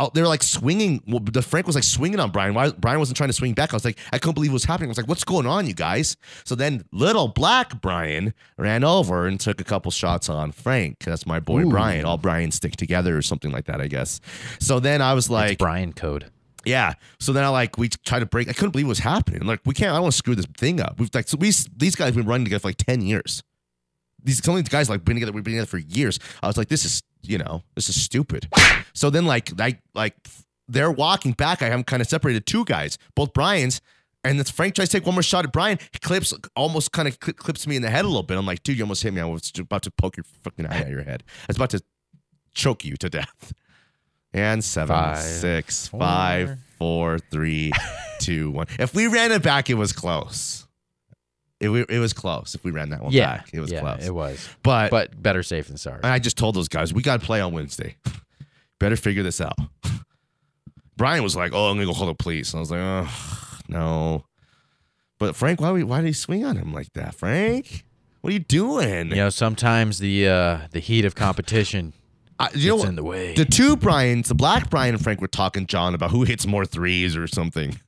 Out 0.00 0.14
they 0.14 0.22
were 0.22 0.28
like 0.28 0.42
swinging. 0.42 1.02
Well, 1.06 1.20
the 1.20 1.42
Frank 1.42 1.66
was 1.66 1.74
like 1.74 1.84
swinging 1.84 2.18
on 2.20 2.30
Brian. 2.30 2.54
Why 2.54 2.70
Brian 2.70 2.98
wasn't 2.98 3.16
trying 3.16 3.28
to 3.28 3.34
swing 3.34 3.52
back? 3.52 3.72
I 3.72 3.76
was 3.76 3.84
like, 3.84 3.98
I 4.12 4.18
couldn't 4.18 4.34
believe 4.34 4.50
what 4.50 4.54
was 4.54 4.64
happening. 4.64 4.88
I 4.88 4.92
was 4.92 4.96
like, 4.98 5.08
what's 5.08 5.24
going 5.24 5.46
on, 5.46 5.66
you 5.66 5.74
guys? 5.74 6.16
So 6.44 6.54
then 6.54 6.84
little 6.92 7.28
black 7.28 7.80
Brian 7.80 8.32
ran 8.56 8.82
over 8.82 9.26
and 9.26 9.38
took 9.38 9.60
a 9.60 9.64
couple 9.64 9.90
shots 9.90 10.28
on 10.28 10.52
Frank. 10.52 11.00
That's 11.04 11.26
my 11.26 11.38
boy 11.38 11.64
Ooh. 11.64 11.70
Brian. 11.70 12.04
All 12.04 12.16
Brian 12.16 12.50
stick 12.50 12.76
together 12.76 13.16
or 13.16 13.22
something 13.22 13.50
like 13.52 13.66
that, 13.66 13.80
I 13.80 13.86
guess. 13.88 14.20
So 14.58 14.80
then 14.80 15.02
I 15.02 15.12
was 15.14 15.28
like, 15.28 15.58
Brian 15.58 15.92
code. 15.92 16.30
yeah. 16.64 16.94
So 17.18 17.32
then 17.32 17.44
I 17.44 17.48
like 17.48 17.76
we 17.78 17.88
tried 17.88 18.20
to 18.20 18.26
break. 18.26 18.48
I 18.48 18.52
couldn't 18.52 18.70
believe 18.70 18.86
what 18.86 18.92
was 18.92 18.98
happening. 19.00 19.42
Like 19.42 19.60
we 19.66 19.74
can't. 19.74 19.90
I 19.90 19.94
don't 19.94 20.02
want 20.02 20.12
to 20.12 20.18
screw 20.18 20.34
this 20.34 20.46
thing 20.56 20.80
up. 20.80 20.98
We've 20.98 21.10
like 21.12 21.28
so 21.28 21.36
we 21.38 21.52
these 21.76 21.94
guys 21.94 22.06
have 22.06 22.16
been 22.16 22.26
running 22.26 22.44
together 22.46 22.60
for 22.60 22.68
like 22.68 22.78
ten 22.78 23.02
years. 23.02 23.42
These 24.24 24.44
some 24.44 24.54
of 24.56 24.62
these 24.62 24.68
guys 24.68 24.88
like 24.90 25.04
been 25.04 25.16
together. 25.16 25.32
We've 25.32 25.44
been 25.44 25.54
together 25.54 25.66
for 25.66 25.78
years. 25.78 26.18
I 26.42 26.46
was 26.46 26.56
like, 26.56 26.68
this 26.68 26.84
is 26.84 27.02
you 27.22 27.38
know 27.38 27.62
this 27.74 27.88
is 27.88 28.00
stupid. 28.00 28.48
So 28.92 29.10
then 29.10 29.26
like 29.26 29.50
I 29.60 29.78
like 29.94 30.14
they're 30.68 30.90
walking 30.90 31.32
back. 31.32 31.62
I 31.62 31.68
have 31.68 31.84
kind 31.86 32.00
of 32.02 32.08
separated 32.08 32.46
two 32.46 32.64
guys, 32.64 32.98
both 33.14 33.32
Brian's. 33.32 33.80
And 34.22 34.38
then 34.38 34.44
Frank 34.44 34.74
tries 34.74 34.90
to 34.90 34.98
take 34.98 35.06
one 35.06 35.14
more 35.14 35.22
shot 35.22 35.46
at 35.46 35.52
Brian. 35.52 35.78
He 35.92 35.98
clips, 35.98 36.34
almost 36.54 36.92
kind 36.92 37.08
of 37.08 37.16
cl- 37.24 37.32
clips 37.32 37.66
me 37.66 37.76
in 37.76 37.80
the 37.80 37.88
head 37.88 38.04
a 38.04 38.08
little 38.08 38.22
bit. 38.22 38.36
I'm 38.36 38.44
like, 38.44 38.62
dude, 38.62 38.76
you 38.76 38.84
almost 38.84 39.02
hit 39.02 39.14
me. 39.14 39.20
I 39.22 39.24
was 39.24 39.50
about 39.58 39.80
to 39.84 39.90
poke 39.90 40.18
your 40.18 40.24
fucking 40.42 40.66
eye 40.66 40.76
out 40.76 40.82
of 40.82 40.90
your 40.90 41.02
head. 41.04 41.22
I 41.26 41.44
was 41.48 41.56
about 41.56 41.70
to 41.70 41.80
choke 42.52 42.84
you 42.84 42.96
to 42.98 43.08
death. 43.08 43.54
And 44.34 44.62
seven, 44.62 44.94
Five, 44.94 45.18
six, 45.20 45.86
four. 45.88 46.00
five, 46.00 46.58
four, 46.78 47.18
three, 47.30 47.72
two, 48.20 48.50
one. 48.50 48.66
If 48.78 48.94
we 48.94 49.06
ran 49.06 49.32
it 49.32 49.42
back, 49.42 49.70
it 49.70 49.74
was 49.74 49.94
close. 49.94 50.66
It, 51.60 51.68
it 51.68 51.98
was 51.98 52.12
close. 52.14 52.54
If 52.54 52.64
we 52.64 52.70
ran 52.70 52.88
that 52.90 53.02
one 53.02 53.12
Yeah, 53.12 53.36
back, 53.36 53.50
it 53.52 53.60
was 53.60 53.70
yeah, 53.70 53.80
close. 53.80 54.06
it 54.06 54.14
was. 54.14 54.48
But, 54.62 54.90
But 54.90 55.22
better 55.22 55.42
safe 55.42 55.68
than 55.68 55.76
sorry. 55.76 56.00
I 56.02 56.18
just 56.18 56.38
told 56.38 56.54
those 56.56 56.68
guys 56.68 56.92
we 56.94 57.02
got 57.02 57.20
to 57.20 57.26
play 57.26 57.40
on 57.40 57.52
Wednesday. 57.52 57.96
Better 58.78 58.96
figure 58.96 59.22
this 59.22 59.42
out. 59.42 59.58
Brian 60.96 61.22
was 61.22 61.36
like, 61.36 61.52
"Oh, 61.54 61.70
I'm 61.70 61.76
gonna 61.76 61.86
go 61.86 61.94
call 61.94 62.06
the 62.06 62.14
police." 62.14 62.52
And 62.52 62.58
I 62.58 62.60
was 62.60 62.70
like, 62.70 62.80
"Oh, 62.80 63.08
no." 63.68 64.24
But 65.18 65.36
Frank, 65.36 65.60
why 65.60 65.70
we- 65.72 65.84
why 65.84 66.00
did 66.00 66.06
he 66.06 66.12
swing 66.14 66.44
on 66.46 66.56
him 66.56 66.72
like 66.72 66.92
that, 66.94 67.14
Frank? 67.14 67.84
What 68.22 68.30
are 68.30 68.34
you 68.34 68.38
doing? 68.40 69.08
You 69.10 69.16
know, 69.16 69.30
sometimes 69.30 69.98
the 69.98 70.28
uh, 70.28 70.58
the 70.72 70.80
heat 70.80 71.04
of 71.04 71.14
competition 71.14 71.92
I, 72.38 72.48
you 72.54 72.70
gets 72.72 72.80
what? 72.80 72.88
in 72.88 72.96
the 72.96 73.04
way. 73.04 73.34
The 73.34 73.44
two 73.46 73.76
Brian's, 73.76 74.28
the 74.28 74.34
black 74.34 74.70
Brian 74.70 74.94
and 74.94 75.02
Frank 75.02 75.20
were 75.20 75.28
talking 75.28 75.66
John 75.66 75.94
about 75.94 76.10
who 76.10 76.24
hits 76.24 76.46
more 76.46 76.64
threes 76.66 77.16
or 77.16 77.26
something. 77.26 77.78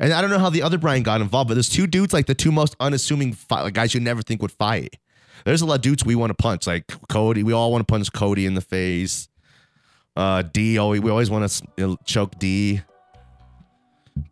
And 0.00 0.14
I 0.14 0.22
don't 0.22 0.30
know 0.30 0.38
how 0.38 0.48
the 0.48 0.62
other 0.62 0.78
Brian 0.78 1.02
got 1.02 1.20
involved, 1.20 1.48
but 1.48 1.54
there's 1.54 1.68
two 1.68 1.86
dudes 1.86 2.14
like 2.14 2.24
the 2.26 2.34
two 2.34 2.50
most 2.50 2.74
unassuming 2.80 3.34
fight, 3.34 3.62
like 3.62 3.74
guys 3.74 3.92
you 3.94 4.00
never 4.00 4.22
think 4.22 4.40
would 4.40 4.50
fight. 4.50 4.96
There's 5.44 5.60
a 5.60 5.66
lot 5.66 5.76
of 5.76 5.82
dudes 5.82 6.04
we 6.04 6.14
want 6.14 6.30
to 6.30 6.34
punch, 6.34 6.66
like 6.66 6.86
Cody. 7.08 7.42
We 7.42 7.52
all 7.52 7.70
want 7.70 7.86
to 7.86 7.90
punch 7.92 8.10
Cody 8.12 8.46
in 8.46 8.54
the 8.54 8.60
face. 8.62 9.28
Uh, 10.16 10.42
D, 10.42 10.78
always, 10.78 11.00
we 11.02 11.10
always 11.10 11.30
want 11.30 11.50
to 11.76 11.98
choke 12.04 12.38
D. 12.38 12.80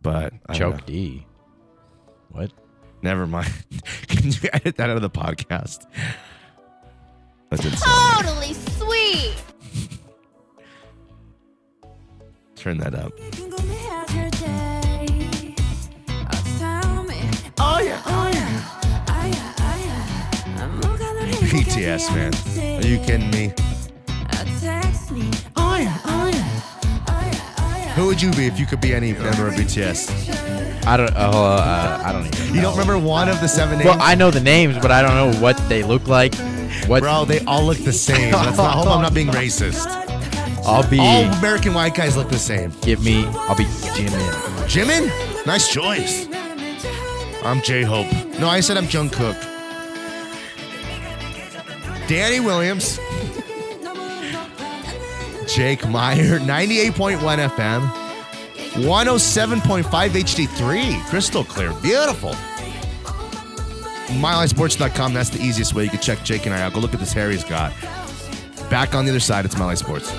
But 0.01 0.33
I 0.47 0.57
Choke. 0.57 0.85
D. 0.85 1.25
What? 2.29 2.51
Never 3.01 3.25
mind. 3.25 3.51
Can 4.07 4.31
you 4.31 4.49
edit 4.51 4.75
that 4.77 4.89
out 4.89 4.97
of 4.97 5.01
the 5.01 5.09
podcast? 5.09 5.85
That 7.49 7.61
didn't 7.61 7.77
sound 7.77 8.25
right. 8.25 8.25
Totally 8.25 8.53
sweet. 8.53 9.35
Turn 12.55 12.77
that 12.79 12.93
up. 12.93 13.13
BTS, 21.49 22.13
man. 22.13 22.33
Are 22.79 22.87
you 22.87 22.99
kidding 22.99 23.31
me? 23.31 23.53
Oh 25.55 25.77
yeah, 25.77 25.99
oh 26.05 26.27
yeah. 26.27 27.93
Who 27.95 28.05
would 28.05 28.21
you 28.21 28.31
be 28.31 28.45
if 28.45 28.59
you 28.59 28.65
could 28.65 28.79
be 28.79 28.93
any 28.93 29.13
member 29.13 29.47
of 29.47 29.55
BTS? 29.55 30.85
I 30.85 30.95
don't. 30.95 31.09
Uh, 31.15 31.19
uh, 31.19 32.03
I 32.05 32.11
don't 32.13 32.27
even. 32.27 32.55
You 32.55 32.61
don't 32.61 32.77
remember 32.77 32.97
one 32.99 33.29
of 33.29 33.41
the 33.41 33.47
seven 33.47 33.79
names? 33.79 33.89
Well, 33.89 33.97
I 33.99 34.15
know 34.15 34.31
the 34.31 34.39
names, 34.39 34.77
but 34.77 34.91
I 34.91 35.01
don't 35.01 35.15
know 35.15 35.41
what 35.41 35.57
they 35.67 35.83
look 35.83 36.07
like. 36.07 36.35
What? 36.87 37.01
Bro, 37.01 37.25
they 37.25 37.39
all 37.45 37.65
look 37.65 37.77
the 37.79 37.93
same. 37.93 38.31
That's 38.31 38.57
not, 38.57 38.75
I 38.75 38.77
hope 38.77 38.87
I'm 38.87 39.01
not 39.01 39.13
being 39.13 39.27
racist. 39.27 39.87
I'll 40.65 40.87
be. 40.87 40.99
All 40.99 41.23
American 41.39 41.73
white 41.73 41.95
guys 41.95 42.15
look 42.15 42.29
the 42.29 42.37
same. 42.37 42.71
Give 42.81 43.03
me. 43.03 43.25
I'll 43.25 43.55
be 43.55 43.65
Jimin. 43.65 44.67
Jimin? 44.67 45.45
Nice 45.45 45.67
choice. 45.73 46.27
I'm 47.43 47.61
J 47.63 47.83
Hope. 47.83 48.11
No, 48.39 48.47
I 48.47 48.59
said 48.59 48.77
I'm 48.77 48.85
Jungkook. 48.85 49.48
Danny 52.09 52.39
Williams. 52.39 52.97
Jake 55.47 55.87
Meyer, 55.87 56.39
98.1 56.39 57.19
FM. 57.19 57.87
107.5 58.83 59.83
HD3. 59.83 61.05
Crystal 61.05 61.43
clear. 61.43 61.71
Beautiful. 61.83 62.31
MileHighSports.com. 64.17 65.13
That's 65.13 65.29
the 65.29 65.39
easiest 65.39 65.75
way 65.75 65.83
you 65.83 65.91
can 65.91 65.99
check 65.99 66.23
Jake 66.23 66.47
and 66.47 66.55
I 66.55 66.61
out. 66.61 66.73
Go 66.73 66.79
look 66.79 66.95
at 66.95 66.99
this 66.99 67.13
hair 67.13 67.29
he's 67.29 67.43
got. 67.43 67.71
Back 68.71 68.95
on 68.95 69.05
the 69.05 69.11
other 69.11 69.19
side, 69.19 69.45
it's 69.45 69.53
High 69.53 69.75
Sports. 69.75 70.11